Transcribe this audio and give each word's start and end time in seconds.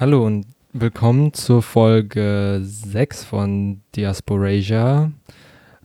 Hallo 0.00 0.24
und 0.24 0.46
willkommen 0.72 1.32
zur 1.32 1.60
Folge 1.60 2.60
6 2.62 3.24
von 3.24 3.80
Diasporasia. 3.96 5.10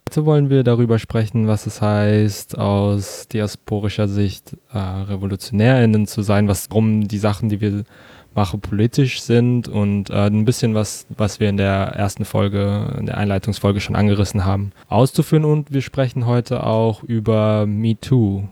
Heute 0.08 0.26
wollen 0.28 0.52
wir 0.52 0.64
darüber 0.64 1.00
sprechen, 1.00 1.48
was 1.48 1.66
es 1.66 1.82
heißt, 1.82 2.60
aus 2.60 3.28
diasporischer 3.28 4.08
Sicht 4.08 4.56
äh, 4.72 4.78
RevolutionärInnen 4.78 6.06
zu 6.06 6.22
sein, 6.22 6.48
was 6.48 6.70
rum 6.72 7.08
die 7.08 7.18
Sachen, 7.18 7.50
die 7.50 7.60
wir 7.60 7.86
machen, 8.36 8.62
politisch 8.62 9.20
sind 9.20 9.68
und 9.68 10.12
äh, 10.12 10.28
ein 10.28 10.46
bisschen 10.46 10.76
was, 10.76 11.08
was 11.18 11.40
wir 11.40 11.50
in 11.50 11.58
der 11.58 11.74
ersten 11.96 12.24
Folge, 12.24 12.96
in 13.00 13.08
der 13.08 13.18
Einleitungsfolge 13.18 13.82
schon 13.82 13.96
angerissen 13.96 14.46
haben, 14.46 14.74
auszuführen. 14.90 15.44
Und 15.44 15.74
wir 15.74 15.82
sprechen 15.82 16.28
heute 16.28 16.68
auch 16.68 17.02
über 17.02 17.66
MeToo. 17.66 18.44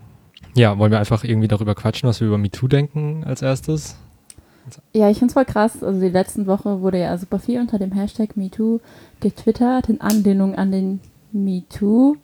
Ja, 0.56 0.76
wollen 0.78 0.90
wir 0.90 0.98
einfach 0.98 1.22
irgendwie 1.22 1.46
darüber 1.46 1.76
quatschen, 1.76 2.08
was 2.08 2.20
wir 2.20 2.26
über 2.26 2.38
MeToo 2.38 2.66
denken 2.66 3.22
als 3.24 3.42
erstes? 3.42 3.96
Ja, 4.92 5.10
ich 5.10 5.18
finde 5.18 5.30
es 5.30 5.34
voll 5.34 5.44
krass. 5.44 5.82
Also 5.82 6.00
die 6.00 6.08
letzten 6.08 6.46
Woche 6.46 6.80
wurde 6.80 7.00
ja 7.00 7.16
super 7.18 7.38
viel 7.38 7.60
unter 7.60 7.78
dem 7.78 7.92
Hashtag 7.92 8.36
MeToo 8.36 8.80
getwittert 9.20 9.88
in 9.88 10.00
Anlehnung 10.00 10.54
an 10.54 10.70
den 10.70 11.00
MeToo. 11.32 12.16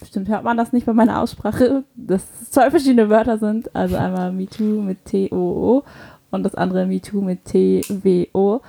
Bestimmt 0.00 0.28
hört 0.28 0.44
man 0.44 0.56
das 0.56 0.72
nicht 0.72 0.86
bei 0.86 0.92
meiner 0.92 1.20
Aussprache, 1.20 1.84
dass 1.94 2.22
es 2.42 2.50
zwei 2.50 2.70
verschiedene 2.70 3.08
Wörter 3.10 3.38
sind. 3.38 3.74
Also 3.76 3.96
einmal 3.96 4.32
MeToo 4.32 4.82
mit 4.82 5.04
T-O-O 5.04 5.84
und 6.30 6.42
das 6.42 6.54
andere 6.56 6.86
MeToo 6.86 7.20
mit 7.20 7.44
T-W-O, 7.44 8.60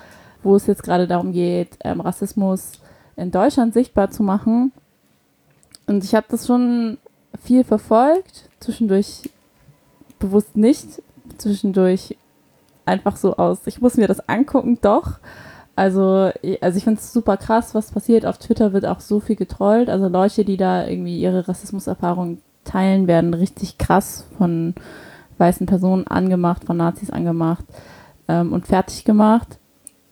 wo 0.43 0.55
es 0.55 0.67
jetzt 0.67 0.83
gerade 0.83 1.07
darum 1.07 1.31
geht, 1.31 1.77
ähm, 1.83 2.01
Rassismus 2.01 2.73
in 3.15 3.31
Deutschland 3.31 3.73
sichtbar 3.73 4.11
zu 4.11 4.21
machen. 4.21 4.71
Und 5.87 6.03
ich 6.03 6.13
habe 6.13 6.27
das 6.29 6.45
schon 6.45 6.97
viel 7.41 7.63
verfolgt, 7.63 8.49
zwischendurch 8.59 9.29
bewusst 10.19 10.55
nicht, 10.55 11.01
zwischendurch 11.37 12.15
einfach 12.85 13.15
so 13.15 13.35
aus, 13.37 13.59
ich 13.65 13.81
muss 13.81 13.97
mir 13.97 14.07
das 14.07 14.27
angucken, 14.29 14.79
doch. 14.81 15.19
Also, 15.75 16.31
also 16.61 16.77
ich 16.77 16.83
finde 16.85 17.01
es 17.01 17.11
super 17.11 17.37
krass, 17.37 17.75
was 17.75 17.91
passiert. 17.91 18.25
Auf 18.25 18.37
Twitter 18.37 18.71
wird 18.71 18.85
auch 18.85 19.01
so 19.01 19.19
viel 19.19 19.35
getrollt. 19.35 19.89
Also 19.89 20.07
Leute, 20.07 20.45
die 20.45 20.57
da 20.57 20.87
irgendwie 20.87 21.19
ihre 21.19 21.47
Rassismuserfahrung 21.47 22.39
teilen, 22.63 23.07
werden 23.07 23.33
richtig 23.33 23.77
krass 23.77 24.25
von 24.37 24.73
weißen 25.37 25.67
Personen 25.67 26.07
angemacht, 26.07 26.63
von 26.63 26.77
Nazis 26.77 27.09
angemacht 27.09 27.65
ähm, 28.29 28.53
und 28.53 28.67
fertig 28.67 29.03
gemacht. 29.03 29.59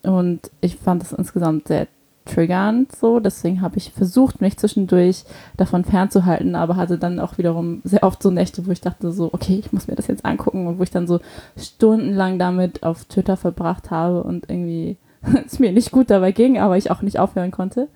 Und 0.04 0.52
ich 0.60 0.76
fand 0.76 1.02
das 1.02 1.14
insgesamt 1.14 1.70
sehr 1.70 1.88
triggernd 2.26 2.96
so. 2.96 3.20
Deswegen 3.20 3.62
habe 3.62 3.78
ich 3.78 3.92
versucht, 3.92 4.42
mich 4.42 4.58
zwischendurch 4.58 5.24
davon 5.58 5.84
fernzuhalten, 5.84 6.56
aber 6.56 6.76
hatte 6.76 6.98
dann 6.98 7.20
auch 7.20 7.38
wiederum 7.38 7.82
sehr 7.84 8.04
oft 8.04 8.22
so 8.22 8.32
Nächte, 8.32 8.66
wo 8.66 8.72
ich 8.72 8.82
dachte 8.82 9.12
so, 9.12 9.30
okay, 9.34 9.62
ich 9.64 9.74
muss 9.74 9.88
mir 9.88 9.96
das 9.96 10.08
jetzt 10.08 10.26
angucken 10.26 10.68
und 10.68 10.80
wo 10.80 10.84
ich 10.84 10.92
dann 10.92 11.08
so 11.08 11.20
stundenlang 11.58 12.40
damit 12.40 12.84
auf 12.84 13.06
Twitter 13.06 13.38
verbracht 13.38 13.92
habe 13.92 14.24
und 14.24 14.50
irgendwie 14.50 14.98
es 15.46 15.60
mir 15.60 15.72
nicht 15.72 15.92
gut 15.92 16.10
dabei 16.10 16.32
ging, 16.32 16.58
aber 16.60 16.78
ich 16.78 16.92
auch 16.92 17.02
nicht 17.02 17.20
aufhören 17.20 17.52
konnte. 17.52 17.88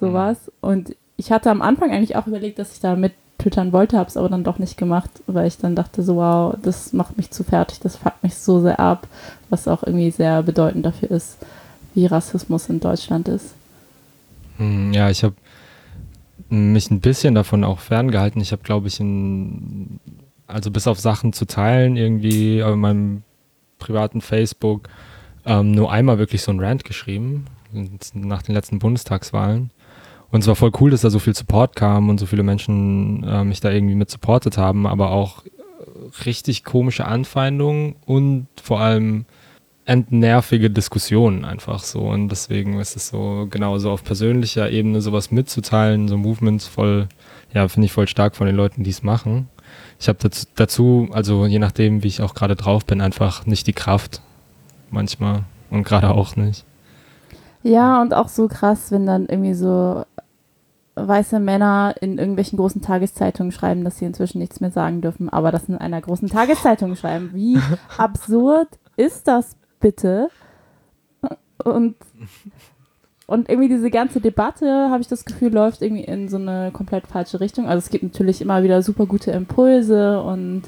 So 0.00 0.06
mhm. 0.06 0.14
was. 0.14 0.50
Und 0.60 0.96
ich 1.16 1.30
hatte 1.32 1.50
am 1.50 1.62
Anfang 1.62 1.90
eigentlich 1.90 2.16
auch 2.16 2.26
überlegt, 2.26 2.58
dass 2.58 2.74
ich 2.74 2.80
da 2.80 2.96
mit 2.96 3.12
twittern 3.38 3.72
wollte, 3.72 3.98
habe 3.98 4.08
es 4.08 4.16
aber 4.16 4.28
dann 4.28 4.44
doch 4.44 4.58
nicht 4.58 4.76
gemacht, 4.76 5.10
weil 5.26 5.48
ich 5.48 5.58
dann 5.58 5.74
dachte 5.74 6.02
so, 6.02 6.16
wow, 6.16 6.54
das 6.62 6.92
macht 6.92 7.16
mich 7.16 7.30
zu 7.30 7.44
fertig, 7.44 7.80
das 7.80 7.96
fuckt 7.96 8.22
mich 8.22 8.36
so 8.36 8.60
sehr 8.60 8.78
ab, 8.78 9.08
was 9.50 9.68
auch 9.68 9.82
irgendwie 9.82 10.10
sehr 10.10 10.42
bedeutend 10.42 10.86
dafür 10.86 11.10
ist, 11.10 11.38
wie 11.94 12.06
Rassismus 12.06 12.68
in 12.68 12.80
Deutschland 12.80 13.28
ist. 13.28 13.54
Hm, 14.58 14.92
ja, 14.92 15.10
ich 15.10 15.24
habe 15.24 15.34
mich 16.48 16.90
ein 16.90 17.00
bisschen 17.00 17.34
davon 17.34 17.64
auch 17.64 17.78
ferngehalten. 17.78 18.40
Ich 18.40 18.52
habe, 18.52 18.62
glaube 18.62 18.88
ich, 18.88 19.00
in, 19.00 19.98
also 20.46 20.70
bis 20.70 20.86
auf 20.86 21.00
Sachen 21.00 21.32
zu 21.32 21.46
teilen, 21.46 21.96
irgendwie 21.96 22.62
auf 22.62 22.76
meinem 22.76 23.22
privaten 23.78 24.20
Facebook, 24.20 24.88
ähm, 25.44 25.72
nur 25.72 25.90
einmal 25.90 26.18
wirklich 26.18 26.42
so 26.42 26.52
ein 26.52 26.60
Rant 26.60 26.84
geschrieben, 26.84 27.46
nach 28.14 28.42
den 28.42 28.54
letzten 28.54 28.78
Bundestagswahlen. 28.78 29.70
Und 30.30 30.40
es 30.40 30.46
war 30.46 30.56
voll 30.56 30.72
cool, 30.80 30.90
dass 30.90 31.02
da 31.02 31.10
so 31.10 31.18
viel 31.18 31.34
Support 31.34 31.76
kam 31.76 32.08
und 32.08 32.18
so 32.18 32.26
viele 32.26 32.42
Menschen 32.42 33.24
äh, 33.24 33.44
mich 33.44 33.60
da 33.60 33.70
irgendwie 33.70 33.94
mit 33.94 34.10
supportet 34.10 34.56
haben, 34.56 34.86
aber 34.86 35.10
auch 35.10 35.44
richtig 36.24 36.64
komische 36.64 37.06
Anfeindungen 37.06 37.96
und 38.06 38.46
vor 38.62 38.80
allem 38.80 39.26
entnervige 39.84 40.70
Diskussionen 40.70 41.44
einfach 41.44 41.80
so. 41.82 42.00
Und 42.00 42.28
deswegen 42.28 42.78
ist 42.78 42.96
es 42.96 43.08
so, 43.08 43.46
genau 43.50 43.78
so 43.78 43.90
auf 43.90 44.04
persönlicher 44.04 44.70
Ebene 44.70 45.00
sowas 45.00 45.30
mitzuteilen, 45.30 46.08
so 46.08 46.16
Movements 46.16 46.66
voll, 46.66 47.08
ja, 47.52 47.66
finde 47.68 47.86
ich 47.86 47.92
voll 47.92 48.08
stark 48.08 48.36
von 48.36 48.46
den 48.46 48.56
Leuten, 48.56 48.84
die 48.84 48.90
es 48.90 49.02
machen. 49.02 49.48
Ich 49.98 50.08
habe 50.08 50.18
dazu, 50.20 50.46
dazu, 50.54 51.08
also 51.12 51.46
je 51.46 51.58
nachdem, 51.58 52.02
wie 52.02 52.08
ich 52.08 52.22
auch 52.22 52.34
gerade 52.34 52.56
drauf 52.56 52.84
bin, 52.84 53.00
einfach 53.00 53.46
nicht 53.46 53.66
die 53.66 53.72
Kraft 53.72 54.20
manchmal 54.90 55.44
und 55.70 55.84
gerade 55.84 56.10
auch 56.10 56.36
nicht. 56.36 56.64
Ja, 57.62 58.02
und 58.02 58.12
auch 58.12 58.28
so 58.28 58.48
krass, 58.48 58.90
wenn 58.90 59.06
dann 59.06 59.26
irgendwie 59.26 59.54
so 59.54 60.04
weiße 60.94 61.40
Männer 61.40 61.94
in 62.00 62.18
irgendwelchen 62.18 62.58
großen 62.58 62.82
Tageszeitungen 62.82 63.52
schreiben, 63.52 63.84
dass 63.84 63.98
sie 63.98 64.04
inzwischen 64.04 64.38
nichts 64.38 64.60
mehr 64.60 64.70
sagen 64.70 65.00
dürfen, 65.00 65.28
aber 65.28 65.50
das 65.50 65.68
in 65.68 65.78
einer 65.78 66.00
großen 66.00 66.28
Tageszeitung 66.28 66.96
schreiben. 66.96 67.30
Wie 67.32 67.58
absurd 67.96 68.68
ist 68.96 69.26
das 69.26 69.56
bitte? 69.82 70.30
Und, 71.62 71.96
und 73.26 73.48
irgendwie 73.48 73.68
diese 73.68 73.90
ganze 73.90 74.20
Debatte, 74.20 74.88
habe 74.90 75.02
ich 75.02 75.08
das 75.08 75.26
Gefühl, 75.26 75.52
läuft 75.52 75.82
irgendwie 75.82 76.04
in 76.04 76.28
so 76.28 76.38
eine 76.38 76.70
komplett 76.72 77.06
falsche 77.06 77.40
Richtung. 77.40 77.66
Also 77.66 77.78
es 77.78 77.90
gibt 77.90 78.02
natürlich 78.02 78.40
immer 78.40 78.62
wieder 78.62 78.82
super 78.82 79.06
gute 79.06 79.30
Impulse 79.32 80.22
und 80.22 80.62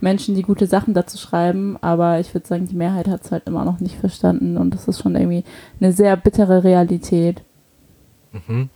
Menschen, 0.00 0.36
die 0.36 0.42
gute 0.42 0.66
Sachen 0.66 0.94
dazu 0.94 1.18
schreiben, 1.18 1.76
aber 1.80 2.20
ich 2.20 2.32
würde 2.32 2.46
sagen, 2.46 2.66
die 2.66 2.76
Mehrheit 2.76 3.08
hat 3.08 3.24
es 3.24 3.32
halt 3.32 3.46
immer 3.46 3.64
noch 3.64 3.80
nicht 3.80 3.96
verstanden 3.96 4.56
und 4.56 4.72
das 4.72 4.86
ist 4.86 5.02
schon 5.02 5.16
irgendwie 5.16 5.42
eine 5.80 5.92
sehr 5.92 6.16
bittere 6.16 6.62
Realität. 6.62 7.42
Mhm. 8.32 8.68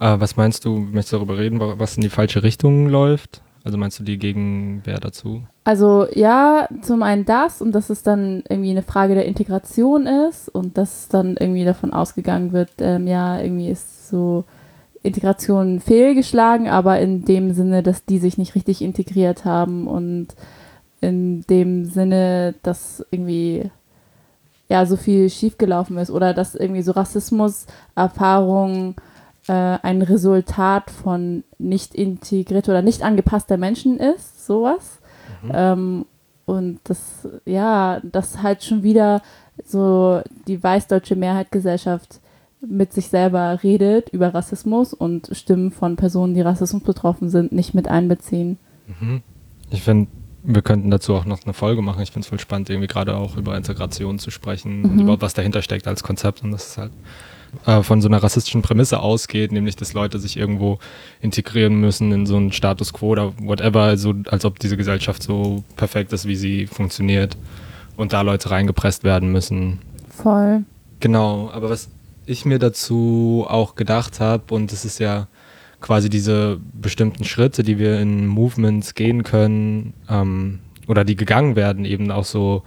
Äh, 0.00 0.20
was 0.20 0.36
meinst 0.36 0.64
du, 0.64 0.76
möchtest 0.76 1.12
du 1.12 1.16
darüber 1.16 1.38
reden, 1.38 1.60
was 1.60 1.96
in 1.96 2.02
die 2.02 2.08
falsche 2.08 2.42
Richtung 2.42 2.88
läuft? 2.88 3.42
Also 3.66 3.76
meinst 3.78 3.98
du 3.98 4.04
die 4.04 4.16
Gegenwehr 4.16 5.00
dazu? 5.00 5.42
Also 5.64 6.06
ja, 6.14 6.68
zum 6.82 7.02
einen 7.02 7.24
das 7.24 7.60
und 7.60 7.72
dass 7.72 7.90
es 7.90 8.04
dann 8.04 8.44
irgendwie 8.48 8.70
eine 8.70 8.84
Frage 8.84 9.16
der 9.16 9.24
Integration 9.24 10.06
ist 10.06 10.48
und 10.48 10.78
dass 10.78 11.08
dann 11.08 11.36
irgendwie 11.36 11.64
davon 11.64 11.92
ausgegangen 11.92 12.52
wird, 12.52 12.70
ähm, 12.78 13.08
ja, 13.08 13.40
irgendwie 13.40 13.68
ist 13.68 14.08
so 14.08 14.44
Integration 15.02 15.80
fehlgeschlagen, 15.80 16.68
aber 16.68 17.00
in 17.00 17.24
dem 17.24 17.54
Sinne, 17.54 17.82
dass 17.82 18.04
die 18.04 18.18
sich 18.18 18.38
nicht 18.38 18.54
richtig 18.54 18.82
integriert 18.82 19.44
haben 19.44 19.88
und 19.88 20.28
in 21.00 21.40
dem 21.50 21.86
Sinne, 21.86 22.54
dass 22.62 23.04
irgendwie 23.10 23.72
ja 24.68 24.86
so 24.86 24.96
viel 24.96 25.28
schiefgelaufen 25.28 25.98
ist 25.98 26.12
oder 26.12 26.34
dass 26.34 26.54
irgendwie 26.54 26.82
so 26.82 26.92
Rassismuserfahrungen 26.92 28.94
äh, 29.48 29.52
ein 29.52 30.02
Resultat 30.02 30.90
von 30.90 31.44
nicht 31.58 31.94
integrierter 31.94 32.72
oder 32.72 32.82
nicht 32.82 33.02
angepasster 33.02 33.56
Menschen 33.56 33.98
ist, 33.98 34.46
sowas. 34.46 35.00
Mhm. 35.42 35.52
Ähm, 35.54 36.06
und 36.44 36.80
das, 36.84 37.28
ja, 37.44 38.00
das 38.04 38.42
halt 38.42 38.62
schon 38.62 38.82
wieder 38.82 39.22
so 39.64 40.20
die 40.46 40.62
weißdeutsche 40.62 41.16
Mehrheitsgesellschaft 41.16 42.20
mit 42.60 42.92
sich 42.92 43.08
selber 43.08 43.60
redet 43.62 44.08
über 44.10 44.34
Rassismus 44.34 44.94
und 44.94 45.28
Stimmen 45.32 45.70
von 45.70 45.96
Personen, 45.96 46.34
die 46.34 46.40
Rassismus 46.40 46.82
betroffen 46.82 47.28
sind, 47.28 47.52
nicht 47.52 47.74
mit 47.74 47.88
einbeziehen. 47.88 48.58
Mhm. 49.00 49.22
Ich 49.70 49.82
finde, 49.82 50.08
wir 50.42 50.62
könnten 50.62 50.90
dazu 50.90 51.14
auch 51.14 51.24
noch 51.24 51.42
eine 51.44 51.52
Folge 51.52 51.82
machen. 51.82 52.02
Ich 52.02 52.12
finde 52.12 52.24
es 52.24 52.28
voll 52.28 52.38
spannend, 52.38 52.70
irgendwie 52.70 52.86
gerade 52.86 53.16
auch 53.16 53.36
über 53.36 53.56
Integration 53.56 54.18
zu 54.18 54.30
sprechen 54.30 54.80
mhm. 54.80 54.90
und 54.90 55.00
überhaupt, 55.00 55.22
was 55.22 55.34
dahinter 55.34 55.62
steckt 55.62 55.86
als 55.88 56.02
Konzept. 56.02 56.42
Und 56.42 56.52
das 56.52 56.68
ist 56.68 56.78
halt 56.78 56.92
äh, 57.66 57.82
von 57.82 58.00
so 58.00 58.08
einer 58.08 58.22
rassistischen 58.22 58.62
Prämisse 58.62 59.00
ausgeht, 59.00 59.52
nämlich 59.52 59.76
dass 59.76 59.92
Leute 59.92 60.18
sich 60.18 60.36
irgendwo 60.36 60.78
integrieren 61.20 61.80
müssen 61.80 62.12
in 62.12 62.26
so 62.26 62.36
einen 62.36 62.52
Status 62.52 62.92
quo 62.92 63.08
oder 63.08 63.32
whatever, 63.38 63.82
also 63.82 64.14
als 64.28 64.44
ob 64.44 64.58
diese 64.58 64.76
Gesellschaft 64.76 65.22
so 65.22 65.64
perfekt 65.76 66.12
ist, 66.12 66.26
wie 66.26 66.36
sie 66.36 66.66
funktioniert 66.66 67.36
und 67.96 68.12
da 68.12 68.22
Leute 68.22 68.50
reingepresst 68.50 69.04
werden 69.04 69.32
müssen. 69.32 69.80
Voll. 70.10 70.64
Genau, 71.00 71.50
aber 71.52 71.70
was 71.70 71.88
ich 72.26 72.44
mir 72.44 72.58
dazu 72.58 73.46
auch 73.48 73.74
gedacht 73.74 74.20
habe, 74.20 74.54
und 74.54 74.72
es 74.72 74.84
ist 74.84 74.98
ja 74.98 75.28
quasi 75.80 76.10
diese 76.10 76.58
bestimmten 76.72 77.24
Schritte, 77.24 77.62
die 77.62 77.78
wir 77.78 78.00
in 78.00 78.26
Movements 78.26 78.94
gehen 78.94 79.22
können 79.22 79.94
ähm, 80.08 80.60
oder 80.88 81.04
die 81.04 81.16
gegangen 81.16 81.56
werden, 81.56 81.84
eben 81.84 82.10
auch 82.10 82.24
so 82.24 82.62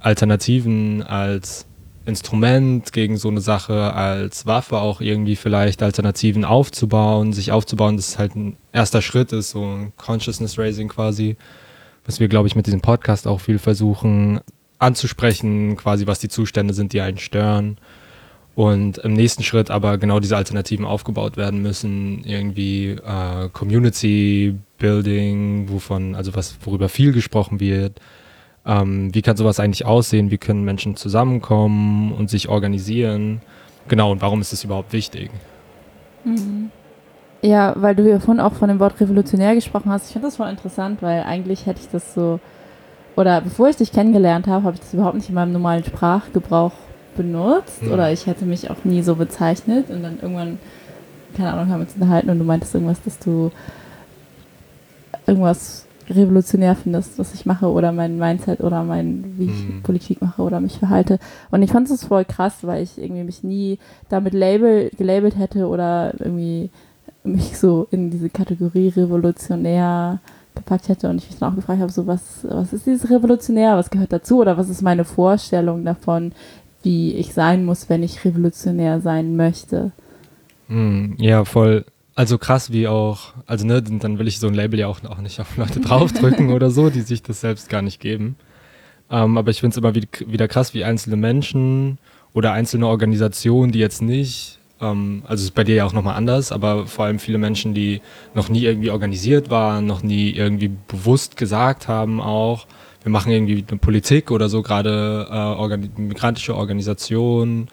Alternativen 0.00 1.02
als 1.02 1.66
Instrument 2.06 2.92
gegen 2.92 3.16
so 3.16 3.28
eine 3.28 3.40
Sache, 3.40 3.94
als 3.94 4.46
Waffe 4.46 4.78
auch 4.78 5.00
irgendwie 5.00 5.36
vielleicht 5.36 5.82
Alternativen 5.82 6.44
aufzubauen, 6.44 7.32
sich 7.32 7.50
aufzubauen, 7.52 7.96
das 7.96 8.08
ist 8.08 8.18
halt 8.18 8.34
ein 8.34 8.56
erster 8.72 9.02
Schritt 9.02 9.32
ist, 9.32 9.50
so 9.50 9.64
ein 9.64 9.92
Consciousness 9.96 10.58
Raising 10.58 10.88
quasi, 10.88 11.36
was 12.04 12.20
wir, 12.20 12.28
glaube 12.28 12.48
ich, 12.48 12.56
mit 12.56 12.66
diesem 12.66 12.80
Podcast 12.80 13.26
auch 13.26 13.40
viel 13.40 13.58
versuchen 13.58 14.40
anzusprechen, 14.78 15.76
quasi 15.76 16.06
was 16.06 16.18
die 16.18 16.28
Zustände 16.28 16.74
sind, 16.74 16.92
die 16.92 17.00
einen 17.00 17.18
stören. 17.18 17.78
Und 18.54 18.98
im 18.98 19.14
nächsten 19.14 19.42
Schritt 19.42 19.70
aber 19.70 19.98
genau 19.98 20.20
diese 20.20 20.36
Alternativen 20.36 20.84
aufgebaut 20.84 21.36
werden 21.36 21.60
müssen, 21.60 22.22
irgendwie 22.24 22.90
äh, 22.90 23.48
Community 23.52 24.56
Building, 24.78 25.68
wovon, 25.68 26.14
also 26.14 26.34
was, 26.34 26.56
worüber 26.62 26.88
viel 26.88 27.12
gesprochen 27.12 27.58
wird, 27.58 28.00
Ähm, 28.66 29.14
wie 29.14 29.22
kann 29.22 29.36
sowas 29.36 29.60
eigentlich 29.60 29.84
aussehen? 29.84 30.30
Wie 30.30 30.38
können 30.38 30.64
Menschen 30.64 30.96
zusammenkommen 30.96 32.12
und 32.12 32.30
sich 32.30 32.48
organisieren? 32.48 33.42
Genau, 33.88 34.12
und 34.12 34.22
warum 34.22 34.40
ist 34.40 34.52
es 34.52 34.64
überhaupt 34.64 34.92
wichtig? 34.92 35.30
Mhm. 36.24 36.70
Ja, 37.42 37.74
weil 37.76 37.94
du 37.94 38.08
ja 38.08 38.20
vorhin 38.20 38.40
auch 38.40 38.54
von 38.54 38.68
dem 38.68 38.80
Wort 38.80 38.98
revolutionär 39.00 39.54
gesprochen 39.54 39.90
hast. 39.90 40.06
Ich 40.06 40.12
finde 40.12 40.28
das 40.28 40.36
voll 40.36 40.48
interessant, 40.48 41.02
weil 41.02 41.24
eigentlich 41.24 41.66
hätte 41.66 41.80
ich 41.82 41.90
das 41.90 42.14
so, 42.14 42.40
oder 43.16 43.42
bevor 43.42 43.68
ich 43.68 43.76
dich 43.76 43.92
kennengelernt 43.92 44.46
habe, 44.46 44.64
habe 44.64 44.74
ich 44.76 44.80
das 44.80 44.94
überhaupt 44.94 45.16
nicht 45.16 45.28
in 45.28 45.34
meinem 45.34 45.52
normalen 45.52 45.84
Sprachgebrauch 45.84 46.72
benutzt 47.16 47.82
mhm. 47.82 47.92
oder 47.92 48.10
ich 48.10 48.26
hätte 48.26 48.46
mich 48.46 48.70
auch 48.70 48.84
nie 48.84 49.02
so 49.02 49.14
bezeichnet 49.14 49.90
und 49.90 50.02
dann 50.02 50.18
irgendwann, 50.20 50.58
keine 51.36 51.52
Ahnung, 51.52 51.68
haben 51.68 51.80
wir 51.80 51.86
uns 51.86 51.94
unterhalten 51.94 52.30
und 52.30 52.38
du 52.38 52.44
meintest 52.44 52.74
irgendwas, 52.74 53.02
dass 53.02 53.18
du 53.18 53.52
irgendwas 55.26 55.83
revolutionär 56.08 56.76
findest, 56.76 57.18
was 57.18 57.34
ich 57.34 57.46
mache 57.46 57.66
oder 57.66 57.92
mein 57.92 58.18
Mindset 58.18 58.60
oder 58.60 58.82
mein, 58.82 59.34
wie 59.38 59.44
ich 59.44 59.68
mhm. 59.68 59.82
Politik 59.82 60.20
mache 60.20 60.42
oder 60.42 60.60
mich 60.60 60.78
verhalte. 60.78 61.18
Und 61.50 61.62
ich 61.62 61.70
fand 61.70 61.90
es 61.90 62.04
voll 62.04 62.24
krass, 62.24 62.58
weil 62.62 62.82
ich 62.82 62.98
irgendwie 62.98 63.24
mich 63.24 63.42
nie 63.42 63.78
damit 64.08 64.34
label, 64.34 64.90
gelabelt 64.96 65.38
hätte 65.38 65.66
oder 65.66 66.14
irgendwie 66.18 66.70
mich 67.24 67.58
so 67.58 67.88
in 67.90 68.10
diese 68.10 68.28
Kategorie 68.28 68.88
revolutionär 68.88 70.20
gepackt 70.54 70.88
hätte 70.88 71.08
und 71.08 71.16
ich 71.16 71.30
mich 71.30 71.38
dann 71.38 71.52
auch 71.52 71.56
gefragt 71.56 71.80
habe, 71.80 71.90
so 71.90 72.06
was, 72.06 72.46
was 72.48 72.72
ist 72.72 72.86
dieses 72.86 73.10
Revolutionär, 73.10 73.76
was 73.76 73.90
gehört 73.90 74.12
dazu 74.12 74.38
oder 74.38 74.56
was 74.56 74.68
ist 74.68 74.82
meine 74.82 75.04
Vorstellung 75.04 75.84
davon, 75.84 76.32
wie 76.82 77.14
ich 77.14 77.34
sein 77.34 77.64
muss, 77.64 77.88
wenn 77.88 78.02
ich 78.02 78.24
revolutionär 78.24 79.00
sein 79.00 79.36
möchte. 79.36 79.90
Mm, 80.68 81.14
ja, 81.18 81.44
voll. 81.44 81.84
Also 82.16 82.38
krass, 82.38 82.72
wie 82.72 82.86
auch, 82.86 83.32
also 83.46 83.66
ne, 83.66 83.82
dann 83.82 84.18
will 84.18 84.28
ich 84.28 84.38
so 84.38 84.46
ein 84.46 84.54
Label 84.54 84.78
ja 84.78 84.86
auch, 84.86 85.02
auch 85.04 85.18
nicht 85.18 85.40
auf 85.40 85.56
Leute 85.56 85.80
draufdrücken 85.80 86.50
oder 86.52 86.70
so, 86.70 86.90
die 86.90 87.00
sich 87.00 87.22
das 87.22 87.40
selbst 87.40 87.68
gar 87.68 87.82
nicht 87.82 88.00
geben. 88.00 88.36
Ähm, 89.10 89.36
aber 89.36 89.50
ich 89.50 89.60
finde 89.60 89.74
es 89.74 89.78
immer 89.78 89.94
wieder 89.94 90.48
krass, 90.48 90.74
wie 90.74 90.84
einzelne 90.84 91.16
Menschen 91.16 91.98
oder 92.32 92.52
einzelne 92.52 92.86
Organisationen, 92.86 93.72
die 93.72 93.80
jetzt 93.80 94.00
nicht, 94.00 94.58
ähm, 94.80 95.22
also 95.26 95.44
ist 95.44 95.54
bei 95.54 95.64
dir 95.64 95.74
ja 95.74 95.84
auch 95.86 95.92
nochmal 95.92 96.16
anders, 96.16 96.52
aber 96.52 96.86
vor 96.86 97.06
allem 97.06 97.18
viele 97.18 97.38
Menschen, 97.38 97.74
die 97.74 98.00
noch 98.34 98.48
nie 98.48 98.64
irgendwie 98.64 98.90
organisiert 98.90 99.50
waren, 99.50 99.86
noch 99.86 100.02
nie 100.02 100.30
irgendwie 100.30 100.70
bewusst 100.88 101.36
gesagt 101.36 101.88
haben 101.88 102.20
auch, 102.20 102.66
wir 103.02 103.10
machen 103.10 103.32
irgendwie 103.32 103.64
eine 103.68 103.78
Politik 103.78 104.30
oder 104.30 104.48
so, 104.48 104.62
gerade 104.62 105.26
äh, 105.30 105.34
organi 105.34 105.90
migrantische 105.96 106.56
Organisationen, 106.56 107.68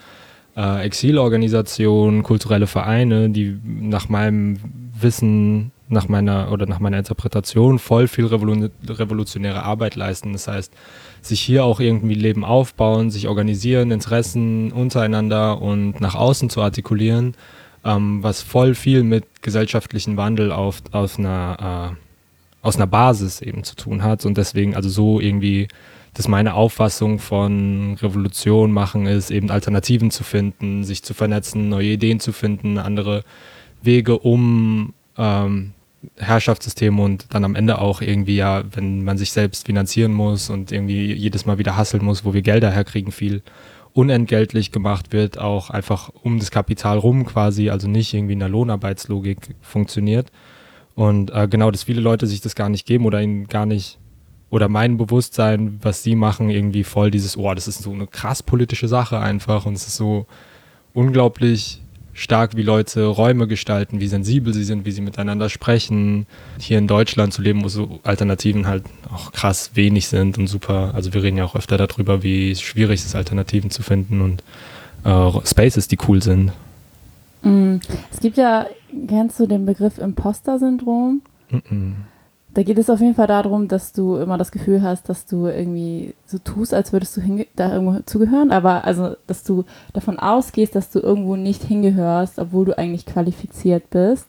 äh, 0.55 0.83
Exilorganisationen, 0.83 2.23
kulturelle 2.23 2.67
Vereine, 2.67 3.29
die 3.29 3.57
nach 3.63 4.09
meinem 4.09 4.59
Wissen, 4.99 5.71
nach 5.89 6.07
meiner 6.07 6.51
oder 6.51 6.65
nach 6.65 6.79
meiner 6.79 6.97
Interpretation 6.97 7.79
voll 7.79 8.07
viel 8.07 8.25
Revolu 8.25 8.69
revolutionäre 8.87 9.63
Arbeit 9.63 9.95
leisten. 9.95 10.33
Das 10.33 10.47
heißt, 10.47 10.73
sich 11.21 11.41
hier 11.41 11.65
auch 11.65 11.79
irgendwie 11.79 12.15
Leben 12.15 12.45
aufbauen, 12.45 13.11
sich 13.11 13.27
organisieren, 13.27 13.91
Interessen 13.91 14.71
untereinander 14.71 15.61
und 15.61 15.99
nach 15.99 16.15
außen 16.15 16.49
zu 16.49 16.61
artikulieren, 16.61 17.35
ähm, 17.83 18.23
was 18.23 18.41
voll 18.41 18.73
viel 18.73 19.03
mit 19.03 19.25
gesellschaftlichen 19.41 20.17
Wandel 20.17 20.51
auf, 20.51 20.81
auf 20.91 21.19
einer 21.19 21.91
äh, 21.91 21.95
aus 22.61 22.75
einer 22.75 22.87
Basis 22.87 23.41
eben 23.41 23.63
zu 23.63 23.75
tun 23.75 24.03
hat 24.03 24.25
und 24.25 24.37
deswegen 24.37 24.75
also 24.75 24.87
so 24.87 25.19
irgendwie 25.19 25.67
dass 26.13 26.27
meine 26.27 26.53
Auffassung 26.53 27.19
von 27.19 27.95
Revolution 28.01 28.71
machen 28.71 29.05
ist, 29.05 29.31
eben 29.31 29.49
Alternativen 29.49 30.11
zu 30.11 30.23
finden, 30.23 30.83
sich 30.83 31.03
zu 31.03 31.13
vernetzen, 31.13 31.69
neue 31.69 31.91
Ideen 31.91 32.19
zu 32.19 32.33
finden, 32.33 32.77
andere 32.77 33.23
Wege 33.81 34.19
um 34.19 34.93
ähm, 35.17 35.73
Herrschaftssysteme 36.17 37.01
und 37.01 37.27
dann 37.33 37.45
am 37.45 37.55
Ende 37.55 37.79
auch 37.79 38.01
irgendwie 38.01 38.35
ja, 38.35 38.63
wenn 38.73 39.03
man 39.03 39.17
sich 39.17 39.31
selbst 39.31 39.67
finanzieren 39.67 40.13
muss 40.13 40.49
und 40.49 40.71
irgendwie 40.71 41.13
jedes 41.13 41.45
Mal 41.45 41.57
wieder 41.57 41.77
hasseln 41.77 42.03
muss, 42.03 42.25
wo 42.25 42.33
wir 42.33 42.41
Gelder 42.41 42.71
herkriegen, 42.71 43.11
viel 43.11 43.43
unentgeltlich 43.93 44.71
gemacht 44.71 45.11
wird, 45.13 45.37
auch 45.37 45.69
einfach 45.69 46.09
um 46.23 46.39
das 46.39 46.51
Kapital 46.51 46.97
rum 46.97 47.25
quasi, 47.25 47.69
also 47.69 47.87
nicht 47.87 48.13
irgendwie 48.13 48.33
in 48.33 48.39
der 48.39 48.49
Lohnarbeitslogik 48.49 49.55
funktioniert. 49.61 50.31
Und 50.95 51.31
äh, 51.31 51.47
genau, 51.47 51.71
dass 51.71 51.83
viele 51.83 52.01
Leute 52.01 52.27
sich 52.27 52.41
das 52.41 52.55
gar 52.55 52.69
nicht 52.69 52.85
geben 52.85 53.05
oder 53.05 53.21
ihnen 53.21 53.47
gar 53.47 53.65
nicht, 53.65 53.99
oder 54.51 54.67
mein 54.67 54.97
Bewusstsein, 54.97 55.79
was 55.81 56.03
sie 56.03 56.15
machen, 56.15 56.49
irgendwie 56.49 56.83
voll 56.83 57.09
dieses, 57.09 57.37
oh, 57.37 57.53
das 57.55 57.67
ist 57.67 57.81
so 57.81 57.93
eine 57.93 58.05
krass 58.05 58.43
politische 58.43 58.89
Sache 58.89 59.17
einfach 59.17 59.65
und 59.65 59.73
es 59.73 59.87
ist 59.87 59.95
so 59.95 60.27
unglaublich 60.93 61.81
stark, 62.13 62.57
wie 62.57 62.61
Leute 62.61 63.05
Räume 63.05 63.47
gestalten, 63.47 64.01
wie 64.01 64.07
sensibel 64.07 64.53
sie 64.53 64.65
sind, 64.65 64.85
wie 64.85 64.91
sie 64.91 64.99
miteinander 64.99 65.47
sprechen. 65.47 66.27
Hier 66.59 66.77
in 66.77 66.87
Deutschland 66.87 67.33
zu 67.33 67.41
leben, 67.41 67.63
wo 67.63 67.69
so 67.69 68.01
Alternativen 68.03 68.67
halt 68.67 68.83
auch 69.09 69.31
krass 69.31 69.71
wenig 69.75 70.09
sind 70.09 70.37
und 70.37 70.47
super, 70.47 70.91
also 70.93 71.13
wir 71.13 71.23
reden 71.23 71.37
ja 71.37 71.45
auch 71.45 71.55
öfter 71.55 71.77
darüber, 71.77 72.21
wie 72.21 72.53
schwierig 72.57 72.99
es 72.99 73.05
ist, 73.05 73.15
Alternativen 73.15 73.71
zu 73.71 73.83
finden 73.83 74.19
und 74.19 74.43
äh, 75.05 75.47
Spaces, 75.47 75.87
die 75.87 75.97
cool 76.09 76.21
sind. 76.21 76.51
Mm. 77.41 77.77
Es 78.11 78.19
gibt 78.19 78.35
ja, 78.35 78.67
kennst 79.07 79.39
du 79.39 79.47
den 79.47 79.65
Begriff 79.65 79.97
Imposter-Syndrom? 79.97 81.21
Mm 81.49 81.93
da 82.53 82.63
geht 82.63 82.77
es 82.77 82.89
auf 82.89 82.99
jeden 82.99 83.15
Fall 83.15 83.27
darum, 83.27 83.67
dass 83.67 83.93
du 83.93 84.17
immer 84.17 84.37
das 84.37 84.51
Gefühl 84.51 84.81
hast, 84.81 85.07
dass 85.07 85.25
du 85.25 85.47
irgendwie 85.47 86.13
so 86.25 86.37
tust, 86.37 86.73
als 86.73 86.91
würdest 86.91 87.15
du 87.15 87.45
da 87.55 87.73
irgendwo 87.73 87.99
zugehören, 88.05 88.51
aber 88.51 88.83
also, 88.83 89.15
dass 89.27 89.43
du 89.43 89.63
davon 89.93 90.19
ausgehst, 90.19 90.75
dass 90.75 90.91
du 90.91 90.99
irgendwo 90.99 91.37
nicht 91.37 91.63
hingehörst, 91.63 92.39
obwohl 92.39 92.65
du 92.65 92.77
eigentlich 92.77 93.05
qualifiziert 93.05 93.89
bist. 93.89 94.27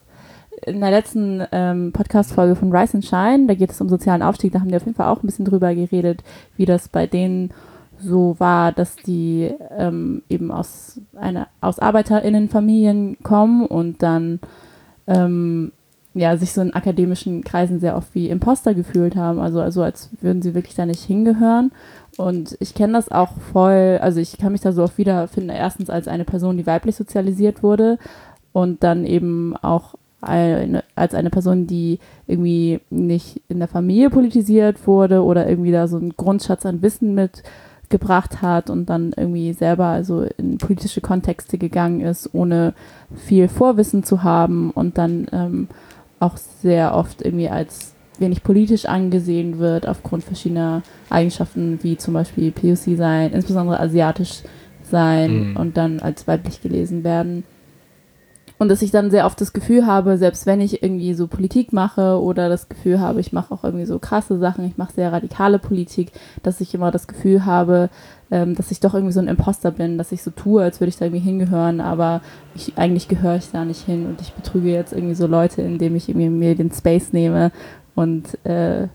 In 0.65 0.79
der 0.79 0.91
letzten 0.91 1.43
ähm, 1.51 1.91
Podcast-Folge 1.91 2.55
von 2.55 2.73
Rise 2.73 2.95
and 2.95 3.05
Shine, 3.05 3.47
da 3.47 3.55
geht 3.55 3.71
es 3.71 3.81
um 3.81 3.89
sozialen 3.89 4.21
Aufstieg, 4.21 4.53
da 4.53 4.61
haben 4.61 4.69
die 4.69 4.77
auf 4.77 4.85
jeden 4.85 4.95
Fall 4.95 5.09
auch 5.09 5.21
ein 5.21 5.27
bisschen 5.27 5.45
drüber 5.45 5.75
geredet, 5.75 6.23
wie 6.55 6.65
das 6.65 6.87
bei 6.87 7.07
denen 7.07 7.51
so 7.99 8.35
war, 8.39 8.71
dass 8.71 8.95
die 8.95 9.51
ähm, 9.77 10.23
eben 10.29 10.51
aus 10.51 11.01
einer 11.15 11.47
aus 11.59 11.79
ArbeiterInnenfamilien 11.79 13.17
kommen 13.23 13.65
und 13.65 14.01
dann 14.01 14.39
ähm, 15.07 15.73
ja 16.13 16.37
sich 16.37 16.53
so 16.53 16.61
in 16.61 16.73
akademischen 16.73 17.43
Kreisen 17.43 17.79
sehr 17.79 17.95
oft 17.97 18.13
wie 18.13 18.29
Imposter 18.29 18.73
gefühlt 18.73 19.15
haben, 19.15 19.39
also 19.39 19.61
also 19.61 19.81
als 19.81 20.09
würden 20.21 20.41
sie 20.41 20.53
wirklich 20.53 20.75
da 20.75 20.85
nicht 20.85 21.03
hingehören. 21.03 21.71
Und 22.17 22.55
ich 22.59 22.75
kenne 22.75 22.93
das 22.93 23.11
auch 23.11 23.31
voll, 23.51 23.99
also 24.01 24.19
ich 24.19 24.37
kann 24.37 24.51
mich 24.51 24.61
da 24.61 24.71
so 24.71 24.83
oft 24.83 24.97
wiederfinden, 24.97 25.49
erstens 25.49 25.89
als 25.89 26.07
eine 26.07 26.25
Person, 26.25 26.57
die 26.57 26.67
weiblich 26.67 26.95
sozialisiert 26.95 27.63
wurde 27.63 27.97
und 28.51 28.83
dann 28.83 29.05
eben 29.05 29.55
auch 29.57 29.95
eine, 30.21 30.83
als 30.95 31.15
eine 31.15 31.29
Person, 31.29 31.67
die 31.67 31.99
irgendwie 32.27 32.79
nicht 32.89 33.41
in 33.49 33.59
der 33.59 33.67
Familie 33.67 34.09
politisiert 34.09 34.87
wurde 34.87 35.23
oder 35.23 35.49
irgendwie 35.49 35.71
da 35.71 35.87
so 35.87 35.97
einen 35.97 36.15
Grundschatz 36.15 36.65
an 36.65 36.81
Wissen 36.81 37.13
mit 37.13 37.43
gebracht 37.89 38.41
hat 38.41 38.69
und 38.69 38.89
dann 38.89 39.13
irgendwie 39.15 39.53
selber 39.53 39.85
also 39.85 40.23
in 40.37 40.57
politische 40.57 41.01
Kontexte 41.01 41.57
gegangen 41.57 42.01
ist, 42.01 42.33
ohne 42.33 42.73
viel 43.15 43.47
Vorwissen 43.47 44.03
zu 44.03 44.23
haben 44.23 44.71
und 44.71 44.97
dann 44.97 45.27
ähm, 45.31 45.67
auch 46.23 46.37
sehr 46.37 46.95
oft 46.95 47.21
irgendwie 47.21 47.49
als 47.49 47.93
wenig 48.19 48.43
politisch 48.43 48.85
angesehen 48.85 49.59
wird 49.59 49.87
aufgrund 49.87 50.23
verschiedener 50.23 50.83
Eigenschaften 51.09 51.79
wie 51.81 51.97
zum 51.97 52.13
Beispiel 52.13 52.51
POC 52.51 52.95
sein, 52.97 53.31
insbesondere 53.31 53.79
asiatisch 53.79 54.43
sein 54.83 55.51
mhm. 55.51 55.57
und 55.57 55.77
dann 55.77 55.99
als 55.99 56.27
weiblich 56.27 56.61
gelesen 56.61 57.03
werden. 57.03 57.43
Und 58.59 58.69
dass 58.69 58.81
ich 58.81 58.91
dann 58.91 59.11
sehr 59.11 59.25
oft 59.25 59.41
das 59.41 59.51
Gefühl 59.51 59.85
habe, 59.85 60.17
selbst 60.17 60.45
wenn 60.45 60.61
ich 60.61 60.83
irgendwie 60.83 61.13
so 61.15 61.27
Politik 61.27 61.73
mache 61.73 62.21
oder 62.21 62.49
das 62.49 62.69
Gefühl 62.69 62.99
habe, 62.99 63.19
ich 63.19 63.33
mache 63.33 63.53
auch 63.53 63.63
irgendwie 63.63 63.85
so 63.85 63.99
krasse 63.99 64.37
Sachen, 64.37 64.63
ich 64.63 64.77
mache 64.77 64.93
sehr 64.93 65.11
radikale 65.11 65.59
Politik, 65.59 66.11
dass 66.43 66.61
ich 66.61 66.73
immer 66.73 66.91
das 66.91 67.07
Gefühl 67.07 67.45
habe, 67.45 67.89
ähm, 68.33 68.55
dass 68.55 68.71
ich 68.71 68.79
doch 68.79 68.95
irgendwie 68.95 69.13
so 69.13 69.19
ein 69.19 69.27
Imposter 69.27 69.69
bin, 69.69 69.99
dass 69.99 70.11
ich 70.11 70.23
so 70.23 70.31
tue, 70.31 70.63
als 70.63 70.79
würde 70.79 70.89
ich 70.89 70.97
da 70.97 71.05
irgendwie 71.05 71.23
hingehören, 71.23 71.79
aber 71.79 72.21
ich, 72.55 72.73
eigentlich 72.77 73.07
gehöre 73.07 73.35
ich 73.35 73.51
da 73.51 73.63
nicht 73.63 73.85
hin 73.85 74.07
und 74.07 74.19
ich 74.21 74.33
betrüge 74.33 74.71
jetzt 74.71 74.91
irgendwie 74.91 75.13
so 75.13 75.27
Leute, 75.27 75.61
indem 75.61 75.95
ich 75.95 76.09
irgendwie 76.09 76.29
mir 76.29 76.55
den 76.55 76.71
Space 76.71 77.13
nehme 77.13 77.51
und 77.93 78.43
äh, 78.43 78.87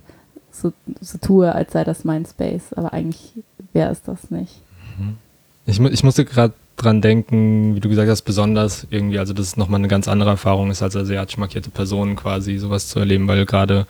so, 0.50 0.72
so 1.00 1.18
tue, 1.18 1.54
als 1.54 1.72
sei 1.72 1.84
das 1.84 2.04
mein 2.04 2.26
Space, 2.26 2.72
aber 2.72 2.92
eigentlich 2.92 3.32
wäre 3.72 3.92
es 3.92 4.02
das 4.02 4.32
nicht. 4.32 4.60
Mhm. 4.98 5.18
Ich, 5.66 5.78
ich 5.78 6.02
musste 6.02 6.24
gerade 6.24 6.54
dran 6.74 7.00
denken, 7.00 7.76
wie 7.76 7.80
du 7.80 7.88
gesagt 7.88 8.10
hast, 8.10 8.22
besonders 8.22 8.88
irgendwie, 8.90 9.20
also 9.20 9.34
dass 9.34 9.46
es 9.46 9.56
nochmal 9.56 9.78
eine 9.78 9.88
ganz 9.88 10.08
andere 10.08 10.30
Erfahrung 10.30 10.72
ist, 10.72 10.82
als 10.82 10.96
asiatisch 10.96 11.38
markierte 11.38 11.70
Personen 11.70 12.16
quasi 12.16 12.58
sowas 12.58 12.88
zu 12.88 12.98
erleben, 12.98 13.28
weil 13.28 13.46
gerade 13.46 13.86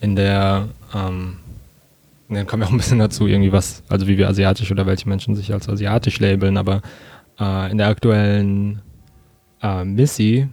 in 0.00 0.14
der, 0.14 0.68
ähm, 0.94 1.38
dann 2.28 2.46
kommen 2.46 2.62
wir 2.62 2.68
auch 2.68 2.72
ein 2.72 2.78
bisschen 2.78 2.98
dazu, 2.98 3.26
irgendwie 3.26 3.52
was, 3.52 3.82
also 3.88 4.06
wie 4.08 4.16
wir 4.16 4.28
asiatisch 4.28 4.70
oder 4.70 4.86
welche 4.86 5.08
Menschen 5.08 5.34
sich 5.34 5.52
als 5.52 5.68
asiatisch 5.68 6.20
labeln, 6.20 6.56
aber 6.56 6.80
äh, 7.38 7.70
in 7.70 7.78
der 7.78 7.88
aktuellen 7.88 8.80
äh, 9.62 9.84
Missy, 9.84 10.48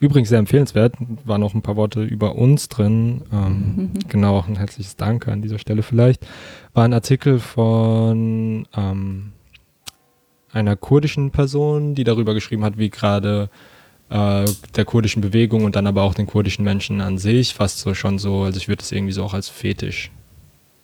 übrigens 0.00 0.28
sehr 0.28 0.38
empfehlenswert, 0.38 0.94
waren 1.24 1.40
noch 1.40 1.54
ein 1.54 1.62
paar 1.62 1.76
Worte 1.76 2.02
über 2.02 2.36
uns 2.36 2.68
drin, 2.68 3.22
ähm, 3.32 3.90
genau, 4.08 4.44
ein 4.46 4.56
herzliches 4.56 4.96
Danke 4.96 5.32
an 5.32 5.42
dieser 5.42 5.58
Stelle 5.58 5.82
vielleicht, 5.82 6.26
war 6.74 6.84
ein 6.84 6.92
Artikel 6.92 7.40
von 7.40 8.66
ähm, 8.76 9.32
einer 10.52 10.76
kurdischen 10.76 11.32
Person, 11.32 11.94
die 11.94 12.04
darüber 12.04 12.34
geschrieben 12.34 12.64
hat, 12.64 12.78
wie 12.78 12.90
gerade 12.90 13.50
äh, 14.10 14.44
der 14.76 14.84
kurdischen 14.84 15.22
Bewegung 15.22 15.64
und 15.64 15.74
dann 15.74 15.88
aber 15.88 16.02
auch 16.02 16.14
den 16.14 16.26
kurdischen 16.26 16.64
Menschen 16.64 17.00
an 17.00 17.18
sich 17.18 17.54
fast 17.54 17.80
so 17.80 17.94
schon 17.94 18.18
so, 18.18 18.42
also 18.42 18.58
ich 18.58 18.68
würde 18.68 18.82
es 18.82 18.92
irgendwie 18.92 19.12
so 19.12 19.24
auch 19.24 19.34
als 19.34 19.48
Fetisch 19.48 20.12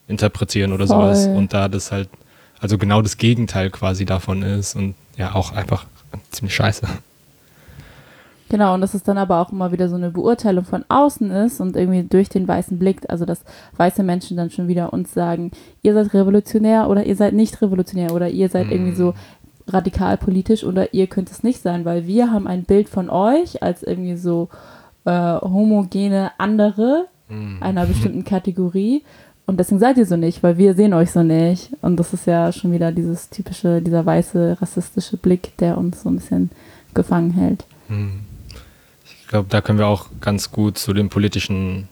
interpretieren 0.09 0.73
oder 0.73 0.87
Voll. 0.87 1.15
sowas. 1.15 1.27
Und 1.27 1.53
da 1.53 1.69
das 1.69 1.93
halt, 1.93 2.09
also 2.61 2.79
genau 2.79 3.03
das 3.03 3.17
Gegenteil 3.17 3.71
quasi 3.71 4.05
davon 4.05 4.43
ist 4.43 4.75
und 4.75 4.95
ja 5.17 5.35
auch 5.35 5.53
einfach 5.53 5.87
ziemlich 6.31 6.55
scheiße. 6.55 6.87
Genau, 8.53 8.75
und 8.75 8.83
dass 8.83 8.93
es 8.93 9.03
dann 9.03 9.17
aber 9.17 9.41
auch 9.41 9.51
immer 9.51 9.73
wieder 9.73 9.89
so 9.89 9.97
eine 9.97 10.11
Beurteilung 10.11 10.67
von 10.67 10.85
außen 10.87 11.31
ist 11.31 11.59
und 11.59 11.75
irgendwie 11.75 12.03
durch 12.03 12.29
den 12.29 12.47
weißen 12.47 12.79
Blick, 12.79 13.01
also 13.09 13.25
dass 13.25 13.45
weiße 13.79 14.03
Menschen 14.03 14.37
dann 14.37 14.51
schon 14.51 14.69
wieder 14.69 14.93
uns 14.93 15.15
sagen, 15.15 15.53
ihr 15.81 15.95
seid 15.95 16.13
revolutionär 16.13 16.91
oder 16.91 17.05
ihr 17.05 17.17
seid 17.17 17.33
nicht 17.33 17.63
revolutionär 17.63 18.13
oder 18.13 18.29
ihr 18.29 18.51
seid 18.51 18.67
mhm. 18.67 18.73
irgendwie 18.73 18.95
so 18.95 19.15
radikal 19.69 20.19
politisch 20.19 20.65
oder 20.65 20.93
ihr 20.93 21.07
könnt 21.07 21.31
es 21.31 21.43
nicht 21.43 21.63
sein, 21.63 21.87
weil 21.87 22.07
wir 22.07 22.31
haben 22.31 22.47
ein 22.47 22.65
Bild 22.65 22.91
von 22.91 23.09
euch 23.09 23.63
als 23.63 23.83
irgendwie 23.83 24.17
so 24.17 24.51
äh, 25.07 25.11
homogene 25.41 26.33
andere 26.37 27.07
mhm. 27.31 27.57
einer 27.63 27.87
bestimmten 27.87 28.25
Kategorie 28.27 29.03
und 29.47 29.59
deswegen 29.59 29.81
seid 29.81 29.97
ihr 29.99 30.07
so 30.07 30.17
nicht, 30.17 30.43
weil 30.43 30.57
wir 30.57 30.75
sehen 30.75 30.95
euch 30.95 31.11
so 31.11 31.23
nicht. 31.23 31.71
Und 31.83 31.97
das 31.97 32.13
ist 32.13 32.27
ja 32.27 32.53
schon 32.53 32.73
wieder 32.73 32.93
dieses 32.93 33.29
typische, 33.31 33.83
dieser 33.83 34.07
weiße 34.07 34.59
rassistische 34.61 35.17
Blick, 35.17 35.57
der 35.59 35.79
uns 35.79 36.03
so 36.03 36.09
ein 36.09 36.17
bisschen 36.17 36.51
gefangen 36.95 37.33
hält. 37.33 37.65
Mhm 37.89 38.21
glaube, 39.33 39.49
da 39.49 39.63
können 39.63 39.79
wir 39.79 39.87
auch 39.87 40.07
ganz 40.21 40.53
gut 40.53 40.79
zu 40.79 40.93
den 40.93 41.09
politischen 41.09 41.89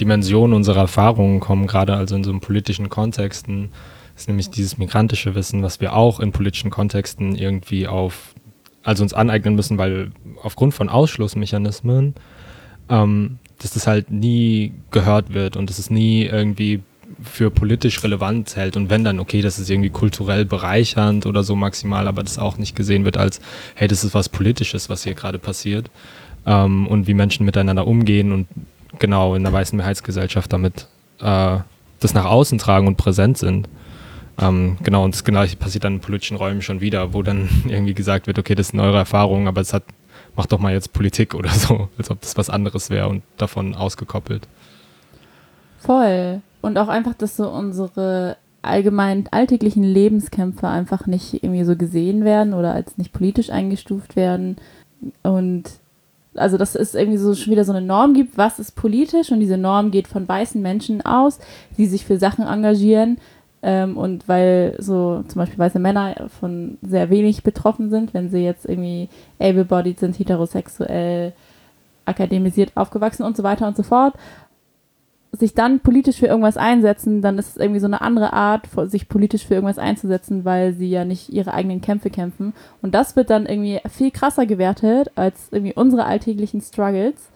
Dimensionen 0.00 0.56
unserer 0.56 0.80
Erfahrungen 0.80 1.38
kommen, 1.38 1.66
gerade 1.66 1.94
also 1.94 2.16
in 2.16 2.24
so 2.24 2.30
einem 2.30 2.40
politischen 2.40 2.88
Kontexten. 2.88 3.68
Das 4.14 4.22
ist 4.22 4.28
nämlich 4.28 4.50
dieses 4.50 4.78
migrantische 4.78 5.34
Wissen, 5.34 5.62
was 5.62 5.80
wir 5.80 5.94
auch 5.94 6.18
in 6.18 6.32
politischen 6.32 6.70
Kontexten 6.70 7.36
irgendwie 7.36 7.86
auf, 7.86 8.34
also 8.82 9.02
uns 9.02 9.12
aneignen 9.12 9.54
müssen, 9.54 9.76
weil 9.76 10.12
aufgrund 10.42 10.72
von 10.72 10.88
Ausschlussmechanismen, 10.88 12.14
ähm, 12.88 13.38
dass 13.62 13.72
das 13.72 13.86
halt 13.86 14.10
nie 14.10 14.72
gehört 14.90 15.32
wird 15.34 15.56
und 15.56 15.70
dass 15.70 15.78
es 15.78 15.90
nie 15.90 16.24
irgendwie 16.24 16.82
für 17.22 17.50
politisch 17.50 18.02
relevant 18.02 18.56
hält 18.56 18.76
und 18.76 18.90
wenn 18.90 19.04
dann, 19.04 19.20
okay, 19.20 19.42
das 19.42 19.58
ist 19.58 19.70
irgendwie 19.70 19.90
kulturell 19.90 20.44
bereichernd 20.44 21.26
oder 21.26 21.42
so 21.44 21.54
maximal, 21.54 22.08
aber 22.08 22.22
das 22.22 22.38
auch 22.38 22.58
nicht 22.58 22.74
gesehen 22.74 23.04
wird 23.04 23.16
als, 23.16 23.40
hey, 23.74 23.88
das 23.88 24.02
ist 24.04 24.14
was 24.14 24.28
Politisches, 24.28 24.88
was 24.88 25.04
hier 25.04 25.14
gerade 25.14 25.38
passiert 25.38 25.90
ähm, 26.46 26.86
und 26.86 27.06
wie 27.06 27.14
Menschen 27.14 27.46
miteinander 27.46 27.86
umgehen 27.86 28.32
und 28.32 28.48
genau 28.98 29.34
in 29.34 29.42
der 29.42 29.52
weißen 29.52 29.76
Mehrheitsgesellschaft 29.76 30.52
damit 30.52 30.88
äh, 31.20 31.58
das 32.00 32.14
nach 32.14 32.24
außen 32.24 32.58
tragen 32.58 32.86
und 32.86 32.96
präsent 32.96 33.38
sind. 33.38 33.68
Ähm, 34.40 34.78
genau, 34.82 35.04
und 35.04 35.14
das 35.14 35.24
gleiche 35.24 35.56
passiert 35.56 35.84
dann 35.84 35.94
in 35.94 36.00
politischen 36.00 36.36
Räumen 36.36 36.62
schon 36.62 36.80
wieder, 36.80 37.12
wo 37.12 37.22
dann 37.22 37.48
irgendwie 37.68 37.94
gesagt 37.94 38.26
wird, 38.26 38.38
okay, 38.38 38.54
das 38.54 38.68
sind 38.68 38.80
eure 38.80 38.98
Erfahrungen, 38.98 39.46
aber 39.46 39.60
es 39.60 39.72
hat, 39.72 39.84
macht 40.36 40.52
doch 40.52 40.58
mal 40.58 40.72
jetzt 40.72 40.92
Politik 40.92 41.34
oder 41.34 41.50
so, 41.50 41.88
als 41.98 42.10
ob 42.10 42.20
das 42.20 42.36
was 42.36 42.50
anderes 42.50 42.90
wäre 42.90 43.08
und 43.08 43.22
davon 43.36 43.74
ausgekoppelt. 43.74 44.46
Voll. 45.78 46.40
Und 46.60 46.78
auch 46.78 46.88
einfach, 46.88 47.14
dass 47.14 47.36
so 47.36 47.48
unsere 47.48 48.36
allgemein 48.62 49.28
alltäglichen 49.32 49.82
Lebenskämpfe 49.82 50.68
einfach 50.68 51.06
nicht 51.06 51.42
irgendwie 51.42 51.64
so 51.64 51.76
gesehen 51.76 52.24
werden 52.24 52.54
oder 52.54 52.72
als 52.72 52.96
nicht 52.96 53.12
politisch 53.12 53.50
eingestuft 53.50 54.14
werden. 54.14 54.56
Und 55.24 55.64
also 56.34 56.56
dass 56.56 56.74
es 56.74 56.94
irgendwie 56.94 57.18
so 57.18 57.34
schon 57.34 57.52
wieder 57.52 57.64
so 57.64 57.72
eine 57.72 57.84
Norm 57.84 58.14
gibt, 58.14 58.38
was 58.38 58.58
ist 58.58 58.76
politisch 58.76 59.32
und 59.32 59.40
diese 59.40 59.58
Norm 59.58 59.90
geht 59.90 60.06
von 60.06 60.26
weißen 60.26 60.62
Menschen 60.62 61.04
aus, 61.04 61.38
die 61.76 61.86
sich 61.86 62.06
für 62.06 62.18
Sachen 62.18 62.46
engagieren 62.46 63.18
ähm, 63.62 63.96
und 63.96 64.28
weil 64.28 64.76
so 64.78 65.22
zum 65.28 65.38
Beispiel 65.40 65.58
weiße 65.58 65.78
Männer 65.78 66.28
von 66.40 66.78
sehr 66.82 67.10
wenig 67.10 67.42
betroffen 67.42 67.90
sind, 67.90 68.14
wenn 68.14 68.30
sie 68.30 68.44
jetzt 68.44 68.66
irgendwie 68.66 69.08
able-bodied 69.38 69.98
sind, 69.98 70.18
heterosexuell, 70.18 71.32
akademisiert 72.04 72.72
aufgewachsen 72.74 73.22
und 73.22 73.36
so 73.36 73.42
weiter 73.42 73.66
und 73.68 73.76
so 73.76 73.82
fort 73.82 74.14
sich 75.32 75.54
dann 75.54 75.80
politisch 75.80 76.18
für 76.18 76.26
irgendwas 76.26 76.58
einsetzen, 76.58 77.22
dann 77.22 77.38
ist 77.38 77.50
es 77.50 77.56
irgendwie 77.56 77.80
so 77.80 77.86
eine 77.86 78.02
andere 78.02 78.34
Art, 78.34 78.68
sich 78.84 79.08
politisch 79.08 79.46
für 79.46 79.54
irgendwas 79.54 79.78
einzusetzen, 79.78 80.44
weil 80.44 80.74
sie 80.74 80.90
ja 80.90 81.06
nicht 81.06 81.30
ihre 81.30 81.54
eigenen 81.54 81.80
Kämpfe 81.80 82.10
kämpfen. 82.10 82.52
Und 82.82 82.94
das 82.94 83.16
wird 83.16 83.30
dann 83.30 83.46
irgendwie 83.46 83.80
viel 83.88 84.10
krasser 84.10 84.44
gewertet 84.44 85.10
als 85.14 85.48
irgendwie 85.50 85.72
unsere 85.72 86.04
alltäglichen 86.04 86.60
Struggles, 86.60 87.30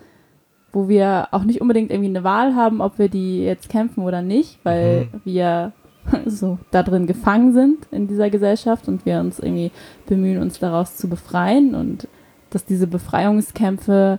wo 0.73 0.88
wir 0.88 1.28
auch 1.30 1.45
nicht 1.45 1.62
unbedingt 1.62 1.90
irgendwie 1.90 2.11
eine 2.11 2.23
Wahl 2.23 2.54
haben, 2.54 2.83
ob 2.83 2.99
wir 2.99 3.09
die 3.09 3.42
jetzt 3.42 3.71
kämpfen 3.71 4.04
oder 4.04 4.21
nicht, 4.21 4.59
weil 4.62 5.06
mhm. 5.06 5.21
wir 5.25 5.73
so 6.26 6.58
da 6.70 6.82
drin 6.82 7.06
gefangen 7.06 7.52
sind 7.52 7.86
in 7.90 8.08
dieser 8.08 8.30
Gesellschaft 8.30 8.88
und 8.88 9.06
wir 9.06 9.20
uns 9.20 9.38
irgendwie 9.38 9.70
bemühen, 10.06 10.40
uns 10.40 10.58
daraus 10.58 10.96
zu 10.96 11.08
befreien 11.08 11.75
und 11.75 12.08
dass 12.50 12.64
diese 12.64 12.86
Befreiungskämpfe 12.86 14.18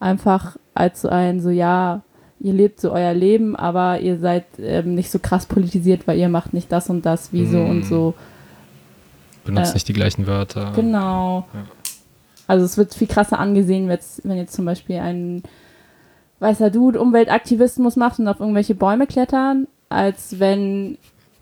einfach 0.00 0.56
als 0.74 1.02
so 1.02 1.08
ein 1.08 1.40
so 1.40 1.50
ja 1.50 2.02
ihr 2.40 2.52
lebt 2.52 2.80
so 2.80 2.92
euer 2.92 3.14
Leben, 3.14 3.56
aber 3.56 4.00
ihr 4.00 4.18
seid 4.18 4.44
ähm, 4.58 4.94
nicht 4.94 5.10
so 5.10 5.18
krass 5.18 5.46
politisiert, 5.46 6.06
weil 6.06 6.18
ihr 6.18 6.28
macht 6.28 6.54
nicht 6.54 6.70
das 6.70 6.88
und 6.88 7.04
das, 7.04 7.32
wie 7.32 7.46
so 7.46 7.58
mm. 7.58 7.70
und 7.70 7.82
so. 7.84 8.14
Benutzt 9.44 9.72
äh, 9.72 9.74
nicht 9.74 9.88
die 9.88 9.92
gleichen 9.92 10.26
Wörter. 10.26 10.72
Genau. 10.74 11.46
Ja. 11.52 11.64
Also 12.46 12.64
es 12.64 12.78
wird 12.78 12.94
viel 12.94 13.08
krasser 13.08 13.38
angesehen, 13.38 13.88
wenn 13.88 14.36
jetzt 14.36 14.54
zum 14.54 14.64
Beispiel 14.64 14.98
ein 14.98 15.42
weißer 16.38 16.70
Dude 16.70 17.00
Umweltaktivismus 17.00 17.96
macht 17.96 18.18
und 18.18 18.28
auf 18.28 18.40
irgendwelche 18.40 18.74
Bäume 18.74 19.06
klettern, 19.06 19.66
als 19.88 20.38
wenn 20.38 20.96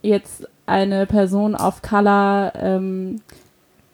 jetzt 0.07 0.49
eine 0.67 1.07
Person 1.07 1.55
auf 1.55 1.83
Color 1.83 2.53
ähm, 2.57 3.21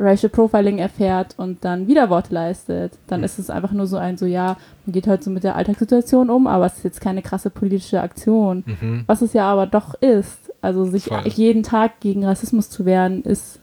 Racial 0.02 0.30
Profiling 0.30 0.78
erfährt 0.78 1.34
und 1.36 1.64
dann 1.64 1.86
Widerworte 1.86 2.34
leistet, 2.34 2.92
dann 3.06 3.20
mhm. 3.20 3.24
ist 3.24 3.38
es 3.38 3.50
einfach 3.50 3.72
nur 3.72 3.86
so 3.86 3.96
ein, 3.96 4.18
so 4.18 4.26
ja, 4.26 4.56
man 4.84 4.92
geht 4.92 5.06
halt 5.06 5.22
so 5.22 5.30
mit 5.30 5.44
der 5.44 5.54
Alltagssituation 5.56 6.28
um, 6.28 6.46
aber 6.46 6.66
es 6.66 6.78
ist 6.78 6.84
jetzt 6.84 7.00
keine 7.00 7.22
krasse 7.22 7.50
politische 7.50 8.00
Aktion. 8.00 8.64
Mhm. 8.66 9.04
Was 9.06 9.22
es 9.22 9.32
ja 9.32 9.50
aber 9.50 9.66
doch 9.66 9.94
ist. 9.94 10.52
Also 10.60 10.84
sich 10.84 11.04
Voll. 11.04 11.22
jeden 11.28 11.62
Tag 11.62 12.00
gegen 12.00 12.24
Rassismus 12.24 12.68
zu 12.68 12.84
wehren, 12.84 13.22
ist 13.22 13.60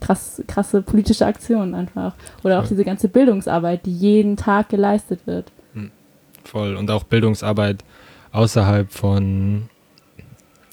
krass, 0.00 0.42
krasse 0.46 0.82
politische 0.82 1.26
Aktion 1.26 1.74
einfach. 1.74 2.14
Oder 2.42 2.56
Voll. 2.56 2.64
auch 2.64 2.68
diese 2.68 2.84
ganze 2.84 3.08
Bildungsarbeit, 3.08 3.86
die 3.86 3.94
jeden 3.94 4.36
Tag 4.36 4.68
geleistet 4.70 5.20
wird. 5.26 5.52
Mhm. 5.74 5.90
Voll. 6.44 6.76
Und 6.76 6.90
auch 6.90 7.04
Bildungsarbeit 7.04 7.84
außerhalb 8.32 8.90
von 8.90 9.68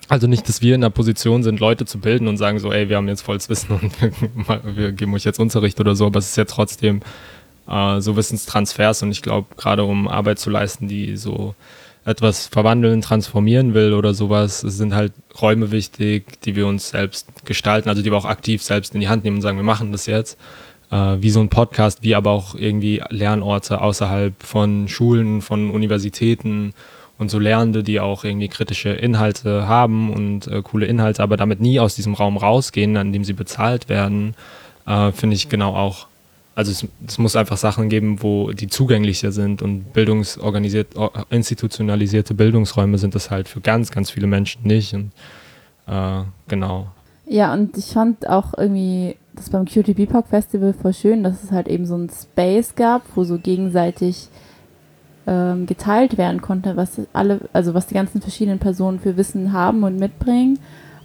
also 0.10 0.26
nicht, 0.28 0.50
dass 0.50 0.62
wir 0.62 0.76
in 0.76 0.82
der 0.82 0.90
Position 0.90 1.44
sind, 1.44 1.60
Leute 1.60 1.86
zu 1.86 2.00
bilden 2.00 2.28
und 2.28 2.38
sagen 2.38 2.60
so, 2.60 2.74
ey, 2.74 2.90
wir 2.90 2.98
haben 2.98 3.08
jetzt 3.08 3.22
volles 3.22 3.48
Wissen 3.48 3.72
und 3.72 3.94
wir, 4.76 4.92
geben 4.92 5.14
euch 5.14 5.24
jetzt 5.24 5.40
Unterricht 5.40 5.80
oder 5.80 5.96
so, 5.96 6.08
aber 6.08 6.20
es 6.20 6.32
ist 6.32 6.36
ja 6.36 6.46
trotzdem 6.46 7.02
äh, 7.70 8.02
so 8.02 8.18
Wissenstransfers 8.18 9.04
und 9.04 9.12
ich 9.12 9.22
glaube, 9.22 9.48
gerade 9.56 9.84
um 9.84 10.08
Arbeit 10.08 10.40
zu 10.40 10.50
leisten, 10.50 10.88
die 10.88 11.16
so 11.16 11.54
etwas 12.06 12.48
verwandeln, 12.48 13.02
transformieren 13.02 13.76
will 13.76 13.94
oder 13.94 14.16
sowas, 14.16 14.62
sind 14.62 14.96
halt 14.96 15.14
Räume 15.40 15.72
wichtig, 15.72 16.42
die 16.42 16.56
wir 16.56 16.66
uns 16.66 16.90
selbst 16.90 17.46
gestalten, 17.46 17.88
also 17.88 18.02
die 18.02 18.10
wir 18.10 18.18
auch 18.18 18.26
aktiv 18.26 18.64
selbst 18.64 18.96
in 18.96 19.02
die 19.02 19.10
Hand 19.10 19.24
nehmen 19.24 19.38
und 19.38 19.42
sagen, 19.44 19.58
wir 19.58 19.64
machen 19.64 19.92
das 19.92 20.08
jetzt. 20.08 20.40
Äh, 20.90 21.18
wie 21.20 21.30
so 21.30 21.40
ein 21.40 21.50
Podcast, 21.50 22.02
wie 22.02 22.16
aber 22.16 22.32
auch 22.32 22.56
irgendwie 22.56 23.04
Lernorte 23.10 23.82
außerhalb 23.82 24.34
von 24.42 24.88
Schulen, 24.88 25.42
von 25.44 25.70
Universitäten 25.70 26.74
und 27.20 27.30
so 27.30 27.38
Lernende, 27.38 27.84
die 27.84 28.00
auch 28.00 28.24
irgendwie 28.24 28.48
kritische 28.48 28.90
Inhalte 28.90 29.68
haben 29.68 30.12
und 30.12 30.48
äh, 30.48 30.62
coole 30.64 30.88
Inhalte, 30.88 31.22
aber 31.22 31.38
damit 31.38 31.60
nie 31.60 31.80
aus 31.80 31.94
diesem 31.94 32.14
Raum 32.14 32.38
rausgehen, 32.38 32.98
an 32.98 33.12
dem 33.14 33.26
sie 33.26 33.34
bezahlt 33.34 33.90
werden, 33.90 34.34
äh, 34.88 35.12
finde 35.12 35.36
ich 35.36 35.50
genau 35.50 35.76
auch. 35.76 36.08
Also 36.56 36.72
es, 36.72 36.88
es, 37.06 37.18
muss 37.18 37.36
einfach 37.36 37.58
Sachen 37.58 37.90
geben, 37.90 38.24
wo 38.24 38.52
die 38.52 38.68
zugänglicher 38.68 39.32
sind 39.32 39.62
und 39.62 39.94
bildungsorganisiert, 39.94 40.88
institutionalisierte 41.30 42.34
Bildungsräume 42.34 42.98
sind 42.98 43.16
das 43.16 43.30
halt 43.30 43.48
für 43.48 43.62
ganz, 43.62 43.92
ganz 43.92 44.12
viele 44.12 44.28
Menschen 44.28 44.64
nicht. 44.64 44.94
Und 44.94 45.12
äh, 45.88 46.24
genau. 46.48 46.88
Ja, 47.26 47.54
und 47.54 47.78
ich 47.78 47.88
fand 47.88 48.28
auch 48.28 48.58
irgendwie 48.58 49.16
das 49.36 49.50
beim 49.50 49.66
QT 49.66 49.96
BIPOC 49.96 50.28
Festival 50.28 50.74
voll 50.74 50.94
schön, 50.94 51.24
dass 51.24 51.44
es 51.44 51.52
halt 51.52 51.68
eben 51.68 51.86
so 51.86 51.96
ein 51.96 52.10
Space 52.10 52.76
gab, 52.76 53.04
wo 53.16 53.24
so 53.24 53.38
gegenseitig 53.38 54.30
ähm, 55.30 55.68
geteilt 55.68 56.18
werden 56.18 56.42
konnte, 56.42 56.76
was 56.76 57.00
alle, 57.14 57.42
also 57.54 57.76
was 57.76 57.86
die 57.86 57.94
ganzen 57.94 58.20
verschiedenen 58.20 58.58
Personen 58.58 59.00
für 59.00 59.16
Wissen 59.16 59.54
haben 59.54 59.84
und 59.84 60.00
mitbringen. 60.00 60.58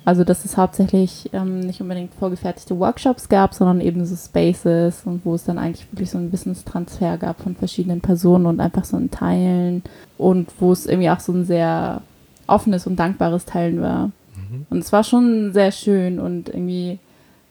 Also 0.07 0.25
dass 0.25 0.45
es 0.45 0.57
hauptsächlich 0.57 1.31
ähm, 1.33 1.61
nicht 1.61 1.81
unbedingt 1.81 2.14
vorgefertigte 2.14 2.78
Workshops 2.78 3.28
gab, 3.28 3.54
sondern 3.54 3.81
eben 3.81 4.04
so 4.04 4.16
Spaces 4.16 5.02
und 5.04 5.25
wo 5.25 5.35
es 5.35 5.45
dann 5.45 5.59
eigentlich 5.59 5.90
wirklich 5.93 6.11
so 6.11 6.19
einen 6.19 6.33
Wissenstransfer 6.33 7.19
gab 7.19 7.40
von 7.40 7.54
verschiedenen 7.54 8.00
Personen 8.00 8.47
und 8.47 8.61
einfach 8.61 8.85
so 8.85 8.97
ein 8.97 9.11
Teilen 9.11 9.83
und 10.19 10.50
wo 10.59 10.73
es 10.73 10.87
irgendwie 10.87 11.11
auch 11.11 11.21
so 11.21 11.33
ein 11.33 11.45
sehr 11.45 12.02
offenes 12.47 12.87
und 12.87 12.97
dankbares 12.97 13.45
Teilen 13.45 13.81
war. 13.81 14.07
Mhm. 14.37 14.66
Und 14.71 14.78
es 14.78 14.93
war 14.93 15.04
schon 15.04 15.52
sehr 15.52 15.73
schön 15.73 16.19
und 16.19 16.49
irgendwie 16.49 16.99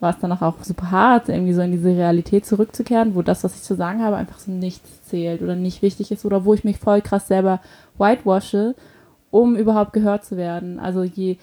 war 0.03 0.11
es 0.11 0.19
danach 0.21 0.43
auch 0.43 0.61
super 0.61 0.91
hart, 0.91 1.29
irgendwie 1.29 1.53
so 1.53 1.61
in 1.61 1.71
diese 1.71 1.89
Realität 1.89 2.45
zurückzukehren, 2.45 3.15
wo 3.15 3.23
das, 3.23 3.43
was 3.43 3.55
ich 3.55 3.63
zu 3.63 3.75
sagen 3.75 4.03
habe, 4.03 4.17
einfach 4.17 4.37
so 4.37 4.51
nichts 4.51 5.03
zählt 5.05 5.41
oder 5.41 5.55
nicht 5.55 5.81
wichtig 5.81 6.11
ist 6.11 6.25
oder 6.25 6.45
wo 6.45 6.53
ich 6.53 6.63
mich 6.63 6.77
voll 6.77 7.01
krass 7.01 7.27
selber 7.27 7.59
whitewashe, 7.97 8.75
um 9.31 9.55
überhaupt 9.55 9.93
gehört 9.93 10.25
zu 10.25 10.37
werden. 10.37 10.79
Also 10.79 11.03
je, 11.03 11.37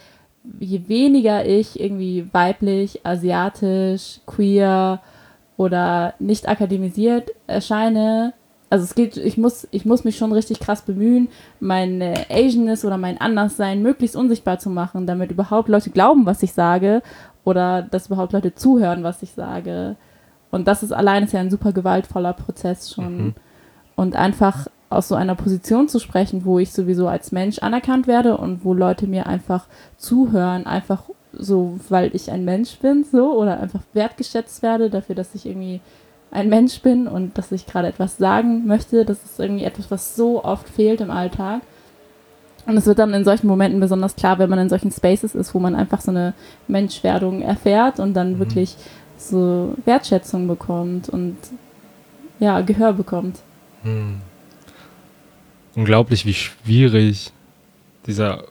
je 0.60 0.88
weniger 0.88 1.44
ich 1.44 1.80
irgendwie 1.80 2.28
weiblich, 2.32 3.04
asiatisch, 3.04 4.20
queer 4.26 5.00
oder 5.56 6.14
nicht 6.20 6.48
akademisiert 6.48 7.32
erscheine, 7.48 8.34
also 8.70 8.84
es 8.84 8.94
geht, 8.94 9.16
ich 9.16 9.36
muss, 9.36 9.66
ich 9.72 9.84
muss 9.84 10.04
mich 10.04 10.16
schon 10.16 10.32
richtig 10.32 10.60
krass 10.60 10.82
bemühen, 10.82 11.28
meine 11.58 12.14
Asianness 12.30 12.84
oder 12.84 12.98
mein 12.98 13.20
Anderssein 13.20 13.82
möglichst 13.82 14.14
unsichtbar 14.14 14.60
zu 14.60 14.70
machen, 14.70 15.08
damit 15.08 15.32
überhaupt 15.32 15.68
Leute 15.68 15.90
glauben, 15.90 16.24
was 16.24 16.44
ich 16.44 16.52
sage 16.52 17.02
oder 17.44 17.82
dass 17.82 18.06
überhaupt 18.06 18.32
Leute 18.32 18.54
zuhören, 18.54 19.02
was 19.02 19.22
ich 19.22 19.32
sage. 19.32 19.96
Und 20.50 20.66
das 20.68 20.82
ist 20.82 20.92
allein 20.92 21.24
ist 21.24 21.32
ja 21.32 21.40
ein 21.40 21.50
super 21.50 21.72
gewaltvoller 21.72 22.32
Prozess 22.32 22.92
schon. 22.92 23.16
Mhm. 23.16 23.34
Und 23.96 24.16
einfach 24.16 24.66
aus 24.88 25.08
so 25.08 25.14
einer 25.14 25.36
Position 25.36 25.88
zu 25.88 26.00
sprechen, 26.00 26.44
wo 26.44 26.58
ich 26.58 26.72
sowieso 26.72 27.06
als 27.06 27.30
Mensch 27.30 27.60
anerkannt 27.60 28.06
werde 28.08 28.36
und 28.36 28.64
wo 28.64 28.74
Leute 28.74 29.06
mir 29.06 29.26
einfach 29.26 29.66
zuhören, 29.96 30.66
einfach 30.66 31.04
so, 31.32 31.78
weil 31.88 32.14
ich 32.14 32.30
ein 32.30 32.44
Mensch 32.44 32.78
bin, 32.78 33.04
so, 33.04 33.32
oder 33.32 33.60
einfach 33.60 33.82
wertgeschätzt 33.92 34.62
werde 34.62 34.90
dafür, 34.90 35.14
dass 35.14 35.34
ich 35.34 35.46
irgendwie 35.46 35.80
ein 36.32 36.48
Mensch 36.48 36.80
bin 36.82 37.06
und 37.06 37.38
dass 37.38 37.52
ich 37.52 37.66
gerade 37.66 37.88
etwas 37.88 38.16
sagen 38.16 38.66
möchte. 38.66 39.04
Das 39.04 39.24
ist 39.24 39.38
irgendwie 39.38 39.64
etwas, 39.64 39.90
was 39.90 40.16
so 40.16 40.44
oft 40.44 40.68
fehlt 40.68 41.00
im 41.00 41.10
Alltag. 41.10 41.62
Und 42.66 42.76
es 42.76 42.86
wird 42.86 42.98
dann 42.98 43.14
in 43.14 43.24
solchen 43.24 43.46
Momenten 43.46 43.80
besonders 43.80 44.16
klar, 44.16 44.38
wenn 44.38 44.50
man 44.50 44.58
in 44.58 44.68
solchen 44.68 44.90
Spaces 44.90 45.34
ist, 45.34 45.54
wo 45.54 45.58
man 45.58 45.74
einfach 45.74 46.00
so 46.00 46.10
eine 46.10 46.34
Menschwerdung 46.68 47.42
erfährt 47.42 47.98
und 47.98 48.14
dann 48.14 48.34
mhm. 48.34 48.38
wirklich 48.38 48.76
so 49.16 49.74
Wertschätzung 49.84 50.46
bekommt 50.46 51.08
und 51.08 51.36
ja, 52.38 52.60
Gehör 52.60 52.92
bekommt. 52.92 53.38
Mhm. 53.82 54.20
Unglaublich, 55.74 56.26
wie 56.26 56.34
schwierig 56.34 57.32
dieser 58.06 58.44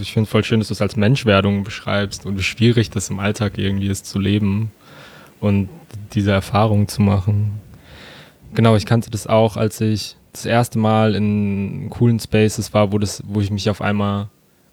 ich 0.00 0.12
finde 0.12 0.26
es 0.26 0.30
voll 0.30 0.44
schön, 0.44 0.60
dass 0.60 0.68
du 0.68 0.74
es 0.74 0.82
als 0.82 0.96
Menschwerdung 0.96 1.64
beschreibst 1.64 2.26
und 2.26 2.38
wie 2.38 2.42
schwierig 2.42 2.90
das 2.90 3.10
im 3.10 3.20
Alltag 3.20 3.58
irgendwie 3.58 3.88
ist 3.88 4.06
zu 4.06 4.18
leben 4.18 4.72
und 5.40 5.68
diese 6.14 6.32
Erfahrung 6.32 6.88
zu 6.88 7.02
machen. 7.02 7.60
Genau, 8.54 8.76
ich 8.76 8.86
kannte 8.86 9.10
das 9.10 9.26
auch, 9.26 9.56
als 9.56 9.80
ich 9.80 10.16
das 10.32 10.46
erste 10.46 10.78
Mal 10.78 11.14
in 11.14 11.88
coolen 11.90 12.18
Spaces 12.18 12.72
war, 12.74 12.92
wo, 12.92 12.98
das, 12.98 13.22
wo 13.26 13.40
ich 13.40 13.50
mich 13.50 13.68
auf 13.70 13.80
einmal 13.80 14.28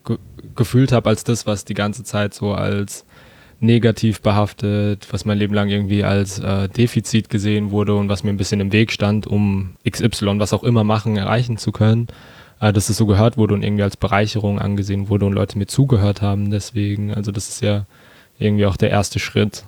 ge 0.06 0.18
gefühlt 0.56 0.92
habe 0.92 1.10
als 1.10 1.24
das, 1.24 1.46
was 1.46 1.66
die 1.66 1.74
ganze 1.74 2.04
Zeit 2.04 2.34
so 2.34 2.54
als 2.54 3.06
negativ 3.60 4.22
behaftet, 4.22 5.08
was 5.12 5.26
mein 5.26 5.38
Leben 5.38 5.54
lang 5.54 5.70
irgendwie 5.70 6.04
als 6.04 6.40
äh, 6.40 6.70
Defizit 6.70 7.30
gesehen 7.30 7.72
wurde 7.72 7.96
und 7.96 8.10
was 8.10 8.24
mir 8.24 8.30
ein 8.30 8.38
bisschen 8.38 8.62
im 8.62 8.72
Weg 8.72 8.92
stand, 8.92 9.28
um 9.28 9.76
XY, 9.90 10.40
was 10.40 10.54
auch 10.54 10.64
immer 10.64 10.84
machen, 10.84 11.18
erreichen 11.18 11.58
zu 11.58 11.72
können, 11.72 12.08
äh, 12.62 12.72
dass 12.72 12.90
es 12.90 12.98
so 12.98 13.06
gehört 13.06 13.38
wurde 13.38 13.54
und 13.54 13.64
irgendwie 13.64 13.84
als 13.84 13.98
Bereicherung 13.98 14.60
angesehen 14.60 15.10
wurde 15.10 15.26
und 15.26 15.34
Leute 15.34 15.58
mir 15.58 15.68
zugehört 15.68 16.22
haben. 16.22 16.52
Deswegen, 16.52 17.14
also 17.14 17.32
das 17.32 17.50
ist 17.50 17.62
ja 17.62 17.86
irgendwie 18.40 18.66
auch 18.66 18.78
der 18.78 18.92
erste 18.92 19.20
Schritt, 19.20 19.66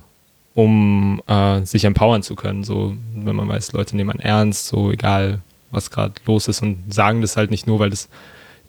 um 0.54 1.22
äh, 1.28 1.62
sich 1.66 1.84
empowern 1.84 2.24
zu 2.24 2.36
können. 2.36 2.64
So, 2.64 2.96
wenn 3.14 3.36
man 3.36 3.50
weiß, 3.50 3.74
Leute 3.74 3.98
nehmen 3.98 4.12
einen 4.12 4.20
ernst, 4.22 4.68
so 4.68 4.92
egal, 4.92 5.42
was 5.72 5.90
gerade 5.90 6.14
los 6.26 6.48
ist 6.48 6.62
und 6.62 6.94
sagen 6.94 7.22
das 7.22 7.38
halt 7.38 7.52
nicht 7.52 7.68
nur, 7.68 7.80
weil 7.80 7.90
das 7.90 8.10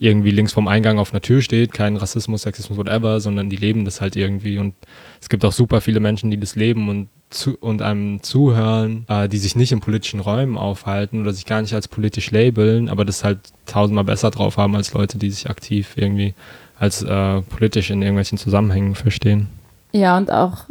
irgendwie 0.03 0.33
links 0.33 0.53
vom 0.53 0.67
Eingang 0.67 0.99
auf 0.99 1.13
einer 1.13 1.21
Tür 1.21 1.43
steht, 1.43 1.73
kein 1.73 1.97
Rassismus, 1.97 2.43
Sexismus, 2.43 2.77
whatever, 2.77 3.21
sondern 3.21 3.51
die 3.51 3.57
leben 3.57 3.85
das 3.85 4.01
halt 4.01 4.17
irgendwie. 4.17 4.59
Und 4.59 4.75
es 5.21 5.29
gibt 5.29 5.45
auch 5.45 5.53
super 5.53 5.81
viele 5.81 6.01
Menschen, 6.01 6.31
die 6.31 6.41
das 6.41 6.57
leben 6.57 6.89
und, 6.89 7.09
zu, 7.31 7.57
und 7.61 7.83
einem 7.83 8.21
zuhören, 8.21 9.07
äh, 9.09 9.29
die 9.29 9.39
sich 9.39 9.55
nicht 9.55 9.71
in 9.71 9.79
politischen 9.79 10.19
Räumen 10.19 10.59
aufhalten 10.59 11.21
oder 11.21 11.33
sich 11.33 11.47
gar 11.47 11.63
nicht 11.63 11.75
als 11.75 11.87
politisch 11.87 12.33
labeln, 12.33 12.89
aber 12.89 13.05
das 13.05 13.23
halt 13.23 13.39
tausendmal 13.67 14.05
besser 14.05 14.33
drauf 14.33 14.57
haben 14.57 14.75
als 14.75 14.93
Leute, 14.93 15.19
die 15.19 15.31
sich 15.31 15.49
aktiv 15.49 15.93
irgendwie 15.95 16.35
als 16.81 17.03
äh, 17.03 17.43
politisch 17.43 17.91
in 17.91 18.03
irgendwelchen 18.03 18.39
Zusammenhängen 18.39 18.97
verstehen. 18.97 19.47
Ja, 19.93 20.17
und 20.17 20.33
auch 20.33 20.69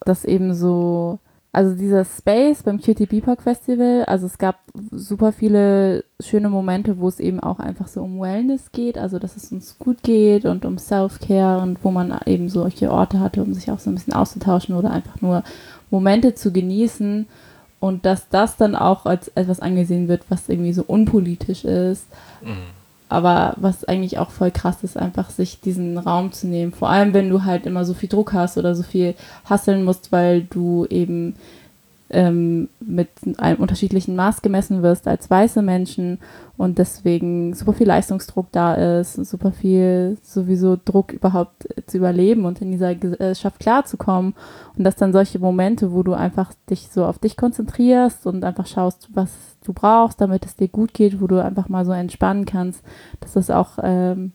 das 0.00 0.24
eben 0.24 0.54
so, 0.54 1.18
also 1.58 1.74
dieser 1.74 2.04
Space 2.04 2.62
beim 2.62 2.80
Cutie 2.80 3.06
Beepock 3.06 3.42
Festival, 3.42 4.04
also 4.04 4.26
es 4.26 4.38
gab 4.38 4.60
super 4.92 5.32
viele 5.32 6.04
schöne 6.20 6.50
Momente, 6.50 6.98
wo 6.98 7.08
es 7.08 7.18
eben 7.18 7.40
auch 7.40 7.58
einfach 7.58 7.88
so 7.88 8.00
um 8.00 8.20
Wellness 8.20 8.70
geht, 8.70 8.96
also 8.96 9.18
dass 9.18 9.36
es 9.36 9.50
uns 9.50 9.76
gut 9.76 10.04
geht 10.04 10.44
und 10.44 10.64
um 10.64 10.78
Self-Care 10.78 11.60
und 11.60 11.82
wo 11.82 11.90
man 11.90 12.16
eben 12.26 12.48
solche 12.48 12.92
Orte 12.92 13.18
hatte, 13.18 13.42
um 13.42 13.54
sich 13.54 13.72
auch 13.72 13.80
so 13.80 13.90
ein 13.90 13.96
bisschen 13.96 14.12
auszutauschen 14.12 14.76
oder 14.76 14.92
einfach 14.92 15.20
nur 15.20 15.42
Momente 15.90 16.36
zu 16.36 16.52
genießen 16.52 17.26
und 17.80 18.06
dass 18.06 18.28
das 18.28 18.56
dann 18.56 18.76
auch 18.76 19.04
als 19.04 19.26
etwas 19.34 19.58
angesehen 19.58 20.06
wird, 20.06 20.22
was 20.28 20.48
irgendwie 20.48 20.72
so 20.72 20.84
unpolitisch 20.86 21.64
ist. 21.64 22.06
Mhm 22.40 22.77
aber 23.08 23.54
was 23.56 23.84
eigentlich 23.84 24.18
auch 24.18 24.30
voll 24.30 24.50
krass 24.50 24.82
ist, 24.82 24.96
einfach 24.96 25.30
sich 25.30 25.60
diesen 25.60 25.96
Raum 25.98 26.32
zu 26.32 26.46
nehmen. 26.46 26.72
Vor 26.72 26.90
allem, 26.90 27.14
wenn 27.14 27.30
du 27.30 27.44
halt 27.44 27.66
immer 27.66 27.84
so 27.84 27.94
viel 27.94 28.08
Druck 28.08 28.32
hast 28.32 28.58
oder 28.58 28.74
so 28.74 28.82
viel 28.82 29.14
hasseln 29.44 29.84
musst, 29.84 30.12
weil 30.12 30.42
du 30.42 30.86
eben 30.86 31.34
ähm, 32.10 32.68
mit 32.80 33.08
einem 33.36 33.60
unterschiedlichen 33.60 34.16
Maß 34.16 34.40
gemessen 34.42 34.82
wirst 34.82 35.06
als 35.06 35.28
weiße 35.30 35.60
Menschen 35.60 36.18
und 36.56 36.78
deswegen 36.78 37.54
super 37.54 37.72
viel 37.72 37.86
Leistungsdruck 37.86 38.46
da 38.50 38.74
ist, 38.74 39.14
super 39.14 39.52
viel 39.52 40.16
sowieso 40.22 40.78
Druck 40.82 41.12
überhaupt 41.12 41.68
zu 41.86 41.98
überleben 41.98 42.46
und 42.46 42.60
in 42.60 42.72
dieser 42.72 42.94
Gesellschaft 42.94 43.60
klarzukommen. 43.60 44.34
Und 44.76 44.84
dass 44.84 44.96
dann 44.96 45.12
solche 45.12 45.38
Momente, 45.38 45.92
wo 45.92 46.02
du 46.02 46.14
einfach 46.14 46.52
dich 46.68 46.88
so 46.90 47.04
auf 47.04 47.18
dich 47.18 47.36
konzentrierst 47.36 48.26
und 48.26 48.44
einfach 48.44 48.66
schaust, 48.66 49.08
was 49.14 49.30
du 49.64 49.72
brauchst, 49.72 50.20
damit 50.20 50.46
es 50.46 50.56
dir 50.56 50.68
gut 50.68 50.94
geht, 50.94 51.20
wo 51.20 51.26
du 51.26 51.42
einfach 51.42 51.68
mal 51.68 51.84
so 51.84 51.92
entspannen 51.92 52.44
kannst, 52.44 52.82
dass 53.20 53.34
das 53.34 53.50
auch 53.50 53.78
ähm, 53.82 54.32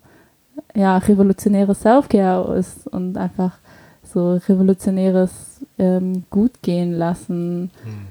ja 0.75 0.97
revolutionäre 0.97 1.75
Self-Care 1.75 2.55
ist 2.55 2.87
und 2.87 3.17
einfach 3.17 3.57
so 4.03 4.35
revolutionäres 4.35 5.52
ähm, 5.77 6.23
Gut 6.29 6.61
gehen 6.61 6.93
lassen. 6.93 7.71
Hm. 7.83 8.07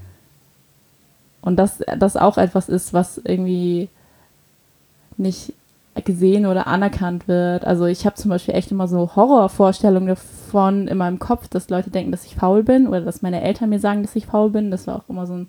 Und 1.43 1.57
dass 1.57 1.83
das 1.99 2.17
auch 2.17 2.39
etwas 2.39 2.69
ist, 2.69 2.93
was 2.93 3.19
irgendwie 3.19 3.89
nicht 5.17 5.55
gesehen 6.05 6.47
oder 6.47 6.67
anerkannt 6.67 7.29
wird. 7.29 7.65
Also 7.65 7.85
ich 7.87 8.07
habe 8.07 8.17
zum 8.17 8.31
Beispiel 8.31 8.55
echt 8.55 8.71
immer 8.71 8.89
so 8.89 9.15
Horrorvorstellungen 9.15 10.09
davon 10.09 10.89
in 10.89 10.97
meinem 10.97 11.19
Kopf, 11.19 11.49
dass 11.49 11.69
Leute 11.69 11.91
denken, 11.91 12.13
dass 12.13 12.25
ich 12.25 12.37
faul 12.37 12.63
bin 12.63 12.87
oder 12.87 13.03
dass 13.03 13.23
meine 13.23 13.43
Eltern 13.43 13.69
mir 13.69 13.81
sagen, 13.81 14.03
dass 14.03 14.17
ich 14.17 14.27
faul 14.27 14.51
bin. 14.51 14.71
Das 14.71 14.87
war 14.87 14.97
auch 14.97 15.09
immer 15.09 15.27
so, 15.27 15.35
ein, 15.35 15.49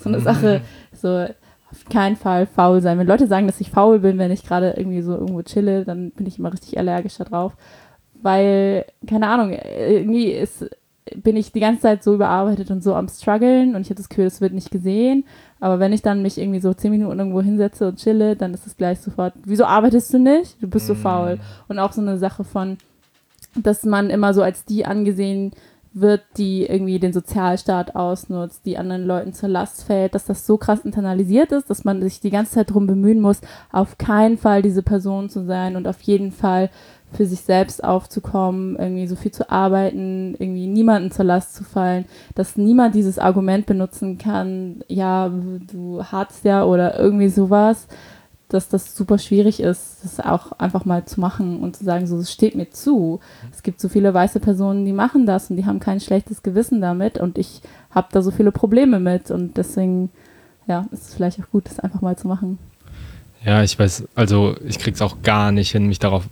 so 0.00 0.08
eine 0.08 0.20
Sache, 0.20 0.62
so 0.92 1.26
auf 1.70 1.84
keinen 1.90 2.16
Fall 2.16 2.46
faul 2.46 2.80
sein. 2.80 2.98
Wenn 2.98 3.06
Leute 3.06 3.28
sagen, 3.28 3.46
dass 3.46 3.60
ich 3.60 3.70
faul 3.70 4.00
bin, 4.00 4.18
wenn 4.18 4.32
ich 4.32 4.44
gerade 4.44 4.70
irgendwie 4.70 5.02
so 5.02 5.12
irgendwo 5.12 5.42
chille, 5.42 5.84
dann 5.84 6.10
bin 6.10 6.26
ich 6.26 6.38
immer 6.38 6.52
richtig 6.52 6.78
allergisch 6.78 7.16
darauf 7.18 7.52
weil, 8.22 8.84
keine 9.06 9.28
Ahnung, 9.28 9.52
irgendwie 9.52 10.30
ist, 10.32 10.68
bin 11.14 11.36
ich 11.36 11.52
die 11.52 11.60
ganze 11.60 11.82
Zeit 11.82 12.02
so 12.02 12.14
überarbeitet 12.14 12.70
und 12.70 12.82
so 12.82 12.94
am 12.94 13.08
struggeln 13.08 13.74
und 13.74 13.82
ich 13.82 13.88
habe 13.88 13.96
das 13.96 14.08
Gefühl, 14.08 14.26
es 14.26 14.40
wird 14.40 14.52
nicht 14.52 14.70
gesehen. 14.70 15.24
Aber 15.60 15.78
wenn 15.78 15.92
ich 15.92 16.02
dann 16.02 16.22
mich 16.22 16.38
irgendwie 16.38 16.60
so 16.60 16.74
zehn 16.74 16.90
Minuten 16.90 17.18
irgendwo 17.18 17.40
hinsetze 17.40 17.88
und 17.88 17.98
chille, 17.98 18.36
dann 18.36 18.52
ist 18.54 18.66
es 18.66 18.76
gleich 18.76 19.00
sofort, 19.00 19.34
wieso 19.44 19.64
arbeitest 19.64 20.12
du 20.12 20.18
nicht? 20.18 20.60
Du 20.60 20.68
bist 20.68 20.86
so 20.86 20.94
mm. 20.94 20.98
faul. 20.98 21.38
Und 21.68 21.78
auch 21.78 21.92
so 21.92 22.00
eine 22.00 22.18
Sache 22.18 22.44
von, 22.44 22.76
dass 23.54 23.84
man 23.84 24.10
immer 24.10 24.34
so 24.34 24.42
als 24.42 24.64
die 24.64 24.84
angesehen 24.84 25.52
wird, 25.52 25.62
die 26.36 26.66
irgendwie 26.66 26.98
den 26.98 27.14
Sozialstaat 27.14 27.96
ausnutzt, 27.96 28.66
die 28.66 28.76
anderen 28.76 29.06
Leuten 29.06 29.32
zur 29.32 29.48
Last 29.48 29.84
fällt, 29.84 30.14
dass 30.14 30.26
das 30.26 30.46
so 30.46 30.58
krass 30.58 30.84
internalisiert 30.84 31.52
ist, 31.52 31.70
dass 31.70 31.84
man 31.84 32.02
sich 32.02 32.20
die 32.20 32.30
ganze 32.30 32.52
Zeit 32.52 32.68
darum 32.68 32.86
bemühen 32.86 33.20
muss, 33.20 33.40
auf 33.72 33.96
keinen 33.96 34.36
Fall 34.36 34.60
diese 34.60 34.82
Person 34.82 35.30
zu 35.30 35.44
sein 35.44 35.74
und 35.74 35.88
auf 35.88 36.02
jeden 36.02 36.32
Fall 36.32 36.70
für 37.12 37.24
sich 37.24 37.40
selbst 37.40 37.82
aufzukommen, 37.82 38.76
irgendwie 38.76 39.06
so 39.06 39.16
viel 39.16 39.32
zu 39.32 39.50
arbeiten, 39.50 40.34
irgendwie 40.38 40.66
niemanden 40.66 41.10
zur 41.10 41.24
Last 41.24 41.54
zu 41.54 41.64
fallen, 41.64 42.04
dass 42.34 42.56
niemand 42.56 42.94
dieses 42.94 43.18
Argument 43.18 43.64
benutzen 43.64 44.18
kann, 44.18 44.84
ja, 44.88 45.30
du 45.72 46.02
hast 46.04 46.44
ja 46.44 46.64
oder 46.64 46.98
irgendwie 46.98 47.28
sowas, 47.28 47.88
dass 48.48 48.68
das 48.68 48.96
super 48.96 49.18
schwierig 49.18 49.60
ist, 49.60 49.98
das 50.04 50.20
auch 50.20 50.52
einfach 50.52 50.84
mal 50.84 51.04
zu 51.04 51.20
machen 51.20 51.60
und 51.60 51.76
zu 51.76 51.84
sagen, 51.84 52.06
so, 52.06 52.16
es 52.18 52.32
steht 52.32 52.54
mir 52.54 52.70
zu. 52.70 53.20
Es 53.52 53.62
gibt 53.62 53.80
so 53.80 53.88
viele 53.88 54.14
weiße 54.14 54.38
Personen, 54.38 54.84
die 54.84 54.92
machen 54.92 55.26
das 55.26 55.50
und 55.50 55.56
die 55.56 55.66
haben 55.66 55.80
kein 55.80 56.00
schlechtes 56.00 56.42
Gewissen 56.42 56.80
damit 56.80 57.18
und 57.18 57.38
ich 57.38 57.60
habe 57.90 58.08
da 58.12 58.22
so 58.22 58.30
viele 58.30 58.52
Probleme 58.52 59.00
mit 59.00 59.30
und 59.32 59.56
deswegen, 59.56 60.10
ja, 60.68 60.86
ist 60.92 61.08
es 61.08 61.14
vielleicht 61.14 61.40
auch 61.40 61.50
gut, 61.50 61.66
das 61.66 61.80
einfach 61.80 62.02
mal 62.02 62.16
zu 62.16 62.28
machen. 62.28 62.58
Ja, 63.44 63.62
ich 63.62 63.78
weiß, 63.78 64.04
also 64.14 64.56
ich 64.64 64.78
krieg's 64.78 65.02
auch 65.02 65.22
gar 65.22 65.50
nicht 65.50 65.72
hin, 65.72 65.86
mich 65.86 65.98
darauf 65.98 66.24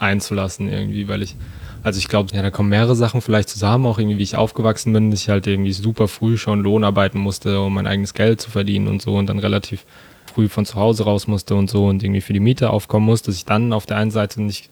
einzulassen 0.00 0.68
irgendwie, 0.68 1.06
weil 1.06 1.22
ich, 1.22 1.36
also 1.84 1.98
ich 1.98 2.08
glaube, 2.08 2.34
ja, 2.34 2.42
da 2.42 2.50
kommen 2.50 2.70
mehrere 2.70 2.96
Sachen 2.96 3.20
vielleicht 3.20 3.48
zusammen, 3.48 3.86
auch 3.86 3.98
irgendwie, 3.98 4.18
wie 4.18 4.22
ich 4.24 4.36
aufgewachsen 4.36 4.92
bin, 4.92 5.12
dass 5.12 5.20
ich 5.20 5.28
halt 5.28 5.46
irgendwie 5.46 5.72
super 5.72 6.08
früh 6.08 6.36
schon 6.36 6.60
Lohn 6.60 6.82
arbeiten 6.82 7.18
musste, 7.18 7.60
um 7.60 7.74
mein 7.74 7.86
eigenes 7.86 8.14
Geld 8.14 8.40
zu 8.40 8.50
verdienen 8.50 8.88
und 8.88 9.00
so 9.00 9.14
und 9.16 9.26
dann 9.26 9.38
relativ 9.38 9.84
früh 10.32 10.48
von 10.48 10.64
zu 10.64 10.76
Hause 10.76 11.04
raus 11.04 11.26
musste 11.26 11.54
und 11.54 11.70
so 11.70 11.86
und 11.86 12.02
irgendwie 12.02 12.20
für 12.20 12.32
die 12.32 12.40
Miete 12.40 12.70
aufkommen 12.70 13.06
musste, 13.06 13.26
dass 13.26 13.36
ich 13.36 13.44
dann 13.44 13.72
auf 13.72 13.86
der 13.86 13.96
einen 13.96 14.10
Seite 14.10 14.42
nicht, 14.42 14.70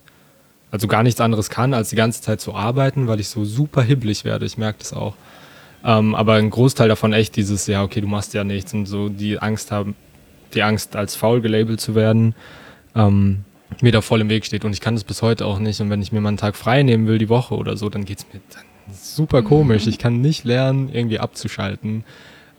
also 0.71 0.87
gar 0.87 1.03
nichts 1.03 1.21
anderes 1.21 1.51
kann, 1.51 1.75
als 1.75 1.91
die 1.91 1.97
ganze 1.97 2.23
Zeit 2.23 2.41
zu 2.41 2.55
arbeiten, 2.55 3.07
weil 3.07 3.21
ich 3.21 3.29
so 3.29 3.45
super 3.45 3.83
hibbelig 3.83 4.25
werde. 4.25 4.47
Ich 4.47 4.59
merke 4.59 4.79
das 4.79 4.93
auch. 4.93 5.15
Ähm, 5.85 6.15
aber 6.15 6.35
ein 6.35 6.51
Großteil 6.51 6.89
davon 6.89 7.13
echt 7.13 7.37
dieses, 7.37 7.67
ja, 7.67 7.83
okay, 7.83 8.01
du 8.01 8.07
machst 8.07 8.35
ja 8.35 8.45
nichts 8.45 8.75
und 8.75 8.87
so 8.87 9.09
die 9.09 9.39
Angst 9.39 9.71
haben, 9.71 9.95
die 10.55 10.63
Angst 10.63 10.97
als 10.97 11.17
faul 11.17 11.41
gelabelt 11.41 11.81
zu 11.81 11.95
werden. 11.95 12.35
Ähm, 12.95 13.45
mir 13.81 13.93
da 13.93 14.01
voll 14.01 14.21
im 14.21 14.29
Weg 14.29 14.45
steht 14.45 14.65
und 14.65 14.73
ich 14.73 14.81
kann 14.81 14.95
das 14.95 15.05
bis 15.05 15.23
heute 15.23 15.47
auch 15.47 15.59
nicht. 15.59 15.81
Und 15.81 15.91
wenn 15.91 16.03
ich 16.03 16.13
mir 16.13 16.21
mal 16.21 16.29
einen 16.29 16.37
Tag 16.37 16.57
frei 16.57 16.83
nehmen 16.83 17.07
will, 17.07 17.19
die 17.19 17.29
Woche 17.29 17.55
oder 17.55 17.77
so, 17.77 17.89
dann 17.89 18.05
geht's 18.05 18.27
mir 18.33 18.41
dann 18.53 18.65
super 18.95 19.43
komisch. 19.43 19.87
Ich 19.87 19.99
kann 19.99 20.21
nicht 20.21 20.45
lernen, 20.45 20.91
irgendwie 20.93 21.19
abzuschalten. 21.19 22.05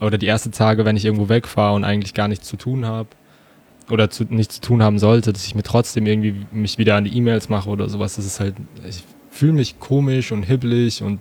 Oder 0.02 0.18
die 0.18 0.28
ersten 0.28 0.52
Tage, 0.52 0.84
wenn 0.84 0.98
ich 0.98 1.06
irgendwo 1.06 1.30
wegfahre 1.30 1.76
und 1.76 1.84
eigentlich 1.84 2.14
gar 2.14 2.28
nichts 2.28 2.48
zu 2.48 2.58
tun 2.58 2.86
habe 2.86 3.10
oder 3.90 4.10
zu, 4.10 4.26
nichts 4.26 4.56
zu 4.56 4.62
tun 4.62 4.84
haben 4.84 5.00
sollte, 5.00 5.32
dass 5.32 5.46
ich 5.46 5.56
mir 5.56 5.64
trotzdem 5.64 6.06
irgendwie 6.06 6.46
mich 6.52 6.78
wieder 6.78 6.96
an 6.96 7.04
die 7.06 7.16
E-Mails 7.16 7.50
mache 7.50 7.70
oder 7.70 7.88
sowas. 7.88 8.16
Das 8.16 8.26
ist 8.26 8.40
halt, 8.40 8.56
ich 8.88 9.04
fühle 9.30 9.54
mich 9.54 9.80
komisch 9.80 10.32
und 10.32 10.44
hibbelig 10.44 11.04
und 11.04 11.20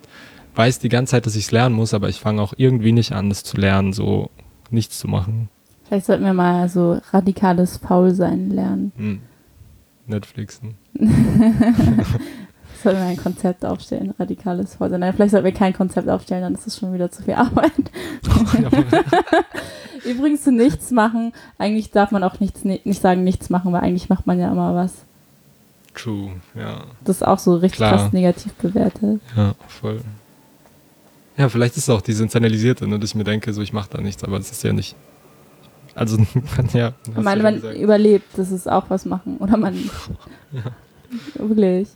weiß 0.55 0.79
die 0.79 0.89
ganze 0.89 1.13
Zeit, 1.13 1.27
dass 1.27 1.37
ich 1.37 1.45
es 1.45 1.53
lernen 1.53 1.75
muss, 1.75 1.95
aber 1.95 2.09
ich 2.09 2.19
fange 2.19 2.43
auch 2.43 2.55
irgendwie 2.57 2.93
nicht 2.93 3.13
an, 3.13 3.29
das 3.29 3.45
zu 3.45 3.57
lernen, 3.57 3.93
so 3.93 4.31
nichts 4.71 4.99
zu 4.99 5.09
machen. 5.09 5.49
Vielleicht 5.85 6.07
sollten 6.07 6.25
wir 6.25 6.35
mal 6.35 6.69
so 6.69 7.01
radikales 7.13 7.77
Faulsein 7.77 8.51
lernen. 8.51 8.93
Hm. 8.97 9.21
Netflixen. 10.07 10.75
sollten 12.83 13.01
wir 13.01 13.07
ein 13.07 13.17
Konzept 13.17 13.65
aufstellen, 13.65 14.15
radikales 14.19 14.75
Faulsein. 14.75 15.01
Nein, 15.01 15.13
vielleicht 15.15 15.33
sollten 15.33 15.45
wir 15.45 15.53
kein 15.53 15.73
Konzept 15.73 16.09
aufstellen, 16.09 16.43
dann 16.43 16.55
ist 16.55 16.67
es 16.67 16.79
schon 16.79 16.93
wieder 16.93 17.11
zu 17.11 17.23
viel 17.23 17.35
Arbeit. 17.35 17.73
Übrigens 20.05 20.45
zu 20.45 20.53
nichts 20.53 20.91
machen, 20.91 21.33
eigentlich 21.59 21.91
darf 21.91 22.11
man 22.11 22.23
auch 22.23 22.41
nichts, 22.41 22.65
nicht 22.65 23.01
sagen 23.01 23.25
nichts 23.25 23.51
machen, 23.51 23.73
weil 23.73 23.83
eigentlich 23.83 24.09
macht 24.09 24.27
man 24.27 24.39
ja 24.39 24.51
immer 24.51 24.75
was. 24.75 24.93
True, 25.95 26.33
ja. 26.55 26.85
Das 27.05 27.17
ist 27.17 27.23
auch 27.23 27.39
so 27.39 27.57
richtig 27.57 27.79
Klar. 27.79 27.93
krass 27.93 28.13
negativ 28.13 28.53
bewertet. 28.55 29.21
Ja, 29.37 29.55
voll. 29.69 30.01
Ja, 31.37 31.49
vielleicht 31.49 31.77
ist 31.77 31.85
es 31.85 31.91
auch 31.91 32.03
dieses 32.03 32.21
Internalisierte, 32.21 32.87
ne, 32.87 32.99
dass 32.99 33.11
ich 33.11 33.15
mir 33.15 33.25
denke, 33.25 33.53
so 33.53 33.63
ich 33.63 33.73
mache 33.73 33.89
da 33.91 34.01
nichts, 34.01 34.23
aber 34.25 34.39
das 34.39 34.51
ist 34.51 34.63
ja 34.63 34.73
nicht. 34.73 34.95
Also, 35.95 36.19
ja. 36.73 36.93
Ich 37.07 37.23
meine, 37.23 37.43
man 37.43 37.55
gesagt. 37.57 37.79
überlebt, 37.79 38.27
das 38.37 38.51
ist 38.51 38.71
auch 38.71 38.85
was 38.89 39.05
machen. 39.05 39.39
Oder 39.39 39.57
man. 39.57 39.75
ja. 40.53 40.63
Wirklich. 41.35 41.89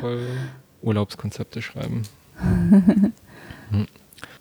Voll 0.00 0.26
Urlaubskonzepte 0.82 1.62
schreiben. 1.62 2.02
Hm. 3.70 3.86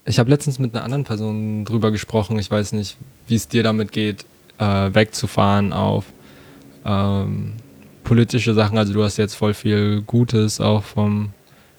Ich 0.06 0.20
habe 0.20 0.30
letztens 0.30 0.60
mit 0.60 0.74
einer 0.74 0.84
anderen 0.84 1.04
Person 1.04 1.66
drüber 1.66 1.92
gesprochen. 1.92 2.40
Ich 2.40 2.50
weiß 2.50 2.72
nicht, 2.74 2.98
wie 3.28 3.36
es 3.36 3.48
dir 3.48 3.64
damit 3.64 3.92
geht, 3.92 4.26
äh, 4.58 4.94
wegzufahren 4.94 5.74
auf 5.74 6.06
ähm, 6.86 7.54
politische 8.04 8.54
Sachen. 8.54 8.78
Also 8.78 8.94
du 8.94 9.04
hast 9.04 9.18
jetzt 9.18 9.36
voll 9.36 9.54
viel 9.54 10.02
Gutes 10.02 10.62
auch 10.62 10.84
vom 10.84 11.34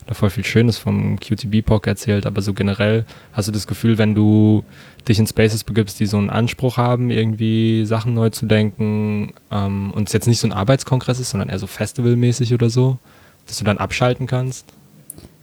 oder 0.09 0.15
voll 0.15 0.31
viel 0.31 0.45
Schönes 0.45 0.79
vom 0.79 1.21
QTB-Pock 1.21 1.87
erzählt, 1.87 2.25
aber 2.25 2.41
so 2.41 2.55
generell 2.55 3.05
hast 3.35 3.47
du 3.47 3.53
das 3.53 3.67
Gefühl, 3.67 3.99
wenn 3.99 4.15
du 4.15 4.65
dich 5.07 5.19
in 5.19 5.27
Spaces 5.27 5.65
begibst, 5.65 6.01
die 6.01 6.07
so 6.07 6.17
einen 6.17 6.31
Anspruch 6.31 6.79
haben, 6.79 7.11
irgendwie 7.11 7.85
Sachen 7.85 8.15
neu 8.15 8.31
zu 8.31 8.47
denken 8.47 9.35
ähm, 9.51 9.91
und 9.91 10.09
es 10.09 10.15
jetzt 10.15 10.27
nicht 10.27 10.41
so 10.41 10.49
ein 10.49 10.53
Arbeitskongress 10.53 11.21
ist, 11.21 11.29
sondern 11.29 11.51
eher 11.51 11.59
so 11.59 11.67
festivalmäßig 11.67 12.55
oder 12.55 12.71
so, 12.71 12.97
dass 13.47 13.59
du 13.59 13.65
dann 13.65 13.77
abschalten 13.77 14.27
kannst? 14.27 14.73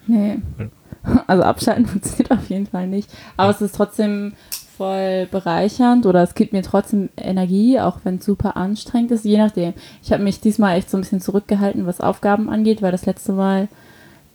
Nee. 0.07 0.39
Also 1.27 1.43
abschalten 1.43 1.85
funktioniert 1.85 2.31
auf 2.31 2.49
jeden 2.49 2.65
Fall 2.65 2.87
nicht. 2.87 3.07
Aber 3.37 3.51
es 3.51 3.61
ist 3.61 3.75
trotzdem 3.75 4.33
voll 4.77 5.27
bereichernd 5.29 6.07
oder 6.07 6.23
es 6.23 6.33
gibt 6.33 6.53
mir 6.53 6.63
trotzdem 6.63 7.09
Energie, 7.17 7.79
auch 7.79 7.99
wenn 8.03 8.15
es 8.15 8.25
super 8.25 8.57
anstrengend 8.57 9.11
ist, 9.11 9.25
je 9.25 9.37
nachdem. 9.37 9.73
Ich 10.01 10.11
habe 10.11 10.23
mich 10.23 10.39
diesmal 10.39 10.75
echt 10.75 10.89
so 10.89 10.97
ein 10.97 11.01
bisschen 11.01 11.21
zurückgehalten, 11.21 11.85
was 11.85 12.01
Aufgaben 12.01 12.49
angeht, 12.49 12.81
weil 12.81 12.91
das 12.91 13.05
letzte 13.05 13.31
Mal 13.31 13.67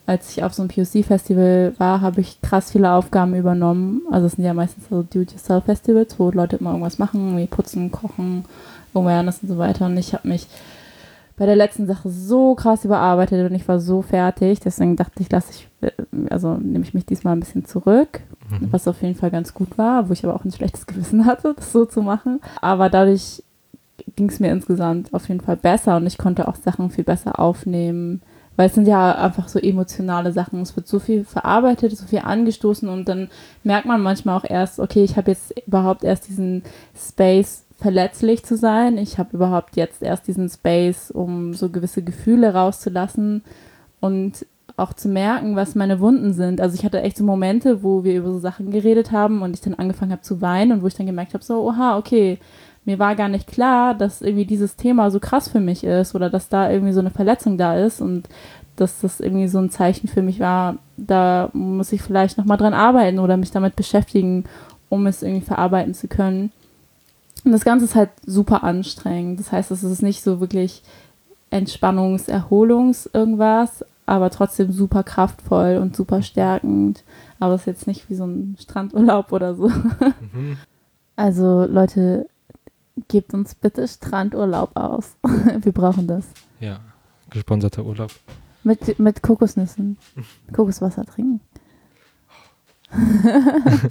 als 0.06 0.30
ich 0.30 0.42
auf 0.42 0.52
so 0.52 0.62
einem 0.62 0.70
POC-Festival 0.70 1.74
war, 1.78 2.00
habe 2.00 2.20
ich 2.20 2.40
krass 2.42 2.72
viele 2.72 2.92
Aufgaben 2.92 3.34
übernommen. 3.34 4.02
Also 4.10 4.26
es 4.26 4.32
sind 4.32 4.44
ja 4.44 4.54
meistens 4.54 4.88
so 4.88 5.02
Do-it-yourself-Festivals, 5.02 6.18
wo 6.18 6.30
Leute 6.30 6.56
immer 6.56 6.70
irgendwas 6.70 6.98
machen, 6.98 7.36
wie 7.36 7.46
putzen, 7.46 7.92
kochen, 7.92 8.44
Awareness 8.94 9.40
und 9.42 9.48
so 9.48 9.58
weiter. 9.58 9.86
Und 9.86 9.96
ich 9.96 10.14
habe 10.14 10.26
mich 10.26 10.48
bei 11.36 11.46
der 11.46 11.56
letzten 11.56 11.86
Sache 11.86 12.10
so 12.10 12.54
krass 12.54 12.84
überarbeitet 12.84 13.50
und 13.50 13.56
ich 13.56 13.66
war 13.66 13.80
so 13.80 14.02
fertig. 14.02 14.60
Deswegen 14.60 14.96
dachte 14.96 15.22
ich, 15.22 15.30
lasse 15.30 15.52
ich, 15.52 15.68
also 16.28 16.54
nehme 16.54 16.84
ich 16.84 16.92
mich 16.92 17.06
diesmal 17.06 17.34
ein 17.34 17.40
bisschen 17.40 17.64
zurück, 17.64 18.20
mhm. 18.50 18.68
was 18.72 18.88
auf 18.88 19.00
jeden 19.02 19.14
Fall 19.14 19.30
ganz 19.30 19.54
gut 19.54 19.78
war, 19.78 20.08
wo 20.08 20.12
ich 20.12 20.24
aber 20.24 20.34
auch 20.34 20.44
ein 20.44 20.52
schlechtes 20.52 20.86
Gewissen 20.88 21.24
hatte, 21.24 21.54
das 21.54 21.72
so 21.72 21.84
zu 21.84 22.02
machen. 22.02 22.40
Aber 22.60 22.90
dadurch 22.90 23.42
ging 24.16 24.28
es 24.28 24.40
mir 24.40 24.50
insgesamt 24.50 25.14
auf 25.14 25.28
jeden 25.28 25.40
Fall 25.40 25.56
besser 25.56 25.96
und 25.96 26.06
ich 26.06 26.18
konnte 26.18 26.48
auch 26.48 26.56
Sachen 26.56 26.90
viel 26.90 27.04
besser 27.04 27.38
aufnehmen 27.38 28.22
weil 28.60 28.66
es 28.66 28.74
sind 28.74 28.86
ja 28.86 29.14
einfach 29.14 29.48
so 29.48 29.58
emotionale 29.58 30.32
Sachen. 30.32 30.60
Es 30.60 30.76
wird 30.76 30.86
so 30.86 30.98
viel 30.98 31.24
verarbeitet, 31.24 31.96
so 31.96 32.04
viel 32.04 32.18
angestoßen 32.18 32.90
und 32.90 33.08
dann 33.08 33.30
merkt 33.64 33.86
man 33.86 34.02
manchmal 34.02 34.36
auch 34.36 34.44
erst, 34.44 34.80
okay, 34.80 35.02
ich 35.02 35.16
habe 35.16 35.30
jetzt 35.30 35.58
überhaupt 35.66 36.04
erst 36.04 36.28
diesen 36.28 36.62
Space, 36.94 37.64
verletzlich 37.78 38.44
zu 38.44 38.58
sein. 38.58 38.98
Ich 38.98 39.16
habe 39.16 39.34
überhaupt 39.34 39.76
jetzt 39.76 40.02
erst 40.02 40.26
diesen 40.26 40.50
Space, 40.50 41.10
um 41.10 41.54
so 41.54 41.70
gewisse 41.70 42.02
Gefühle 42.02 42.52
rauszulassen 42.52 43.44
und 43.98 44.44
auch 44.76 44.92
zu 44.92 45.08
merken, 45.08 45.56
was 45.56 45.74
meine 45.74 45.98
Wunden 45.98 46.34
sind. 46.34 46.60
Also 46.60 46.74
ich 46.74 46.84
hatte 46.84 47.00
echt 47.00 47.16
so 47.16 47.24
Momente, 47.24 47.82
wo 47.82 48.04
wir 48.04 48.18
über 48.18 48.30
so 48.30 48.40
Sachen 48.40 48.70
geredet 48.70 49.10
haben 49.10 49.40
und 49.40 49.54
ich 49.54 49.62
dann 49.62 49.72
angefangen 49.72 50.12
habe 50.12 50.20
zu 50.20 50.42
weinen 50.42 50.72
und 50.72 50.82
wo 50.82 50.86
ich 50.86 50.94
dann 50.96 51.06
gemerkt 51.06 51.32
habe, 51.32 51.42
so, 51.42 51.66
oha, 51.66 51.96
okay, 51.96 52.38
mir 52.84 52.98
war 52.98 53.14
gar 53.14 53.28
nicht 53.28 53.46
klar, 53.46 53.94
dass 53.94 54.22
irgendwie 54.22 54.46
dieses 54.46 54.76
Thema 54.76 55.10
so 55.10 55.20
krass 55.20 55.48
für 55.48 55.60
mich 55.60 55.84
ist 55.84 56.14
oder 56.14 56.30
dass 56.30 56.48
da 56.48 56.70
irgendwie 56.70 56.92
so 56.92 57.00
eine 57.00 57.10
Verletzung 57.10 57.58
da 57.58 57.76
ist 57.76 58.00
und 58.00 58.28
dass 58.76 59.00
das 59.00 59.20
irgendwie 59.20 59.48
so 59.48 59.58
ein 59.58 59.70
Zeichen 59.70 60.08
für 60.08 60.22
mich 60.22 60.40
war, 60.40 60.76
da 60.96 61.50
muss 61.52 61.92
ich 61.92 62.00
vielleicht 62.00 62.38
nochmal 62.38 62.56
dran 62.56 62.72
arbeiten 62.72 63.18
oder 63.18 63.36
mich 63.36 63.50
damit 63.50 63.76
beschäftigen, 63.76 64.44
um 64.88 65.06
es 65.06 65.22
irgendwie 65.22 65.44
verarbeiten 65.44 65.92
zu 65.94 66.08
können. 66.08 66.50
Und 67.44 67.52
das 67.52 67.64
Ganze 67.64 67.84
ist 67.84 67.94
halt 67.94 68.10
super 68.24 68.64
anstrengend. 68.64 69.38
Das 69.38 69.52
heißt, 69.52 69.70
es 69.70 69.82
ist 69.82 70.02
nicht 70.02 70.22
so 70.22 70.40
wirklich 70.40 70.82
Entspannungs-, 71.50 72.28
Erholungs-, 72.28 73.08
irgendwas, 73.12 73.84
aber 74.06 74.30
trotzdem 74.30 74.72
super 74.72 75.02
kraftvoll 75.02 75.78
und 75.80 75.94
super 75.94 76.22
stärkend. 76.22 77.02
Aber 77.38 77.54
es 77.54 77.62
ist 77.62 77.66
jetzt 77.66 77.86
nicht 77.86 78.08
wie 78.08 78.14
so 78.14 78.24
ein 78.24 78.56
Strandurlaub 78.60 79.32
oder 79.32 79.54
so. 79.54 79.68
Mhm. 79.68 80.56
Also 81.16 81.66
Leute, 81.66 82.28
gebt 83.08 83.34
uns 83.34 83.54
bitte 83.54 83.86
Strandurlaub 83.86 84.76
aus. 84.76 85.16
Wir 85.62 85.72
brauchen 85.72 86.06
das. 86.06 86.26
Ja, 86.60 86.80
gesponserter 87.30 87.84
Urlaub. 87.84 88.10
Mit, 88.62 88.98
mit 88.98 89.22
Kokosnüssen. 89.22 89.96
Kokoswasser 90.52 91.04
trinken. 91.04 91.40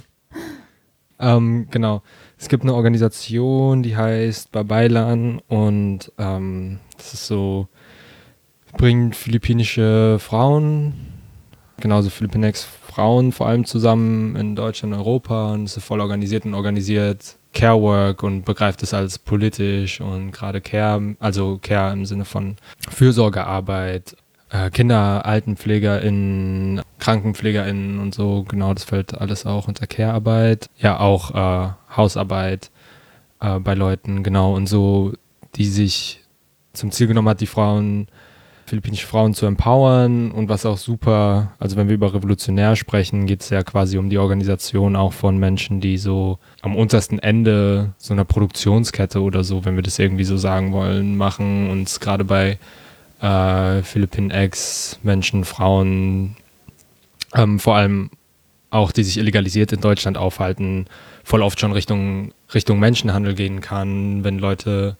ähm, 1.18 1.66
genau. 1.70 2.02
Es 2.38 2.48
gibt 2.48 2.62
eine 2.62 2.74
Organisation, 2.74 3.82
die 3.82 3.96
heißt 3.96 4.52
Babailan 4.52 5.40
und 5.48 6.12
ähm, 6.18 6.78
das 6.96 7.14
ist 7.14 7.26
so, 7.26 7.68
bringt 8.76 9.16
philippinische 9.16 10.18
Frauen, 10.20 10.94
genauso 11.78 12.10
Philippinex 12.10 12.62
Frauen 12.62 13.32
vor 13.32 13.46
allem 13.46 13.64
zusammen 13.64 14.36
in 14.36 14.56
Deutschland, 14.56 14.94
Europa 14.94 15.52
und 15.52 15.64
es 15.64 15.76
ist 15.76 15.84
voll 15.84 16.00
organisiert 16.00 16.44
und 16.44 16.54
organisiert 16.54 17.36
Care 17.52 17.80
Work 17.80 18.22
und 18.22 18.44
begreift 18.44 18.82
es 18.82 18.94
als 18.94 19.18
politisch 19.18 20.00
und 20.00 20.30
gerade 20.30 20.60
Care, 20.60 21.16
also 21.18 21.58
Care 21.60 21.92
im 21.92 22.06
Sinne 22.06 22.24
von 22.24 22.56
Fürsorgearbeit, 22.88 24.16
äh, 24.50 24.70
Kinder, 24.70 25.24
AltenpflegerInnen, 25.26 26.82
KrankenpflegerInnen 26.98 27.98
und 27.98 28.14
so, 28.14 28.44
genau, 28.44 28.74
das 28.74 28.84
fällt 28.84 29.20
alles 29.20 29.46
auch 29.46 29.68
unter 29.68 29.86
Care-Arbeit. 29.86 30.68
Ja, 30.78 31.00
auch 31.00 31.34
äh, 31.34 31.72
Hausarbeit 31.96 32.70
äh, 33.40 33.58
bei 33.58 33.74
Leuten, 33.74 34.22
genau, 34.22 34.54
und 34.54 34.66
so, 34.66 35.12
die 35.56 35.66
sich 35.66 36.22
zum 36.72 36.92
Ziel 36.92 37.08
genommen 37.08 37.28
hat, 37.28 37.40
die 37.40 37.46
Frauen 37.46 38.08
philippinische 38.70 39.08
Frauen 39.08 39.34
zu 39.34 39.46
empowern 39.46 40.30
und 40.30 40.48
was 40.48 40.64
auch 40.64 40.78
super, 40.78 41.52
also 41.58 41.76
wenn 41.76 41.88
wir 41.88 41.96
über 41.96 42.14
revolutionär 42.14 42.76
sprechen, 42.76 43.26
geht 43.26 43.40
es 43.40 43.50
ja 43.50 43.64
quasi 43.64 43.98
um 43.98 44.10
die 44.10 44.18
Organisation 44.18 44.94
auch 44.94 45.12
von 45.12 45.38
Menschen, 45.38 45.80
die 45.80 45.98
so 45.98 46.38
am 46.62 46.76
untersten 46.76 47.18
Ende 47.18 47.94
so 47.98 48.14
einer 48.14 48.24
Produktionskette 48.24 49.20
oder 49.22 49.42
so, 49.42 49.64
wenn 49.64 49.74
wir 49.74 49.82
das 49.82 49.98
irgendwie 49.98 50.22
so 50.22 50.36
sagen 50.36 50.70
wollen, 50.72 51.16
machen. 51.16 51.68
Und 51.68 52.00
gerade 52.00 52.24
bei 52.24 52.60
äh, 53.20 53.82
Philippinen-Ex, 53.82 55.00
Menschen, 55.02 55.44
Frauen, 55.44 56.36
ähm, 57.34 57.58
vor 57.58 57.74
allem 57.74 58.10
auch 58.70 58.92
die 58.92 59.02
sich 59.02 59.18
illegalisiert 59.18 59.72
in 59.72 59.80
Deutschland 59.80 60.16
aufhalten, 60.16 60.86
voll 61.24 61.42
oft 61.42 61.58
schon 61.58 61.72
Richtung, 61.72 62.32
Richtung 62.54 62.78
Menschenhandel 62.78 63.34
gehen 63.34 63.60
kann, 63.60 64.22
wenn 64.22 64.38
Leute 64.38 64.96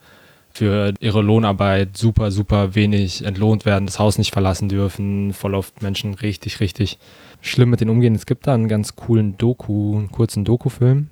für 0.53 0.95
ihre 1.01 1.23
Lohnarbeit 1.23 1.97
super, 1.97 2.31
super 2.31 2.75
wenig 2.75 3.25
entlohnt 3.25 3.65
werden, 3.65 3.87
das 3.87 3.99
Haus 3.99 4.19
nicht 4.19 4.33
verlassen 4.33 4.69
dürfen, 4.69 5.33
voll 5.33 5.55
oft 5.55 5.83
Menschen 5.83 6.15
richtig, 6.15 6.61
richtig 6.61 6.99
schlimm 7.41 7.71
mit 7.71 7.81
denen 7.81 7.91
umgehen. 7.91 8.15
Es 8.15 8.27
gibt 8.27 8.47
da 8.47 8.55
einen 8.55 8.69
ganz 8.69 8.97
coolen 8.97 9.39
Doku, 9.39 9.97
einen 9.97 10.11
kurzen 10.11 10.45
Doku-Film. 10.45 11.09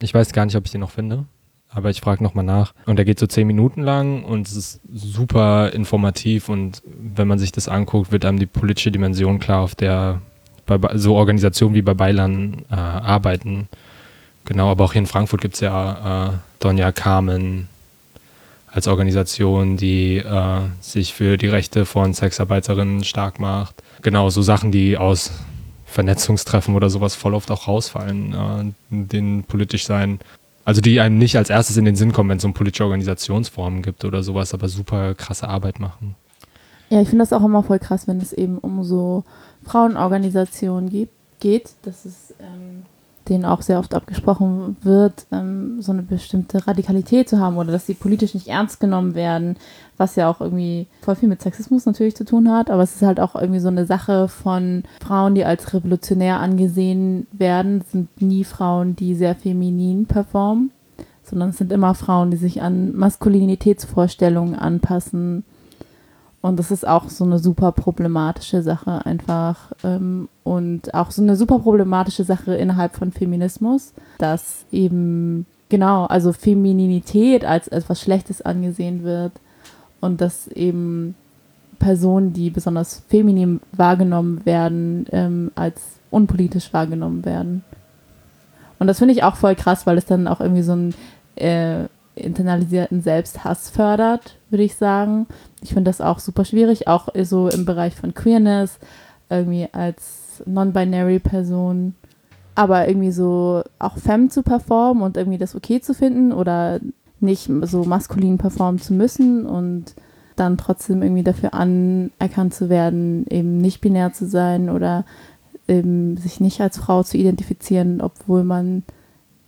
Ich 0.00 0.14
weiß 0.14 0.32
gar 0.32 0.46
nicht, 0.46 0.56
ob 0.56 0.64
ich 0.64 0.72
den 0.72 0.80
noch 0.80 0.90
finde, 0.92 1.24
aber 1.68 1.90
ich 1.90 2.00
frage 2.00 2.22
nochmal 2.22 2.44
nach. 2.44 2.72
Und 2.86 2.96
der 2.96 3.04
geht 3.04 3.18
so 3.18 3.26
zehn 3.26 3.46
Minuten 3.46 3.82
lang 3.82 4.24
und 4.24 4.46
es 4.46 4.56
ist 4.56 4.80
super 4.92 5.72
informativ 5.72 6.48
und 6.48 6.82
wenn 6.86 7.28
man 7.28 7.38
sich 7.38 7.52
das 7.52 7.68
anguckt, 7.68 8.12
wird 8.12 8.24
einem 8.24 8.38
die 8.38 8.46
politische 8.46 8.92
Dimension 8.92 9.40
klar, 9.40 9.62
auf 9.62 9.74
der 9.74 10.22
bei 10.66 10.78
so 10.96 11.16
Organisationen 11.16 11.74
wie 11.74 11.82
bei 11.82 11.94
Beilan 11.94 12.64
äh, 12.70 12.74
arbeiten. 12.74 13.68
Genau, 14.44 14.70
aber 14.70 14.84
auch 14.84 14.92
hier 14.92 15.00
in 15.00 15.06
Frankfurt 15.06 15.40
gibt 15.40 15.54
es 15.54 15.60
ja 15.60 16.28
äh, 16.28 16.30
Donja 16.60 16.92
Carmen, 16.92 17.68
als 18.70 18.88
Organisation, 18.88 19.76
die 19.76 20.16
äh, 20.16 20.60
sich 20.80 21.14
für 21.14 21.36
die 21.36 21.48
Rechte 21.48 21.84
von 21.84 22.14
Sexarbeiterinnen 22.14 23.04
stark 23.04 23.40
macht. 23.40 23.82
Genau, 24.02 24.30
so 24.30 24.42
Sachen, 24.42 24.70
die 24.70 24.96
aus 24.96 25.32
Vernetzungstreffen 25.86 26.74
oder 26.74 26.90
sowas 26.90 27.14
voll 27.14 27.34
oft 27.34 27.50
auch 27.50 27.66
rausfallen, 27.66 28.34
äh, 28.34 28.72
denen 28.90 29.44
politisch 29.44 29.86
sein. 29.86 30.20
Also 30.64 30.82
die 30.82 31.00
einem 31.00 31.16
nicht 31.16 31.36
als 31.36 31.48
erstes 31.48 31.78
in 31.78 31.86
den 31.86 31.96
Sinn 31.96 32.12
kommen, 32.12 32.28
wenn 32.28 32.38
es 32.38 32.44
um 32.44 32.52
politische 32.52 32.84
Organisationsformen 32.84 33.80
gibt 33.80 34.04
oder 34.04 34.22
sowas, 34.22 34.52
aber 34.52 34.68
super 34.68 35.14
krasse 35.14 35.48
Arbeit 35.48 35.80
machen. 35.80 36.14
Ja, 36.90 37.00
ich 37.00 37.08
finde 37.08 37.22
das 37.22 37.32
auch 37.32 37.44
immer 37.44 37.62
voll 37.62 37.78
krass, 37.78 38.06
wenn 38.06 38.18
es 38.18 38.32
eben 38.32 38.58
um 38.58 38.84
so 38.84 39.24
Frauenorganisationen 39.64 40.90
geht. 40.90 41.10
geht. 41.40 41.70
Das 41.82 42.04
ist 42.04 42.34
ähm, 42.40 42.84
denen 43.28 43.44
auch 43.44 43.62
sehr 43.62 43.78
oft 43.78 43.94
abgesprochen 43.94 44.76
wird, 44.82 45.26
ähm, 45.32 45.80
so 45.80 45.92
eine 45.92 46.02
bestimmte 46.02 46.66
Radikalität 46.66 47.28
zu 47.28 47.38
haben 47.38 47.56
oder 47.56 47.72
dass 47.72 47.86
sie 47.86 47.94
politisch 47.94 48.34
nicht 48.34 48.48
ernst 48.48 48.80
genommen 48.80 49.14
werden, 49.14 49.56
was 49.96 50.16
ja 50.16 50.30
auch 50.30 50.40
irgendwie 50.40 50.86
voll 51.02 51.16
viel 51.16 51.28
mit 51.28 51.42
Sexismus 51.42 51.86
natürlich 51.86 52.16
zu 52.16 52.24
tun 52.24 52.50
hat, 52.50 52.70
aber 52.70 52.82
es 52.82 52.94
ist 52.94 53.02
halt 53.02 53.20
auch 53.20 53.34
irgendwie 53.34 53.60
so 53.60 53.68
eine 53.68 53.86
Sache 53.86 54.28
von 54.28 54.84
Frauen, 55.04 55.34
die 55.34 55.44
als 55.44 55.72
revolutionär 55.74 56.40
angesehen 56.40 57.26
werden, 57.32 57.82
sind 57.90 58.22
nie 58.22 58.44
Frauen, 58.44 58.96
die 58.96 59.14
sehr 59.14 59.34
feminin 59.34 60.06
performen, 60.06 60.70
sondern 61.22 61.50
es 61.50 61.58
sind 61.58 61.72
immer 61.72 61.94
Frauen, 61.94 62.30
die 62.30 62.36
sich 62.36 62.62
an 62.62 62.96
Maskulinitätsvorstellungen 62.96 64.54
anpassen 64.54 65.44
und 66.48 66.58
das 66.58 66.70
ist 66.70 66.88
auch 66.88 67.10
so 67.10 67.24
eine 67.24 67.38
super 67.38 67.72
problematische 67.72 68.62
Sache 68.62 69.04
einfach. 69.04 69.70
Ähm, 69.84 70.30
und 70.44 70.94
auch 70.94 71.10
so 71.10 71.20
eine 71.20 71.36
super 71.36 71.58
problematische 71.58 72.24
Sache 72.24 72.54
innerhalb 72.54 72.96
von 72.96 73.12
Feminismus, 73.12 73.92
dass 74.16 74.64
eben, 74.72 75.44
genau, 75.68 76.06
also 76.06 76.32
Femininität 76.32 77.44
als 77.44 77.68
etwas 77.68 78.00
Schlechtes 78.00 78.40
angesehen 78.40 79.02
wird 79.02 79.32
und 80.00 80.22
dass 80.22 80.48
eben 80.48 81.16
Personen, 81.78 82.32
die 82.32 82.48
besonders 82.48 83.02
feminin 83.10 83.60
wahrgenommen 83.72 84.40
werden, 84.46 85.04
ähm, 85.12 85.50
als 85.54 85.82
unpolitisch 86.10 86.72
wahrgenommen 86.72 87.26
werden. 87.26 87.62
Und 88.78 88.86
das 88.86 89.00
finde 89.00 89.12
ich 89.12 89.22
auch 89.22 89.36
voll 89.36 89.54
krass, 89.54 89.86
weil 89.86 89.98
es 89.98 90.06
dann 90.06 90.26
auch 90.26 90.40
irgendwie 90.40 90.62
so 90.62 90.72
ein 90.72 90.94
äh, 91.36 91.88
internalisierten 92.18 93.02
Selbsthass 93.02 93.70
fördert, 93.70 94.36
würde 94.50 94.64
ich 94.64 94.76
sagen. 94.76 95.26
Ich 95.62 95.70
finde 95.70 95.88
das 95.88 96.00
auch 96.00 96.18
super 96.18 96.44
schwierig, 96.44 96.88
auch 96.88 97.08
so 97.22 97.48
im 97.48 97.64
Bereich 97.64 97.94
von 97.94 98.14
Queerness, 98.14 98.78
irgendwie 99.30 99.68
als 99.72 100.42
non-binary 100.46 101.18
Person, 101.18 101.94
aber 102.54 102.88
irgendwie 102.88 103.12
so 103.12 103.62
auch 103.78 103.98
Femme 103.98 104.28
zu 104.28 104.42
performen 104.42 105.02
und 105.02 105.16
irgendwie 105.16 105.38
das 105.38 105.54
okay 105.54 105.80
zu 105.80 105.94
finden 105.94 106.32
oder 106.32 106.80
nicht 107.20 107.50
so 107.62 107.84
maskulin 107.84 108.38
performen 108.38 108.80
zu 108.80 108.94
müssen 108.94 109.46
und 109.46 109.94
dann 110.36 110.56
trotzdem 110.56 111.02
irgendwie 111.02 111.24
dafür 111.24 111.52
anerkannt 111.52 112.54
zu 112.54 112.68
werden, 112.68 113.26
eben 113.28 113.58
nicht 113.58 113.80
binär 113.80 114.12
zu 114.12 114.26
sein 114.26 114.70
oder 114.70 115.04
eben 115.66 116.16
sich 116.16 116.40
nicht 116.40 116.60
als 116.60 116.78
Frau 116.78 117.02
zu 117.02 117.18
identifizieren, 117.18 118.00
obwohl 118.00 118.44
man 118.44 118.84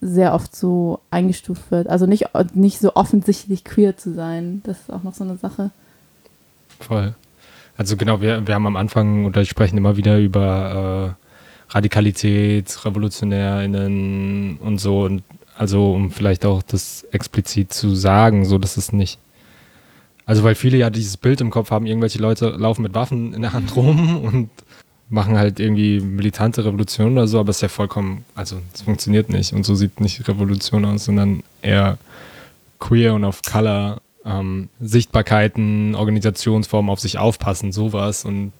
sehr 0.00 0.34
oft 0.34 0.54
so 0.56 1.00
eingestuft 1.10 1.70
wird. 1.70 1.88
Also 1.88 2.06
nicht, 2.06 2.28
nicht 2.54 2.78
so 2.78 2.94
offensichtlich 2.94 3.64
queer 3.64 3.96
zu 3.96 4.14
sein. 4.14 4.62
Das 4.64 4.80
ist 4.80 4.92
auch 4.92 5.02
noch 5.02 5.14
so 5.14 5.24
eine 5.24 5.36
Sache. 5.36 5.70
Voll. 6.78 7.14
Also 7.76 7.96
genau, 7.96 8.20
wir, 8.20 8.46
wir 8.46 8.54
haben 8.54 8.66
am 8.66 8.76
Anfang 8.76 9.26
oder 9.26 9.44
sprechen 9.44 9.76
immer 9.76 9.96
wieder 9.96 10.18
über 10.18 11.16
äh, 11.70 11.74
Radikalität, 11.74 12.84
RevolutionärInnen 12.84 14.58
und 14.58 14.78
so. 14.78 15.02
Und 15.02 15.22
also 15.56 15.92
um 15.92 16.10
vielleicht 16.10 16.44
auch 16.46 16.62
das 16.62 17.04
explizit 17.12 17.72
zu 17.72 17.94
sagen, 17.94 18.44
so 18.44 18.58
dass 18.58 18.76
es 18.76 18.92
nicht. 18.92 19.18
Also 20.24 20.44
weil 20.44 20.54
viele 20.54 20.78
ja 20.78 20.90
dieses 20.90 21.16
Bild 21.16 21.40
im 21.40 21.50
Kopf 21.50 21.70
haben, 21.70 21.86
irgendwelche 21.86 22.18
Leute 22.18 22.50
laufen 22.50 22.82
mit 22.82 22.94
Waffen 22.94 23.34
in 23.34 23.42
der 23.42 23.52
Hand 23.52 23.74
rum 23.76 24.24
und 24.24 24.50
machen 25.10 25.36
halt 25.36 25.58
irgendwie 25.60 26.00
militante 26.00 26.64
Revolution 26.64 27.12
oder 27.12 27.26
so, 27.26 27.40
aber 27.40 27.50
es 27.50 27.56
ist 27.56 27.62
ja 27.62 27.68
vollkommen, 27.68 28.24
also 28.34 28.60
es 28.72 28.82
funktioniert 28.82 29.28
nicht 29.28 29.52
und 29.52 29.64
so 29.64 29.74
sieht 29.74 30.00
nicht 30.00 30.26
Revolution 30.28 30.84
aus, 30.84 31.04
sondern 31.04 31.42
eher 31.62 31.98
queer 32.78 33.14
und 33.14 33.24
auf 33.24 33.42
Color 33.42 34.00
ähm, 34.24 34.68
Sichtbarkeiten, 34.80 35.94
Organisationsformen 35.94 36.90
auf 36.90 37.00
sich 37.00 37.18
aufpassen, 37.18 37.72
sowas 37.72 38.24
und 38.24 38.52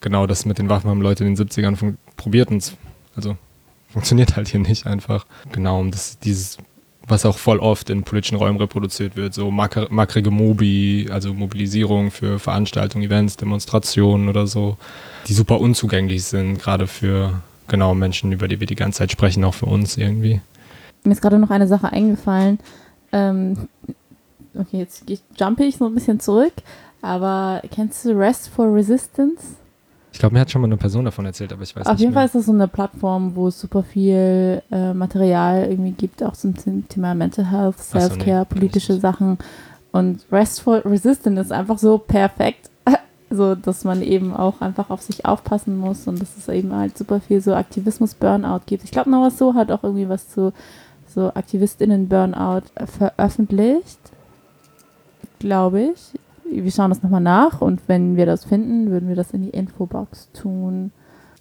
genau 0.00 0.26
das 0.26 0.44
mit 0.44 0.58
den 0.58 0.68
Waffen 0.68 0.90
haben 0.90 1.00
Leute 1.00 1.24
in 1.24 1.34
den 1.34 1.48
70ern 1.48 1.94
probiert 2.16 2.50
und 2.50 2.76
also 3.14 3.36
funktioniert 3.92 4.36
halt 4.36 4.48
hier 4.48 4.60
nicht 4.60 4.86
einfach. 4.86 5.24
Genau, 5.52 5.80
um 5.80 5.92
das, 5.92 6.18
dieses 6.18 6.58
was 7.08 7.26
auch 7.26 7.38
voll 7.38 7.58
oft 7.58 7.90
in 7.90 8.04
politischen 8.04 8.36
Räumen 8.36 8.58
reproduziert 8.58 9.16
wird, 9.16 9.34
so 9.34 9.50
makrige 9.50 10.30
Mobi, 10.30 11.08
also 11.10 11.34
Mobilisierung 11.34 12.10
für 12.10 12.38
Veranstaltungen, 12.38 13.04
Events, 13.04 13.36
Demonstrationen 13.36 14.28
oder 14.28 14.46
so, 14.46 14.76
die 15.26 15.34
super 15.34 15.60
unzugänglich 15.60 16.24
sind, 16.24 16.58
gerade 16.58 16.86
für 16.86 17.42
genau 17.68 17.94
Menschen, 17.94 18.32
über 18.32 18.48
die 18.48 18.60
wir 18.60 18.66
die 18.66 18.76
ganze 18.76 18.98
Zeit 18.98 19.12
sprechen, 19.12 19.44
auch 19.44 19.54
für 19.54 19.66
uns 19.66 19.96
irgendwie. 19.96 20.40
Mir 21.04 21.12
ist 21.12 21.22
gerade 21.22 21.38
noch 21.38 21.50
eine 21.50 21.66
Sache 21.66 21.92
eingefallen. 21.92 22.58
Ähm, 23.10 23.68
okay, 24.54 24.78
jetzt 24.78 25.04
jumpe 25.36 25.64
ich 25.64 25.76
so 25.76 25.86
ein 25.86 25.94
bisschen 25.94 26.20
zurück, 26.20 26.54
aber 27.00 27.62
kennst 27.72 28.04
du 28.04 28.16
Rest 28.16 28.48
for 28.48 28.72
Resistance? 28.72 29.56
Ich 30.12 30.18
glaube, 30.18 30.34
mir 30.34 30.40
hat 30.40 30.50
schon 30.50 30.60
mal 30.60 30.68
eine 30.68 30.76
Person 30.76 31.06
davon 31.06 31.24
erzählt, 31.24 31.52
aber 31.52 31.62
ich 31.62 31.74
weiß 31.74 31.86
Auf 31.86 31.86
nicht. 31.86 31.94
Auf 31.94 32.00
jeden 32.00 32.12
mehr. 32.12 32.20
Fall 32.20 32.26
ist 32.26 32.34
das 32.34 32.46
so 32.46 32.52
eine 32.52 32.68
Plattform, 32.68 33.34
wo 33.34 33.48
es 33.48 33.58
super 33.58 33.82
viel 33.82 34.62
äh, 34.70 34.92
Material 34.92 35.66
irgendwie 35.70 35.92
gibt, 35.92 36.22
auch 36.22 36.34
zum 36.34 36.54
Thema 36.88 37.14
Mental 37.14 37.50
Health, 37.50 37.78
Self-Care, 37.78 38.46
so, 38.48 38.54
nee, 38.54 38.60
politische 38.60 39.00
Sachen. 39.00 39.38
Und 39.90 40.24
Restful 40.30 40.78
Resistant 40.84 41.38
ist 41.38 41.50
einfach 41.50 41.78
so 41.78 41.98
perfekt. 41.98 42.70
so, 43.30 43.54
dass 43.54 43.84
man 43.84 44.02
eben 44.02 44.34
auch 44.34 44.60
einfach 44.60 44.90
auf 44.90 45.00
sich 45.00 45.24
aufpassen 45.24 45.78
muss 45.78 46.06
und 46.06 46.20
dass 46.20 46.36
es 46.36 46.48
eben 46.48 46.74
halt 46.74 46.96
super 46.98 47.20
viel 47.20 47.40
so 47.40 47.54
Aktivismus-Burnout 47.54 48.60
gibt. 48.66 48.84
Ich 48.84 48.90
glaube, 48.90 49.10
Noah 49.10 49.30
So 49.30 49.54
hat 49.54 49.70
auch 49.72 49.82
irgendwie 49.82 50.08
was 50.08 50.28
zu 50.28 50.52
so 51.08 51.32
AktivistInnen-Burnout 51.34 52.62
veröffentlicht. 52.86 53.98
Glaube 55.38 55.92
ich 55.92 56.21
wir 56.52 56.70
schauen 56.70 56.90
das 56.90 57.02
nochmal 57.02 57.20
nach 57.20 57.60
und 57.60 57.80
wenn 57.86 58.16
wir 58.16 58.26
das 58.26 58.44
finden, 58.44 58.90
würden 58.90 59.08
wir 59.08 59.16
das 59.16 59.32
in 59.32 59.42
die 59.42 59.50
Infobox 59.50 60.30
tun. 60.32 60.92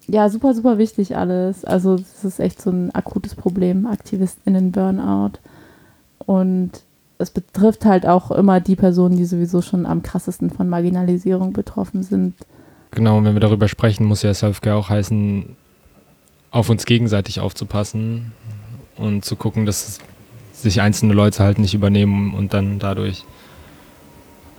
Ja, 0.08 0.30
super, 0.30 0.54
super 0.54 0.78
wichtig 0.78 1.16
alles. 1.16 1.64
Also 1.66 1.96
es 1.96 2.24
ist 2.24 2.40
echt 2.40 2.62
so 2.62 2.70
ein 2.70 2.94
akutes 2.94 3.36
Problem, 3.36 3.86
AktivistInnen-Burnout. 3.86 5.40
Und 6.26 6.72
es 7.18 7.32
betrifft 7.32 7.86
halt 7.86 8.06
auch 8.08 8.32
immer 8.32 8.60
die 8.60 8.76
Personen, 8.76 9.16
die 9.16 9.26
sowieso 9.26 9.62
schon 9.62 9.86
am 9.86 10.02
krassesten 10.02 10.50
von 10.50 10.68
Marginalisierung 10.68 11.54
betroffen 11.54 12.04
sind. 12.04 12.36
Genau, 12.92 13.18
und 13.18 13.26
wenn 13.26 13.36
wir 13.36 13.40
darüber 13.40 13.68
sprechen, 13.68 14.06
muss 14.06 14.24
ja 14.24 14.34
Selfcare 14.34 14.76
auch 14.76 14.90
heißen, 14.90 15.56
auf 16.52 16.70
uns 16.70 16.86
gegenseitig 16.86 17.40
aufzupassen 17.40 18.34
und 18.98 19.24
zu 19.24 19.36
gucken, 19.36 19.66
dass 19.66 20.00
sich 20.54 20.82
einzelne 20.82 21.14
Leute 21.14 21.44
halt 21.44 21.60
nicht 21.60 21.74
übernehmen 21.74 22.34
und 22.34 22.54
dann 22.54 22.80
dadurch 22.80 23.24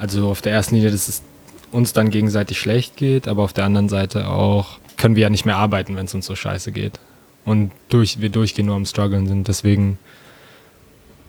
also 0.02 0.28
auf 0.28 0.42
der 0.42 0.52
ersten 0.52 0.74
Linie, 0.74 0.90
dass 0.90 1.06
es 1.06 1.22
uns 1.70 1.92
dann 1.92 2.10
gegenseitig 2.10 2.58
schlecht 2.58 2.96
geht, 2.96 3.28
aber 3.28 3.44
auf 3.44 3.52
der 3.52 3.64
anderen 3.64 3.88
Seite 3.88 4.28
auch 4.28 4.80
können 4.96 5.14
wir 5.14 5.22
ja 5.22 5.30
nicht 5.30 5.46
mehr 5.46 5.56
arbeiten, 5.56 5.94
wenn 5.94 6.06
es 6.06 6.14
uns 6.14 6.26
so 6.26 6.34
scheiße 6.34 6.72
geht. 6.72 6.98
Und 7.44 7.70
durch, 7.88 8.20
wir 8.20 8.28
durchgehen 8.28 8.66
nur 8.66 8.74
am 8.74 8.84
Struggeln 8.84 9.28
sind. 9.28 9.46
Deswegen 9.46 9.98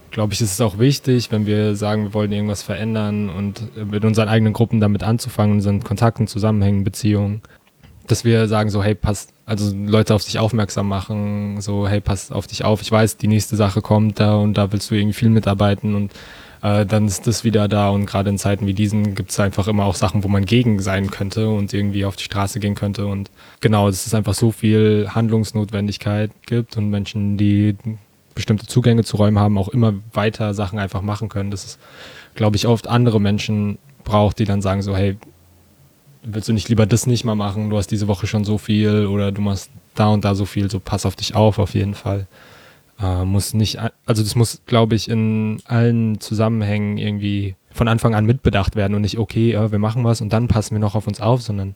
glaube 0.10 0.34
ich, 0.34 0.42
ist 0.42 0.54
es 0.54 0.62
auch 0.62 0.80
wichtig, 0.80 1.32
wenn 1.32 1.46
wir 1.46 1.76
sagen, 1.76 2.04
wir 2.06 2.14
wollen 2.16 2.32
irgendwas 2.32 2.64
verändern 2.64 3.30
und 3.30 3.78
mit 3.92 4.04
unseren 4.06 4.28
eigenen 4.28 4.54
Gruppen 4.54 4.80
damit 4.80 5.04
anzufangen, 5.04 5.54
unseren 5.54 5.84
Kontakten, 5.84 6.26
Zusammenhängen, 6.28 6.84
Beziehungen, 6.84 7.44
dass 8.08 8.26
wir 8.26 8.48
sagen 8.48 8.72
so, 8.72 8.84
hey, 8.84 8.96
pass, 8.96 9.28
also 9.46 9.72
Leute 9.76 10.16
auf 10.16 10.24
sich 10.24 10.40
aufmerksam 10.40 10.88
machen, 10.88 11.62
so, 11.62 11.88
hey, 11.88 12.02
pass 12.02 12.32
auf 12.32 12.48
dich 12.48 12.66
auf, 12.66 12.82
ich 12.82 12.92
weiß, 12.92 13.18
die 13.18 13.28
nächste 13.28 13.56
Sache 13.56 13.84
kommt 13.84 14.20
da 14.20 14.36
und 14.36 14.56
da 14.56 14.72
willst 14.72 14.90
du 14.90 14.96
irgendwie 14.96 15.14
viel 15.14 15.30
mitarbeiten 15.30 15.94
und 15.94 16.12
äh, 16.64 16.86
dann 16.86 17.06
ist 17.06 17.28
das 17.28 17.44
wieder 17.44 17.68
da. 17.68 17.90
Und 17.90 18.06
gerade 18.06 18.30
in 18.30 18.38
Zeiten 18.40 18.66
wie 18.66 18.74
diesen 18.74 19.14
gibt 19.14 19.32
es 19.32 19.40
einfach 19.40 19.68
immer 19.68 19.86
auch 19.86 19.96
Sachen, 19.96 20.24
wo 20.24 20.30
man 20.30 20.46
gegen 20.46 20.80
sein 20.80 21.12
könnte 21.12 21.50
und 21.50 21.74
irgendwie 21.74 22.06
auf 22.06 22.16
die 22.16 22.24
Straße 22.24 22.60
gehen 22.60 22.74
könnte. 22.74 23.06
Und 23.06 23.30
genau, 23.60 23.88
dass 23.88 24.08
es 24.08 24.14
einfach 24.14 24.34
so 24.34 24.52
viel 24.52 25.10
Handlungsnotwendigkeit 25.12 26.32
gibt 26.46 26.78
und 26.78 26.90
Menschen, 26.90 27.38
die 27.38 27.76
bestimmte 28.34 28.66
Zugänge 28.66 29.04
zu 29.04 29.18
Räumen 29.18 29.38
haben, 29.38 29.58
auch 29.58 29.68
immer 29.68 29.94
weiter 30.14 30.54
Sachen 30.54 30.80
einfach 30.80 31.02
machen 31.02 31.30
können. 31.30 31.52
Das 31.52 31.66
ist, 31.66 31.80
glaube 32.34 32.56
ich, 32.56 32.66
oft 32.66 32.88
andere 32.88 33.22
Menschen 33.22 33.78
braucht, 34.04 34.40
die 34.40 34.46
dann 34.46 34.62
sagen 34.62 34.82
so, 34.82 34.96
hey, 34.96 35.18
willst 36.24 36.48
du 36.48 36.54
nicht 36.54 36.70
lieber 36.70 36.86
das 36.86 37.06
nicht 37.06 37.26
mal 37.26 37.36
machen? 37.36 37.70
Du 37.70 37.78
hast 37.78 37.88
diese 37.88 38.08
Woche 38.08 38.26
schon 38.26 38.46
so 38.46 38.58
viel 38.58 39.06
oder 39.06 39.32
du 39.32 39.42
machst 39.42 39.70
da 39.96 40.08
und 40.08 40.26
da 40.26 40.34
so 40.34 40.46
viel, 40.46 40.72
so 40.72 40.80
pass 40.80 41.06
auf 41.06 41.16
dich 41.16 41.36
auf, 41.36 41.60
auf 41.60 41.76
jeden 41.76 41.94
Fall. 41.94 42.26
Äh, 43.02 43.26
muss 43.26 43.54
nicht, 43.54 43.80
also 44.06 44.24
das 44.24 44.36
muss, 44.36 44.62
glaube 44.66 44.96
ich, 44.96 45.10
in 45.10 45.60
allen 45.66 46.20
Zusammenhängen 46.20 46.98
irgendwie 46.98 47.56
von 47.72 47.88
Anfang 47.88 48.14
an 48.14 48.26
mitbedacht 48.26 48.76
werden 48.76 48.96
und 48.96 49.02
nicht, 49.02 49.18
okay, 49.18 49.54
äh, 49.54 49.72
wir 49.72 49.80
machen 49.80 50.04
was 50.04 50.22
und 50.22 50.32
dann 50.32 50.48
passen 50.48 50.76
wir 50.76 50.80
noch 50.80 50.96
auf 50.96 51.08
uns 51.08 51.20
auf, 51.20 51.42
sondern 51.42 51.76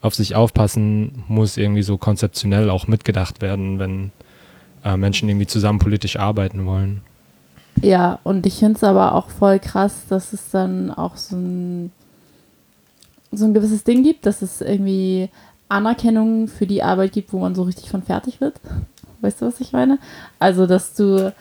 auf 0.00 0.14
sich 0.14 0.34
aufpassen 0.34 1.24
muss 1.28 1.56
irgendwie 1.56 1.82
so 1.82 1.98
konzeptionell 1.98 2.70
auch 2.70 2.86
mitgedacht 2.86 3.42
werden, 3.42 3.78
wenn 3.78 4.12
äh, 4.84 4.96
Menschen 4.96 5.28
irgendwie 5.28 5.46
zusammen 5.46 5.78
politisch 5.78 6.16
arbeiten 6.16 6.66
wollen. 6.66 7.02
Ja, 7.82 8.18
und 8.24 8.46
ich 8.46 8.54
finde 8.54 8.76
es 8.76 8.84
aber 8.84 9.14
auch 9.14 9.28
voll 9.28 9.58
krass, 9.58 10.06
dass 10.08 10.32
es 10.32 10.50
dann 10.50 10.90
auch 10.90 11.16
so 11.16 11.36
ein, 11.36 11.92
so 13.32 13.44
ein 13.44 13.52
gewisses 13.52 13.84
Ding 13.84 14.02
gibt, 14.02 14.24
dass 14.24 14.40
es 14.40 14.62
irgendwie 14.62 15.28
Anerkennung 15.68 16.48
für 16.48 16.66
die 16.66 16.82
Arbeit 16.82 17.12
gibt, 17.12 17.32
wo 17.32 17.40
man 17.40 17.54
so 17.54 17.62
richtig 17.64 17.90
von 17.90 18.02
fertig 18.02 18.40
wird. 18.40 18.60
Weißt 19.20 19.40
du, 19.40 19.46
was 19.46 19.60
ich 19.60 19.72
meine? 19.72 19.98
Also, 20.38 20.66
dass 20.66 20.94
du 20.94 21.32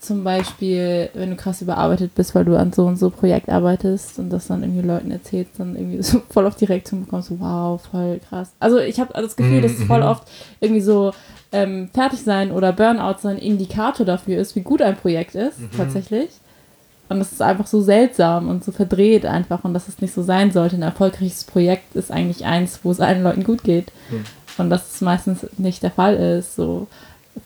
zum 0.00 0.24
Beispiel, 0.24 1.10
wenn 1.14 1.30
du 1.30 1.36
krass 1.36 1.60
überarbeitet 1.60 2.14
bist, 2.14 2.34
weil 2.34 2.44
du 2.44 2.56
an 2.56 2.72
so 2.72 2.86
und 2.86 2.96
so 2.96 3.10
Projekt 3.10 3.48
arbeitest 3.48 4.18
und 4.18 4.30
das 4.30 4.46
dann 4.46 4.62
irgendwie 4.62 4.86
Leuten 4.86 5.10
erzählst, 5.10 5.52
dann 5.58 5.74
irgendwie 5.76 6.02
so 6.02 6.22
voll 6.30 6.46
auf 6.46 6.54
die 6.56 6.64
Reaktion 6.64 7.04
bekommst, 7.04 7.30
wow, 7.38 7.80
voll 7.90 8.20
krass. 8.28 8.52
Also 8.60 8.78
ich 8.78 9.00
habe 9.00 9.12
das 9.12 9.36
Gefühl, 9.36 9.60
dass 9.60 9.72
es 9.72 9.84
voll 9.84 10.00
Mhm. 10.00 10.06
oft 10.06 10.22
irgendwie 10.60 10.80
so 10.80 11.12
ähm, 11.52 11.90
fertig 11.92 12.20
sein 12.22 12.50
oder 12.52 12.72
Burnout 12.72 13.16
so 13.20 13.28
ein 13.28 13.36
Indikator 13.38 14.06
dafür 14.06 14.38
ist, 14.38 14.54
wie 14.56 14.60
gut 14.62 14.80
ein 14.80 14.96
Projekt 14.96 15.34
ist, 15.34 15.58
Mhm. 15.58 15.76
tatsächlich. 15.76 16.30
Und 17.08 17.18
das 17.18 17.32
ist 17.32 17.42
einfach 17.42 17.66
so 17.66 17.82
seltsam 17.82 18.48
und 18.48 18.64
so 18.64 18.72
verdreht 18.72 19.26
einfach 19.26 19.64
und 19.64 19.74
dass 19.74 19.88
es 19.88 20.00
nicht 20.00 20.14
so 20.14 20.22
sein 20.22 20.52
sollte. 20.52 20.76
Ein 20.76 20.82
erfolgreiches 20.82 21.44
Projekt 21.44 21.94
ist 21.94 22.10
eigentlich 22.10 22.46
eins, 22.46 22.80
wo 22.82 22.90
es 22.92 23.00
allen 23.00 23.22
Leuten 23.22 23.44
gut 23.44 23.62
geht. 23.62 23.92
Mhm. 24.10 24.24
Und 24.58 24.70
dass 24.70 24.94
es 24.94 25.00
meistens 25.00 25.46
nicht 25.58 25.82
der 25.82 25.90
Fall 25.90 26.14
ist. 26.14 26.56
So 26.56 26.86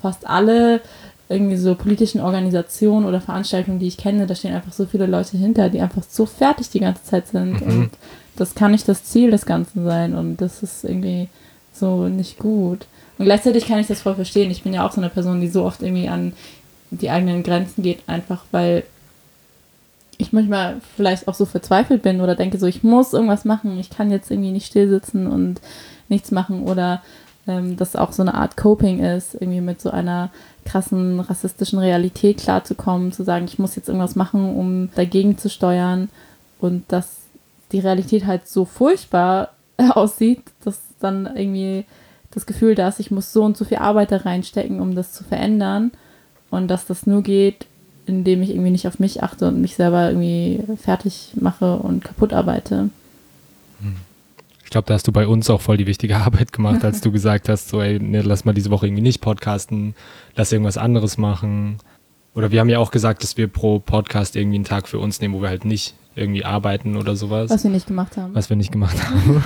fast 0.01 0.29
alle 0.29 0.81
irgendwie 1.29 1.57
so 1.57 1.75
politischen 1.75 2.21
Organisationen 2.21 3.07
oder 3.07 3.21
Veranstaltungen, 3.21 3.79
die 3.79 3.87
ich 3.87 3.99
kenne, 3.99 4.27
da 4.27 4.35
stehen 4.35 4.55
einfach 4.55 4.73
so 4.73 4.87
viele 4.87 5.07
Leute 5.07 5.37
hinter, 5.37 5.69
die 5.69 5.81
einfach 5.81 6.03
so 6.09 6.25
fertig 6.25 6.71
die 6.71 6.81
ganze 6.81 7.05
Zeit 7.05 7.29
sind. 7.29 7.61
Mhm. 7.61 7.71
Und 7.71 7.91
das 8.37 8.55
kann 8.55 8.71
nicht 8.71 8.89
das 8.89 9.05
Ziel 9.05 9.31
des 9.31 9.45
Ganzen 9.45 9.85
sein. 9.85 10.15
Und 10.15 10.41
das 10.41 10.63
ist 10.63 10.85
irgendwie 10.85 11.29
so 11.73 12.09
nicht 12.09 12.39
gut. 12.39 12.87
Und 13.19 13.25
gleichzeitig 13.25 13.67
kann 13.67 13.79
ich 13.79 13.89
das 13.89 14.03
voll 14.03 14.15
verstehen. 14.15 14.51
Ich 14.51 14.63
bin 14.63 14.73
ja 14.73 14.87
auch 14.87 14.93
so 14.93 15.01
eine 15.01 15.11
Person, 15.11 15.41
die 15.41 15.49
so 15.49 15.65
oft 15.65 15.83
irgendwie 15.83 16.09
an 16.09 16.33
die 16.91 17.11
eigenen 17.11 17.43
Grenzen 17.43 17.83
geht, 17.83 18.01
einfach 18.07 18.45
weil 18.51 18.85
ich 20.19 20.33
manchmal 20.33 20.77
vielleicht 20.97 21.29
auch 21.29 21.35
so 21.35 21.45
verzweifelt 21.45 22.03
bin 22.03 22.21
oder 22.21 22.35
denke 22.35 22.59
so, 22.59 22.67
ich 22.67 22.83
muss 22.83 23.13
irgendwas 23.13 23.45
machen, 23.45 23.79
ich 23.79 23.91
kann 23.91 24.11
jetzt 24.11 24.31
irgendwie 24.31 24.51
nicht 24.51 24.67
still 24.67 24.89
sitzen 24.89 25.27
und 25.27 25.61
nichts 26.09 26.31
machen 26.31 26.63
oder 26.63 27.03
ähm, 27.47 27.77
das 27.77 27.97
auch 27.97 28.13
so 28.13 28.23
eine 28.23 28.35
Art 28.35 28.57
Coping 28.57 29.03
ist, 29.03 29.35
irgendwie 29.35 29.61
mit 29.61 29.81
so 29.81 29.91
einer 29.91 30.31
krassen 30.65 31.21
rassistischen 31.21 31.79
Realität 31.79 32.39
klarzukommen, 32.39 33.13
zu 33.13 33.25
sagen, 33.25 33.47
ich 33.47 33.59
muss 33.59 33.75
jetzt 33.75 33.89
irgendwas 33.89 34.17
machen, 34.17 34.55
um 34.55 34.91
dagegen 34.95 35.39
zu 35.39 35.49
steuern 35.49 36.09
und 36.61 36.85
dass 36.89 37.17
die 37.73 37.81
Realität 37.81 38.27
halt 38.27 38.47
so 38.47 38.65
furchtbar 38.65 39.51
aussieht, 39.91 40.43
dass 40.65 40.81
dann 41.01 41.27
irgendwie 41.27 41.85
das 42.31 42.47
Gefühl 42.47 42.75
da 42.75 42.89
ist, 42.89 43.01
ich 43.01 43.11
muss 43.11 43.33
so 43.33 43.43
und 43.43 43.57
so 43.57 43.65
viel 43.65 43.79
Arbeit 43.79 44.13
da 44.13 44.19
reinstecken, 44.19 44.81
um 44.81 44.95
das 44.95 45.13
zu 45.13 45.25
verändern 45.25 45.93
und 46.51 46.69
dass 46.69 46.87
das 46.87 47.07
nur 47.07 47.23
geht, 47.23 47.67
indem 48.07 48.43
ich 48.43 48.51
irgendwie 48.51 48.71
nicht 48.71 48.87
auf 48.87 48.99
mich 48.99 49.23
achte 49.23 49.49
und 49.49 49.61
mich 49.61 49.77
selber 49.77 50.11
irgendwie 50.11 50.63
fertig 50.77 51.33
mache 51.35 51.77
und 51.77 52.05
kaputt 52.05 52.33
arbeite. 52.33 52.91
Ich 54.69 54.71
glaube, 54.71 54.85
da 54.85 54.93
hast 54.93 55.09
du 55.09 55.13
bei 55.13 55.27
uns 55.27 55.49
auch 55.49 55.63
voll 55.63 55.79
die 55.79 55.87
wichtige 55.87 56.17
Arbeit 56.19 56.53
gemacht, 56.53 56.85
als 56.85 57.01
du 57.01 57.11
gesagt 57.11 57.49
hast, 57.49 57.71
so, 57.71 57.81
ey, 57.81 57.99
nee, 57.99 58.21
lass 58.21 58.45
mal 58.45 58.53
diese 58.53 58.71
Woche 58.71 58.87
irgendwie 58.87 59.01
nicht 59.01 59.23
podcasten, 59.23 59.95
lass 60.37 60.53
irgendwas 60.53 60.77
anderes 60.77 61.17
machen. 61.17 61.79
Oder 62.35 62.51
wir 62.51 62.61
haben 62.61 62.69
ja 62.69 62.79
auch 62.79 62.91
gesagt, 62.91 63.23
dass 63.23 63.39
wir 63.39 63.49
pro 63.49 63.79
Podcast 63.79 64.37
irgendwie 64.37 64.57
einen 64.57 64.67
Tag 64.67 64.87
für 64.87 64.99
uns 64.99 65.23
nehmen, 65.23 65.33
wo 65.33 65.41
wir 65.41 65.49
halt 65.49 65.65
nicht 65.65 65.95
irgendwie 66.17 66.45
arbeiten 66.45 66.99
oder 66.99 67.17
sowas, 67.17 67.49
Was 67.49 67.65
wir 67.65 67.71
nicht 67.71 67.87
gemacht 67.87 68.19
haben. 68.19 68.35
was 68.35 68.51
wir 68.51 68.59
nicht 68.59 68.71
gemacht 68.71 68.99
haben. 69.09 69.43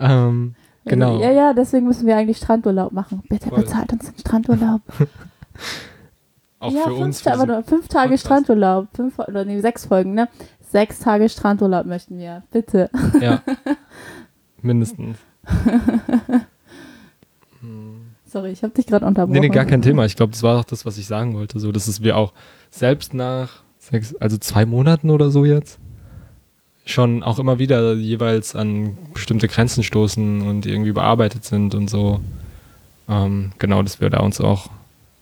ähm, 0.00 0.54
genau. 0.86 1.20
Ja, 1.20 1.30
ja, 1.30 1.52
deswegen 1.52 1.86
müssen 1.86 2.08
wir 2.08 2.16
eigentlich 2.16 2.38
Strandurlaub 2.38 2.90
machen. 2.90 3.22
Bitte 3.28 3.48
Voll. 3.48 3.60
bezahlt 3.60 3.92
uns 3.92 4.06
den 4.10 4.18
Strandurlaub. 4.18 4.80
auch 6.58 6.72
ja, 6.72 6.82
für 6.82 6.88
fünf, 6.88 7.00
uns. 7.00 7.20
Für 7.20 7.32
aber 7.34 7.46
nur 7.46 7.62
fünf 7.62 7.86
Tage 7.86 8.08
Podcast. 8.08 8.24
Strandurlaub. 8.24 8.88
Fünf, 8.92 9.20
oder 9.20 9.44
nee, 9.44 9.60
sechs 9.60 9.86
Folgen, 9.86 10.14
ne? 10.14 10.28
Sechs 10.68 10.98
Tage 10.98 11.28
Strandurlaub 11.28 11.86
möchten 11.86 12.18
wir. 12.18 12.42
Bitte. 12.50 12.90
ja, 13.20 13.42
mindestens. 14.62 15.18
Sorry, 18.26 18.50
ich 18.52 18.62
habe 18.62 18.72
dich 18.72 18.86
gerade 18.86 19.04
unterbrochen. 19.06 19.32
Nee, 19.32 19.40
nee, 19.40 19.48
gar 19.48 19.64
kein 19.64 19.82
Thema. 19.82 20.04
Ich 20.04 20.14
glaube, 20.14 20.30
das 20.32 20.42
war 20.44 20.60
auch 20.60 20.64
das, 20.64 20.86
was 20.86 20.98
ich 20.98 21.06
sagen 21.06 21.34
wollte. 21.34 21.58
So, 21.58 21.72
dass 21.72 21.88
es 21.88 22.02
wir 22.02 22.16
auch 22.16 22.32
selbst 22.70 23.12
nach 23.12 23.64
sechs, 23.78 24.14
also 24.16 24.38
zwei 24.38 24.66
Monaten 24.66 25.10
oder 25.10 25.30
so 25.30 25.44
jetzt 25.44 25.80
schon 26.84 27.22
auch 27.22 27.38
immer 27.38 27.58
wieder 27.58 27.94
jeweils 27.94 28.54
an 28.54 28.96
bestimmte 29.14 29.48
Grenzen 29.48 29.82
stoßen 29.82 30.42
und 30.42 30.66
irgendwie 30.66 30.90
überarbeitet 30.90 31.44
sind 31.44 31.74
und 31.74 31.90
so. 31.90 32.20
Ähm, 33.08 33.52
genau, 33.58 33.82
dass 33.82 34.00
wir 34.00 34.10
da 34.10 34.20
uns 34.20 34.40
auch 34.40 34.70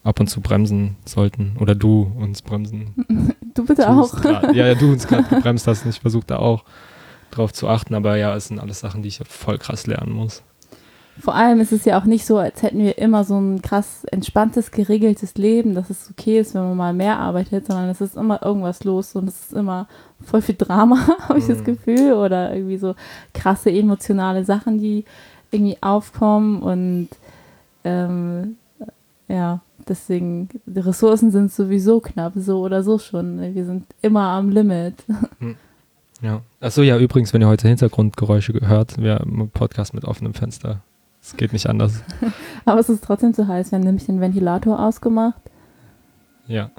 ab 0.05 0.21
und 0.21 0.29
zu 0.29 0.41
bremsen 0.41 0.97
sollten. 1.05 1.57
Oder 1.61 1.75
du 1.75 2.13
uns 2.19 2.43
bremsen. 2.43 3.35
Du 3.55 3.65
bitte 3.67 3.91
auch. 3.91 4.13
grad. 4.13 4.55
Ja, 4.55 4.69
ja, 4.69 4.75
du 4.77 4.93
uns 4.93 5.09
gerade 5.09 5.29
gebremst 5.35 5.67
hast 5.67 5.85
und 5.85 5.91
ich 5.91 5.99
versuche 5.99 6.27
da 6.29 6.37
auch 6.37 6.63
drauf 7.39 7.53
zu 7.53 7.69
achten. 7.69 7.95
Aber 7.95 8.17
ja, 8.17 8.35
es 8.37 8.49
sind 8.49 8.61
alles 8.61 8.81
Sachen, 8.81 9.03
die 9.03 9.09
ich 9.09 9.21
voll 9.29 9.59
krass 9.59 9.87
lernen 9.87 10.13
muss. 10.13 10.43
Vor 11.21 11.35
allem 11.35 11.61
ist 11.61 11.73
es 11.73 11.85
ja 11.85 11.99
auch 12.01 12.05
nicht 12.05 12.25
so, 12.25 12.39
als 12.39 12.63
hätten 12.63 12.79
wir 12.79 12.97
immer 12.99 13.25
so 13.25 13.37
ein 13.41 13.61
krass 13.61 14.05
entspanntes, 14.05 14.71
geregeltes 14.71 15.35
Leben, 15.35 15.75
dass 15.75 15.91
es 15.91 16.09
okay 16.11 16.39
ist, 16.39 16.55
wenn 16.55 16.63
man 16.63 16.77
mal 16.77 16.93
mehr 16.95 17.19
arbeitet, 17.19 17.67
sondern 17.67 17.89
es 17.89 18.01
ist 18.01 18.17
immer 18.17 18.41
irgendwas 18.45 18.85
los 18.85 19.17
und 19.17 19.29
es 19.29 19.41
ist 19.47 19.53
immer 19.53 19.89
voll 20.25 20.43
viel 20.43 20.55
Drama, 20.57 20.97
habe 21.29 21.41
ich 21.41 21.47
das 21.49 21.59
Mhm. 21.59 21.65
Gefühl, 21.65 22.13
oder 22.13 22.55
irgendwie 22.55 22.77
so 22.79 22.95
krasse 23.35 23.71
emotionale 23.71 24.45
Sachen, 24.45 24.79
die 24.79 25.05
irgendwie 25.51 25.79
aufkommen 25.81 26.63
und 26.63 27.09
ähm, 27.83 28.57
ja, 29.27 29.61
deswegen, 29.89 30.49
die 30.67 30.81
Ressourcen 30.81 31.33
sind 31.33 31.53
sowieso 31.53 31.99
knapp, 32.01 32.35
so 32.37 32.61
oder 32.61 32.85
so 32.85 32.99
schon. 32.99 33.41
Wir 33.55 33.65
sind 33.65 33.87
immer 34.03 34.23
am 34.29 34.51
Limit. 34.51 34.95
Ja. 36.21 36.43
Achso, 36.61 36.83
ja, 36.83 36.99
übrigens, 36.99 37.33
wenn 37.33 37.43
ihr 37.43 37.49
heute 37.49 37.69
Hintergrundgeräusche 37.69 38.53
hört, 38.63 39.01
wir 39.01 39.17
haben 39.17 39.41
einen 39.41 39.51
Podcast 39.51 39.95
mit 39.95 40.05
offenem 40.05 40.35
Fenster. 40.35 40.83
Es 41.23 41.37
geht 41.37 41.53
nicht 41.53 41.69
anders. 41.69 42.03
Aber 42.65 42.81
es 42.81 42.89
ist 42.89 43.05
trotzdem 43.05 43.35
zu 43.35 43.47
heiß. 43.47 43.71
Wir 43.71 43.79
haben 43.79 43.85
nämlich 43.85 44.07
den 44.07 44.21
Ventilator 44.21 44.81
ausgemacht. 44.81 45.41
Ja. 46.47 46.71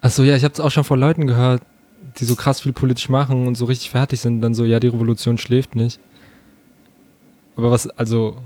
Achso, 0.00 0.22
ja, 0.22 0.36
ich 0.36 0.44
habe 0.44 0.52
es 0.52 0.60
auch 0.60 0.70
schon 0.70 0.84
von 0.84 0.98
Leuten 0.98 1.26
gehört, 1.26 1.62
die 2.18 2.24
so 2.24 2.34
krass 2.34 2.60
viel 2.60 2.72
politisch 2.72 3.08
machen 3.08 3.46
und 3.46 3.56
so 3.56 3.64
richtig 3.66 3.90
fertig 3.90 4.20
sind, 4.20 4.40
dann 4.40 4.54
so, 4.54 4.64
ja, 4.64 4.80
die 4.80 4.88
Revolution 4.88 5.38
schläft 5.38 5.76
nicht. 5.76 6.00
Aber 7.56 7.70
was, 7.70 7.88
also, 7.88 8.36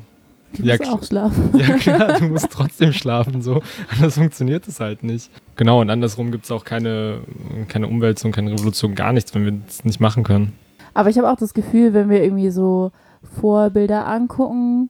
Du 0.54 0.62
Ja, 0.62 0.76
auch 0.90 1.02
schlafen. 1.02 1.50
ja 1.58 1.76
klar, 1.76 2.18
du 2.18 2.24
musst 2.28 2.50
trotzdem 2.50 2.92
schlafen, 2.92 3.42
so. 3.42 3.62
Anders 3.90 4.14
funktioniert 4.14 4.66
es 4.68 4.80
halt 4.80 5.02
nicht. 5.02 5.30
Genau, 5.56 5.80
und 5.80 5.90
andersrum 5.90 6.30
gibt 6.30 6.44
es 6.44 6.50
auch 6.50 6.64
keine, 6.64 7.20
keine 7.68 7.88
Umwälzung, 7.88 8.32
keine 8.32 8.52
Revolution, 8.52 8.94
gar 8.94 9.12
nichts, 9.12 9.34
wenn 9.34 9.44
wir 9.44 9.52
das 9.52 9.84
nicht 9.84 10.00
machen 10.00 10.22
können. 10.22 10.52
Aber 10.94 11.10
ich 11.10 11.18
habe 11.18 11.30
auch 11.30 11.36
das 11.36 11.52
Gefühl, 11.52 11.92
wenn 11.92 12.08
wir 12.08 12.22
irgendwie 12.22 12.50
so 12.50 12.92
Vorbilder 13.22 14.06
angucken, 14.06 14.88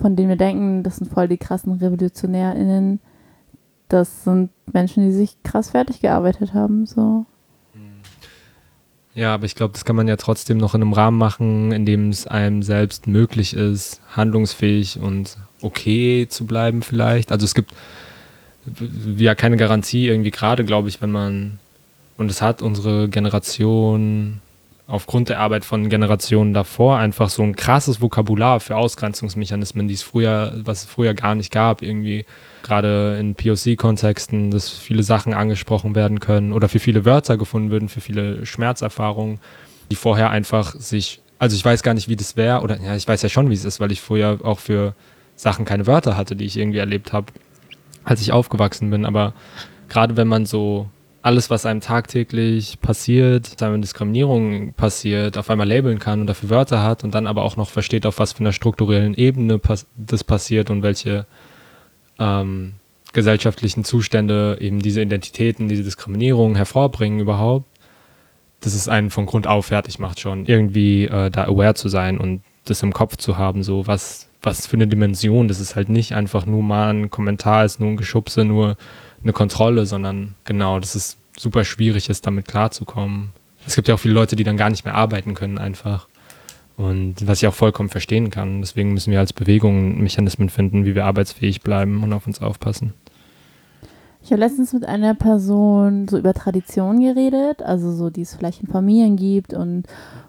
von 0.00 0.16
denen 0.16 0.28
wir 0.28 0.36
denken, 0.36 0.82
das 0.82 0.96
sind 0.96 1.10
voll 1.10 1.28
die 1.28 1.38
krassen 1.38 1.72
RevolutionärInnen, 1.72 3.00
das 3.88 4.24
sind 4.24 4.50
Menschen, 4.72 5.04
die 5.04 5.12
sich 5.12 5.42
krass 5.42 5.70
fertig 5.70 6.00
gearbeitet 6.00 6.54
haben. 6.54 6.86
So. 6.86 7.26
Ja, 9.14 9.32
aber 9.32 9.44
ich 9.44 9.54
glaube, 9.54 9.72
das 9.74 9.84
kann 9.84 9.94
man 9.94 10.08
ja 10.08 10.16
trotzdem 10.16 10.58
noch 10.58 10.74
in 10.74 10.82
einem 10.82 10.92
Rahmen 10.92 11.18
machen, 11.18 11.70
in 11.70 11.86
dem 11.86 12.10
es 12.10 12.26
einem 12.26 12.62
selbst 12.64 13.06
möglich 13.06 13.54
ist, 13.54 14.00
handlungsfähig 14.10 14.98
und 14.98 15.36
okay 15.60 16.26
zu 16.28 16.46
bleiben 16.46 16.82
vielleicht. 16.82 17.30
Also 17.30 17.44
es 17.44 17.54
gibt 17.54 17.72
ja 19.16 19.36
keine 19.36 19.56
Garantie 19.56 20.08
irgendwie 20.08 20.32
gerade, 20.32 20.64
glaube 20.64 20.88
ich, 20.88 21.00
wenn 21.00 21.12
man, 21.12 21.60
und 22.16 22.28
es 22.28 22.42
hat 22.42 22.60
unsere 22.60 23.08
Generation 23.08 24.40
aufgrund 24.86 25.30
der 25.30 25.40
Arbeit 25.40 25.64
von 25.64 25.88
Generationen 25.88 26.52
davor 26.52 26.98
einfach 26.98 27.30
so 27.30 27.42
ein 27.42 27.56
krasses 27.56 28.02
Vokabular 28.02 28.60
für 28.60 28.76
Ausgrenzungsmechanismen, 28.76 29.88
die 29.88 29.94
es 29.94 30.02
früher, 30.02 30.52
was 30.56 30.80
es 30.80 30.90
früher 30.90 31.14
gar 31.14 31.34
nicht 31.34 31.50
gab, 31.50 31.80
irgendwie 31.80 32.26
gerade 32.62 33.16
in 33.18 33.34
POC-Kontexten, 33.34 34.50
dass 34.50 34.68
viele 34.68 35.02
Sachen 35.02 35.32
angesprochen 35.32 35.94
werden 35.94 36.20
können 36.20 36.52
oder 36.52 36.68
für 36.68 36.80
viele 36.80 37.06
Wörter 37.06 37.38
gefunden 37.38 37.70
würden, 37.70 37.88
für 37.88 38.02
viele 38.02 38.44
Schmerzerfahrungen, 38.44 39.40
die 39.90 39.96
vorher 39.96 40.30
einfach 40.30 40.74
sich, 40.74 41.22
also 41.38 41.56
ich 41.56 41.64
weiß 41.64 41.82
gar 41.82 41.94
nicht, 41.94 42.08
wie 42.08 42.16
das 42.16 42.36
wäre, 42.36 42.60
oder 42.60 42.78
ja, 42.80 42.94
ich 42.94 43.08
weiß 43.08 43.22
ja 43.22 43.30
schon, 43.30 43.48
wie 43.48 43.54
es 43.54 43.64
ist, 43.64 43.80
weil 43.80 43.92
ich 43.92 44.02
früher 44.02 44.40
auch 44.42 44.58
für 44.58 44.94
Sachen 45.34 45.64
keine 45.64 45.86
Wörter 45.86 46.16
hatte, 46.16 46.36
die 46.36 46.44
ich 46.44 46.58
irgendwie 46.58 46.78
erlebt 46.78 47.12
habe, 47.14 47.32
als 48.04 48.20
ich 48.20 48.32
aufgewachsen 48.32 48.90
bin, 48.90 49.06
aber 49.06 49.32
gerade 49.88 50.18
wenn 50.18 50.28
man 50.28 50.44
so 50.44 50.90
alles, 51.24 51.48
was 51.48 51.64
einem 51.64 51.80
tagtäglich 51.80 52.78
passiert, 52.82 53.58
wenn 53.58 53.80
Diskriminierung 53.80 54.74
passiert, 54.74 55.38
auf 55.38 55.48
einmal 55.48 55.66
labeln 55.66 55.98
kann 55.98 56.20
und 56.20 56.26
dafür 56.26 56.50
Wörter 56.50 56.82
hat 56.82 57.02
und 57.02 57.14
dann 57.14 57.26
aber 57.26 57.44
auch 57.44 57.56
noch 57.56 57.70
versteht, 57.70 58.04
auf 58.04 58.18
was 58.18 58.34
für 58.34 58.40
einer 58.40 58.52
strukturellen 58.52 59.14
Ebene 59.14 59.58
pass 59.58 59.86
das 59.96 60.22
passiert 60.22 60.68
und 60.68 60.82
welche 60.82 61.24
ähm, 62.18 62.74
gesellschaftlichen 63.14 63.84
Zustände 63.84 64.58
eben 64.60 64.80
diese 64.80 65.00
Identitäten, 65.00 65.66
diese 65.66 65.82
Diskriminierung 65.82 66.56
hervorbringen 66.56 67.20
überhaupt, 67.20 67.64
dass 68.60 68.74
es 68.74 68.86
einen 68.86 69.08
von 69.08 69.24
Grund 69.24 69.46
auf 69.46 69.66
fertig 69.66 69.98
macht 69.98 70.20
schon, 70.20 70.44
irgendwie 70.44 71.06
äh, 71.06 71.30
da 71.30 71.44
aware 71.44 71.72
zu 71.72 71.88
sein 71.88 72.18
und 72.18 72.42
das 72.66 72.82
im 72.82 72.92
Kopf 72.92 73.16
zu 73.16 73.38
haben, 73.38 73.62
so 73.62 73.86
was, 73.86 74.28
was 74.42 74.66
für 74.66 74.76
eine 74.76 74.88
Dimension, 74.88 75.48
das 75.48 75.58
ist 75.58 75.74
halt 75.74 75.88
nicht 75.88 76.14
einfach 76.14 76.44
nur 76.44 76.62
mal 76.62 76.90
ein 76.92 77.08
Kommentar, 77.08 77.64
ist 77.64 77.80
nur 77.80 77.88
ein 77.88 77.96
Geschubse, 77.96 78.44
nur 78.44 78.76
eine 79.24 79.32
Kontrolle, 79.32 79.86
sondern 79.86 80.34
genau, 80.44 80.78
dass 80.78 80.94
es 80.94 81.16
super 81.36 81.64
schwierig 81.64 82.08
ist, 82.08 82.26
damit 82.26 82.46
klarzukommen. 82.46 83.30
Es 83.66 83.74
gibt 83.74 83.88
ja 83.88 83.94
auch 83.94 83.98
viele 83.98 84.14
Leute, 84.14 84.36
die 84.36 84.44
dann 84.44 84.56
gar 84.56 84.70
nicht 84.70 84.84
mehr 84.84 84.94
arbeiten 84.94 85.34
können 85.34 85.58
einfach, 85.58 86.06
Und 86.76 87.26
was 87.26 87.42
ich 87.42 87.48
auch 87.48 87.54
vollkommen 87.54 87.88
verstehen 87.88 88.30
kann. 88.30 88.60
Deswegen 88.60 88.92
müssen 88.92 89.12
wir 89.12 89.20
als 89.20 89.32
Bewegung 89.32 90.02
Mechanismen 90.02 90.48
finden, 90.48 90.84
wie 90.84 90.94
wir 90.94 91.04
arbeitsfähig 91.04 91.60
bleiben 91.60 92.02
und 92.02 92.12
auf 92.12 92.26
uns 92.26 92.42
aufpassen. 92.42 92.92
Ich 94.22 94.32
habe 94.32 94.40
letztens 94.40 94.72
mit 94.72 94.86
einer 94.86 95.14
Person 95.14 96.08
so 96.08 96.16
über 96.16 96.32
Tradition 96.32 96.98
geredet, 97.00 97.62
also 97.62 97.92
so, 97.92 98.08
die 98.08 98.22
es 98.22 98.34
vielleicht 98.34 98.62
in 98.62 98.68
Familien 98.68 99.16
gibt 99.16 99.52
und 99.52 99.84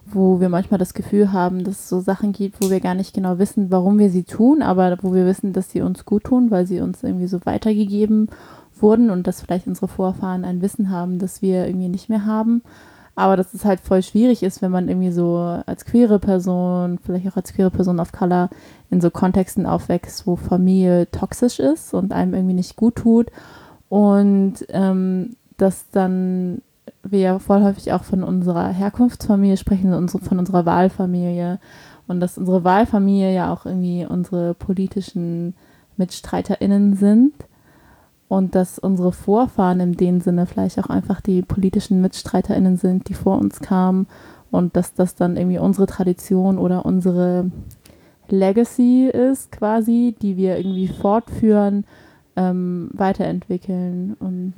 wo 0.06 0.42
wir 0.42 0.50
manchmal 0.50 0.78
das 0.78 0.94
Gefühl 0.94 1.32
haben, 1.32 1.64
dass 1.64 1.80
es 1.80 1.90
so 1.90 2.02
Sachen 2.02 2.34
gibt, 2.34 2.62
wo 2.62 2.70
wir 2.70 2.82
gar 2.82 2.94
nicht 2.94 3.14
genau 3.14 3.40
wissen, 3.40 3.72
warum 3.72 3.98
wir 3.98 4.10
sie 4.10 4.24
tun, 4.24 4.62
aber 4.62 4.98
wo 5.02 5.14
wir 5.14 5.26
wissen, 5.26 5.54
dass 5.54 5.72
sie 5.72 5.80
uns 5.80 6.04
gut 6.04 6.26
tun, 6.26 6.52
weil 6.52 6.68
sie 6.68 6.82
uns 6.82 7.04
irgendwie 7.04 7.28
so 7.28 7.40
weitergegeben 7.46 8.28
wurden 8.82 9.10
und 9.10 9.28
dass 9.28 9.42
vielleicht 9.42 9.68
unsere 9.68 9.88
Vorfahren 9.88 10.46
ein 10.46 10.62
Wissen 10.62 10.90
haben, 10.90 11.20
das 11.20 11.42
wir 11.42 11.66
irgendwie 11.66 11.90
nicht 11.90 12.10
mehr 12.10 12.26
haben. 12.26 12.62
Aber 13.18 13.38
dass 13.38 13.54
es 13.54 13.64
halt 13.64 13.80
voll 13.80 14.04
schwierig 14.04 14.44
ist, 14.44 14.62
wenn 14.62 14.72
man 14.72 14.90
irgendwie 14.90 15.12
so 15.12 15.38
als 15.66 15.86
queere 15.86 16.20
Person, 16.20 17.00
vielleicht 17.02 17.28
auch 17.30 17.38
als 17.38 17.54
queere 17.54 17.72
Person 17.72 18.00
of 18.00 18.12
Color 18.12 18.50
in 18.90 19.00
so 19.00 19.10
Kontexten 19.10 19.66
aufwächst, 19.66 20.28
wo 20.28 20.36
Familie 20.36 21.10
toxisch 21.12 21.60
ist 21.60 21.94
und 21.94 22.12
einem 22.12 22.34
irgendwie 22.34 22.56
nicht 22.56 22.76
gut 22.76 22.98
tut 22.98 23.32
und 23.88 24.56
ähm, 24.70 25.38
dass 25.58 25.90
dann 25.92 26.62
wir 27.04 27.20
ja 27.20 27.40
voll 27.40 27.64
häufig 27.64 27.94
auch 27.94 28.04
von 28.04 28.24
unserer 28.24 28.68
Herkunftsfamilie 28.70 29.58
sprechen, 29.58 29.92
von 30.10 30.40
unserer 30.40 30.66
Wahlfamilie. 30.66 31.60
Und 32.08 32.20
dass 32.20 32.38
unsere 32.38 32.64
Wahlfamilie 32.64 33.34
ja 33.34 33.52
auch 33.52 33.66
irgendwie 33.66 34.06
unsere 34.06 34.54
politischen 34.54 35.56
MitstreiterInnen 35.98 36.96
sind. 36.96 37.34
Und 38.28 38.56
dass 38.56 38.80
unsere 38.80 39.12
Vorfahren 39.12 39.80
in 39.80 39.94
dem 39.94 40.20
Sinne 40.20 40.46
vielleicht 40.46 40.80
auch 40.80 40.90
einfach 40.90 41.22
die 41.22 41.42
politischen 41.42 42.02
MitstreiterInnen 42.02 42.78
sind, 42.78 43.08
die 43.10 43.14
vor 43.14 43.38
uns 43.38 43.60
kamen. 43.60 44.08
Und 44.52 44.76
dass 44.76 44.94
das 44.94 45.16
dann 45.16 45.38
irgendwie 45.38 45.60
unsere 45.60 45.86
Tradition 45.86 46.58
oder 46.58 46.86
unsere 46.86 47.52
Legacy 48.28 49.08
ist, 49.08 49.52
quasi, 49.52 50.16
die 50.22 50.38
wir 50.38 50.58
irgendwie 50.58 50.88
fortführen 50.88 51.86
ähm, 52.36 52.90
weiterentwickeln 52.94 54.16
und 54.20 54.54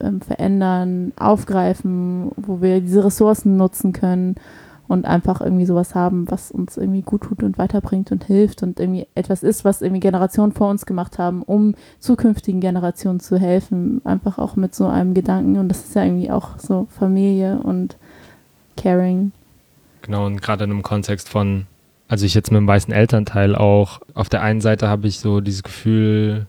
ähm, 0.00 0.20
verändern, 0.20 1.12
aufgreifen, 1.18 2.30
wo 2.36 2.60
wir 2.60 2.80
diese 2.80 3.04
Ressourcen 3.04 3.56
nutzen 3.56 3.92
können 3.92 4.36
und 4.88 5.04
einfach 5.04 5.40
irgendwie 5.40 5.66
sowas 5.66 5.94
haben, 5.94 6.30
was 6.30 6.50
uns 6.50 6.76
irgendwie 6.76 7.02
gut 7.02 7.22
tut 7.22 7.42
und 7.42 7.58
weiterbringt 7.58 8.12
und 8.12 8.24
hilft 8.24 8.62
und 8.62 8.78
irgendwie 8.78 9.06
etwas 9.14 9.42
ist, 9.42 9.64
was 9.64 9.82
irgendwie 9.82 10.00
Generationen 10.00 10.52
vor 10.52 10.70
uns 10.70 10.86
gemacht 10.86 11.18
haben, 11.18 11.42
um 11.42 11.74
zukünftigen 11.98 12.60
Generationen 12.60 13.20
zu 13.20 13.38
helfen, 13.38 14.00
einfach 14.04 14.38
auch 14.38 14.56
mit 14.56 14.74
so 14.74 14.86
einem 14.86 15.14
Gedanken 15.14 15.58
und 15.58 15.68
das 15.68 15.84
ist 15.84 15.94
ja 15.94 16.04
irgendwie 16.04 16.30
auch 16.30 16.58
so 16.58 16.86
Familie 16.96 17.58
und 17.58 17.96
Caring. 18.76 19.32
Genau, 20.02 20.26
und 20.26 20.40
gerade 20.40 20.64
in 20.64 20.70
einem 20.70 20.82
Kontext 20.82 21.28
von, 21.28 21.66
also 22.06 22.26
ich 22.26 22.34
jetzt 22.34 22.52
mit 22.52 22.58
dem 22.58 22.68
weißen 22.68 22.92
Elternteil 22.92 23.56
auch, 23.56 24.00
auf 24.14 24.28
der 24.28 24.42
einen 24.42 24.60
Seite 24.60 24.88
habe 24.88 25.08
ich 25.08 25.18
so 25.18 25.40
dieses 25.40 25.62
Gefühl, 25.62 26.46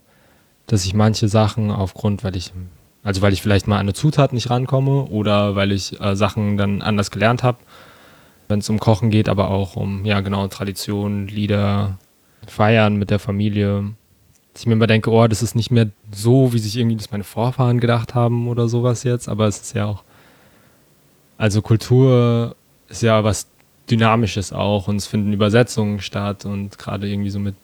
dass 0.67 0.85
ich 0.85 0.93
manche 0.93 1.27
Sachen 1.27 1.71
aufgrund, 1.71 2.23
weil 2.23 2.35
ich, 2.35 2.53
also 3.03 3.21
weil 3.21 3.33
ich 3.33 3.41
vielleicht 3.41 3.67
mal 3.67 3.75
an 3.75 3.81
eine 3.81 3.93
Zutat 3.93 4.33
nicht 4.33 4.49
rankomme 4.49 5.05
oder 5.05 5.55
weil 5.55 5.71
ich 5.71 5.99
äh, 5.99 6.15
Sachen 6.15 6.57
dann 6.57 6.81
anders 6.81 7.09
gelernt 7.09 7.41
habe, 7.41 7.57
wenn 8.47 8.59
es 8.59 8.69
um 8.69 8.79
Kochen 8.79 9.09
geht, 9.09 9.29
aber 9.29 9.49
auch 9.49 9.75
um, 9.75 10.05
ja 10.05 10.21
genau, 10.21 10.47
Tradition, 10.47 11.27
Lieder, 11.27 11.97
Feiern 12.47 12.97
mit 12.97 13.09
der 13.09 13.19
Familie. 13.19 13.93
Dass 14.53 14.61
ich 14.61 14.67
mir 14.67 14.73
immer 14.73 14.87
denke, 14.87 15.11
oh, 15.11 15.27
das 15.27 15.43
ist 15.43 15.55
nicht 15.55 15.69
mehr 15.69 15.89
so, 16.11 16.53
wie 16.53 16.59
sich 16.59 16.77
irgendwie 16.77 16.95
das 16.95 17.11
meine 17.11 17.23
Vorfahren 17.23 17.79
gedacht 17.79 18.15
haben 18.15 18.47
oder 18.47 18.67
sowas 18.67 19.03
jetzt, 19.03 19.29
aber 19.29 19.47
es 19.47 19.61
ist 19.61 19.75
ja 19.75 19.85
auch, 19.85 20.03
also 21.37 21.61
Kultur 21.61 22.55
ist 22.89 23.03
ja 23.03 23.23
was 23.23 23.47
Dynamisches 23.89 24.51
auch 24.51 24.87
und 24.87 24.97
es 24.97 25.07
finden 25.07 25.33
Übersetzungen 25.33 25.99
statt 25.99 26.45
und 26.45 26.77
gerade 26.77 27.07
irgendwie 27.07 27.29
so 27.29 27.39
mit, 27.39 27.55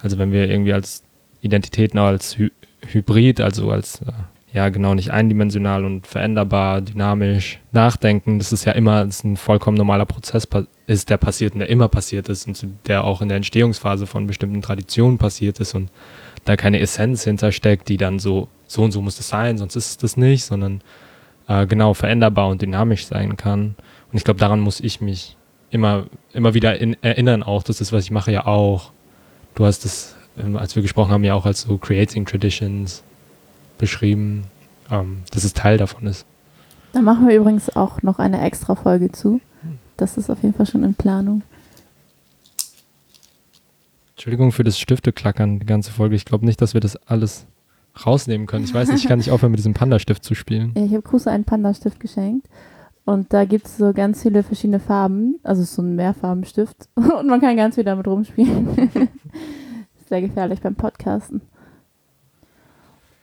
also 0.00 0.18
wenn 0.18 0.32
wir 0.32 0.48
irgendwie 0.48 0.72
als 0.72 1.02
Identitäten 1.40 1.98
als 1.98 2.38
Hy 2.38 2.50
Hybrid, 2.86 3.40
also 3.40 3.70
als 3.72 4.00
äh, 4.02 4.12
ja 4.52 4.68
genau 4.70 4.94
nicht 4.94 5.10
eindimensional 5.10 5.84
und 5.84 6.06
veränderbar, 6.06 6.80
dynamisch 6.80 7.60
nachdenken. 7.72 8.38
Das 8.38 8.52
ist 8.52 8.64
ja 8.64 8.72
immer 8.72 9.04
das 9.04 9.16
ist 9.16 9.24
ein 9.24 9.36
vollkommen 9.36 9.76
normaler 9.76 10.06
Prozess 10.06 10.48
ist, 10.86 11.10
der 11.10 11.16
passiert 11.18 11.52
und 11.52 11.60
der 11.60 11.68
immer 11.68 11.88
passiert 11.88 12.28
ist 12.28 12.46
und 12.46 12.66
der 12.86 13.04
auch 13.04 13.20
in 13.20 13.28
der 13.28 13.36
Entstehungsphase 13.36 14.06
von 14.06 14.26
bestimmten 14.26 14.62
Traditionen 14.62 15.18
passiert 15.18 15.60
ist 15.60 15.74
und 15.74 15.90
da 16.44 16.56
keine 16.56 16.80
Essenz 16.80 17.24
hintersteckt, 17.24 17.88
die 17.88 17.98
dann 17.98 18.18
so 18.18 18.48
so 18.66 18.82
und 18.82 18.92
so 18.92 19.02
muss 19.02 19.18
es 19.18 19.28
sein, 19.28 19.58
sonst 19.58 19.76
ist 19.76 19.90
es 19.90 19.96
das 19.98 20.16
nicht, 20.16 20.44
sondern 20.44 20.82
äh, 21.46 21.66
genau 21.66 21.94
veränderbar 21.94 22.48
und 22.48 22.62
dynamisch 22.62 23.06
sein 23.06 23.36
kann. 23.36 23.74
Und 24.10 24.16
ich 24.16 24.24
glaube, 24.24 24.40
daran 24.40 24.60
muss 24.60 24.80
ich 24.80 25.00
mich 25.00 25.36
immer 25.70 26.06
immer 26.32 26.54
wieder 26.54 26.78
in, 26.78 26.96
erinnern 27.02 27.42
auch. 27.42 27.62
Das 27.62 27.80
ist 27.82 27.92
was 27.92 28.04
ich 28.04 28.10
mache 28.10 28.32
ja 28.32 28.46
auch. 28.46 28.92
Du 29.54 29.66
hast 29.66 29.84
es 29.84 30.16
ähm, 30.38 30.56
als 30.56 30.74
wir 30.74 30.82
gesprochen 30.82 31.10
haben, 31.10 31.24
ja 31.24 31.34
auch 31.34 31.46
als 31.46 31.62
so 31.62 31.76
Creating 31.76 32.24
Traditions 32.24 33.02
beschrieben, 33.78 34.44
ähm, 34.90 35.22
dass 35.32 35.44
es 35.44 35.52
Teil 35.54 35.78
davon 35.78 36.06
ist. 36.06 36.26
Da 36.92 37.00
machen 37.00 37.28
wir 37.28 37.36
übrigens 37.36 37.74
auch 37.76 38.02
noch 38.02 38.18
eine 38.18 38.40
extra 38.40 38.74
Folge 38.74 39.12
zu. 39.12 39.40
Das 39.96 40.16
ist 40.16 40.30
auf 40.30 40.42
jeden 40.42 40.54
Fall 40.54 40.66
schon 40.66 40.84
in 40.84 40.94
Planung. 40.94 41.42
Entschuldigung 44.12 44.52
für 44.52 44.64
das 44.64 44.78
Stifteklackern, 44.78 45.60
die 45.60 45.66
ganze 45.66 45.92
Folge. 45.92 46.16
Ich 46.16 46.24
glaube 46.24 46.44
nicht, 46.44 46.60
dass 46.60 46.74
wir 46.74 46.80
das 46.80 46.96
alles 47.06 47.46
rausnehmen 48.04 48.46
können. 48.46 48.64
Ich 48.64 48.74
weiß 48.74 48.88
nicht, 48.88 49.02
ich 49.02 49.08
kann 49.08 49.18
nicht 49.18 49.30
aufhören, 49.30 49.52
mit 49.52 49.58
diesem 49.58 49.74
Panda-Stift 49.74 50.24
zu 50.24 50.34
spielen. 50.34 50.72
Ja, 50.76 50.84
ich 50.84 50.92
habe 50.92 51.02
Kruse 51.02 51.30
einen 51.30 51.44
Panda-Stift 51.44 52.00
geschenkt. 52.00 52.48
Und 53.04 53.32
da 53.32 53.44
gibt 53.44 53.66
es 53.66 53.78
so 53.78 53.92
ganz 53.92 54.22
viele 54.22 54.42
verschiedene 54.42 54.80
Farben. 54.80 55.38
Also 55.42 55.62
so 55.62 55.82
ein 55.82 55.96
Mehrfarbenstift. 55.96 56.88
Und 56.94 57.26
man 57.26 57.40
kann 57.40 57.56
ganz 57.56 57.76
viel 57.76 57.84
damit 57.84 58.06
rumspielen. 58.06 58.90
sehr 60.08 60.20
gefährlich 60.20 60.60
beim 60.60 60.74
Podcasten. 60.74 61.40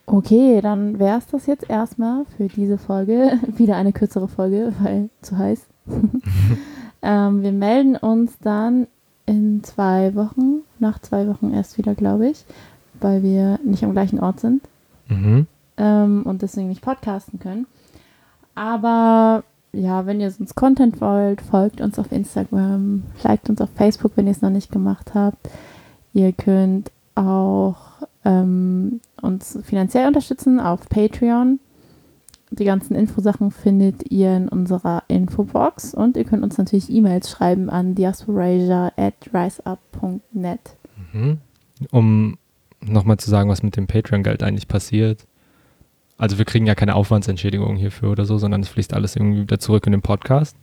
Okay, 0.07 0.61
dann 0.61 0.99
wäre 0.99 1.17
es 1.17 1.25
das 1.27 1.47
jetzt 1.47 1.69
erstmal 1.69 2.25
für 2.37 2.47
diese 2.47 2.77
Folge. 2.77 3.39
Wieder 3.57 3.75
eine 3.75 3.91
kürzere 3.91 4.27
Folge, 4.27 4.73
weil 4.79 5.09
zu 5.21 5.37
heiß. 5.37 5.65
ähm, 7.01 7.41
wir 7.41 7.51
melden 7.51 7.95
uns 7.95 8.37
dann 8.39 8.87
in 9.25 9.63
zwei 9.63 10.13
Wochen, 10.15 10.61
nach 10.79 10.99
zwei 10.99 11.27
Wochen 11.27 11.51
erst 11.51 11.77
wieder, 11.77 11.95
glaube 11.95 12.27
ich, 12.27 12.45
weil 12.99 13.23
wir 13.23 13.59
nicht 13.63 13.83
am 13.83 13.93
gleichen 13.93 14.19
Ort 14.19 14.39
sind 14.39 14.61
mhm. 15.07 15.47
ähm, 15.77 16.23
und 16.25 16.43
deswegen 16.43 16.69
nicht 16.69 16.81
podcasten 16.83 17.39
können. 17.39 17.65
Aber 18.53 19.43
ja, 19.73 20.05
wenn 20.05 20.21
ihr 20.21 20.31
sonst 20.31 20.55
Content 20.55 21.01
wollt, 21.01 21.41
folgt 21.41 21.81
uns 21.81 21.99
auf 21.99 22.11
Instagram, 22.11 23.03
liked 23.23 23.49
uns 23.49 23.61
auf 23.61 23.69
Facebook, 23.75 24.13
wenn 24.15 24.27
ihr 24.27 24.31
es 24.31 24.41
noch 24.41 24.49
nicht 24.49 24.71
gemacht 24.71 25.13
habt. 25.13 25.49
Ihr 26.13 26.31
könnt 26.31 26.91
auch 27.15 27.94
ähm, 28.26 28.99
uns 29.21 29.57
finanziell 29.63 30.07
unterstützen 30.07 30.59
auf 30.59 30.89
Patreon. 30.89 31.59
Die 32.51 32.65
ganzen 32.65 32.95
Infosachen 32.95 33.51
findet 33.51 34.11
ihr 34.11 34.36
in 34.36 34.49
unserer 34.49 35.03
Infobox 35.07 35.93
und 35.93 36.15
ihr 36.15 36.26
könnt 36.26 36.43
uns 36.43 36.57
natürlich 36.57 36.89
E-Mails 36.89 37.30
schreiben 37.30 37.69
an 37.69 37.95
diasporasia 37.95 38.91
at 38.97 39.15
riseup.net. 39.34 40.78
Mhm. 41.13 41.38
Um 41.91 42.38
nochmal 42.82 43.17
zu 43.17 43.30
sagen, 43.30 43.49
was 43.49 43.63
mit 43.63 43.76
dem 43.78 43.88
Patreon-Geld 43.88 44.43
eigentlich 44.43 44.67
passiert. 44.67 45.26
Also 46.17 46.38
wir 46.38 46.45
kriegen 46.45 46.65
ja 46.65 46.76
keine 46.76 46.95
Aufwandsentschädigung 46.95 47.76
hierfür 47.76 48.11
oder 48.11 48.26
so, 48.26 48.38
sondern 48.38 48.61
es 48.61 48.69
fließt 48.69 48.93
alles 48.93 49.15
irgendwie 49.15 49.41
wieder 49.41 49.59
zurück 49.59 49.86
in 49.86 49.91
den 49.91 50.01
Podcast. 50.01 50.55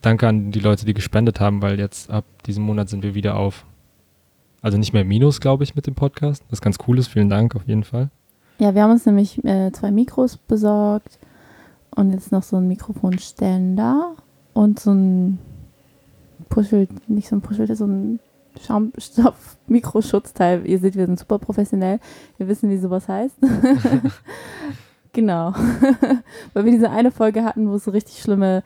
Danke 0.00 0.26
an 0.26 0.50
die 0.50 0.60
Leute, 0.60 0.84
die 0.84 0.94
gespendet 0.94 1.38
haben, 1.38 1.62
weil 1.62 1.78
jetzt 1.78 2.10
ab 2.10 2.24
diesem 2.46 2.64
Monat 2.64 2.88
sind 2.88 3.02
wir 3.02 3.14
wieder 3.14 3.36
auf 3.36 3.64
also 4.64 4.76
nicht 4.78 4.94
mehr 4.94 5.04
Minus, 5.04 5.42
glaube 5.42 5.62
ich, 5.62 5.76
mit 5.76 5.86
dem 5.86 5.94
Podcast. 5.94 6.42
Das 6.48 6.60
ist 6.60 6.62
ganz 6.62 6.78
cool 6.88 6.98
ist. 6.98 7.08
Vielen 7.08 7.28
Dank 7.28 7.54
auf 7.54 7.68
jeden 7.68 7.84
Fall. 7.84 8.08
Ja, 8.58 8.74
wir 8.74 8.82
haben 8.82 8.92
uns 8.92 9.04
nämlich 9.04 9.44
äh, 9.44 9.70
zwei 9.72 9.90
Mikros 9.90 10.38
besorgt 10.38 11.18
und 11.94 12.12
jetzt 12.12 12.32
noch 12.32 12.42
so 12.42 12.56
ein 12.56 12.66
Mikrofonständer 12.66 14.14
und 14.54 14.80
so 14.80 14.92
ein 14.92 15.38
Puschel, 16.48 16.88
nicht 17.08 17.28
so 17.28 17.36
ein 17.36 17.42
Puschel, 17.42 17.76
so 17.76 17.84
ein 17.84 18.20
Schaumstoff-Mikroschutzteil. 18.66 20.66
Ihr 20.66 20.78
seht, 20.78 20.96
wir 20.96 21.04
sind 21.04 21.18
super 21.18 21.38
professionell. 21.38 22.00
Wir 22.38 22.48
wissen, 22.48 22.70
wie 22.70 22.78
sowas 22.78 23.06
heißt. 23.06 23.36
genau. 25.12 25.52
Weil 26.54 26.64
wir 26.64 26.72
diese 26.72 26.90
eine 26.90 27.10
Folge 27.10 27.44
hatten, 27.44 27.68
wo 27.68 27.74
es 27.74 27.84
so 27.84 27.90
richtig 27.90 28.22
schlimme 28.22 28.62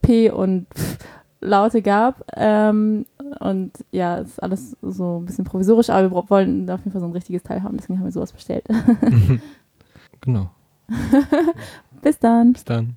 P 0.00 0.30
und 0.30 0.68
Pf 0.72 0.98
Laute 1.40 1.82
gab. 1.82 2.24
Ähm, 2.36 3.04
und 3.40 3.72
ja, 3.90 4.16
ist 4.16 4.42
alles 4.42 4.76
so 4.82 5.20
ein 5.20 5.24
bisschen 5.24 5.44
provisorisch, 5.44 5.90
aber 5.90 6.10
wir 6.10 6.30
wollen 6.30 6.68
auf 6.70 6.80
jeden 6.80 6.92
Fall 6.92 7.00
so 7.00 7.06
ein 7.06 7.12
richtiges 7.12 7.42
Teil 7.42 7.62
haben, 7.62 7.76
deswegen 7.76 7.98
haben 7.98 8.06
wir 8.06 8.12
sowas 8.12 8.32
bestellt. 8.32 8.64
genau. 10.20 10.50
Bis 12.02 12.18
dann. 12.18 12.52
Bis 12.52 12.64
dann. 12.64 12.92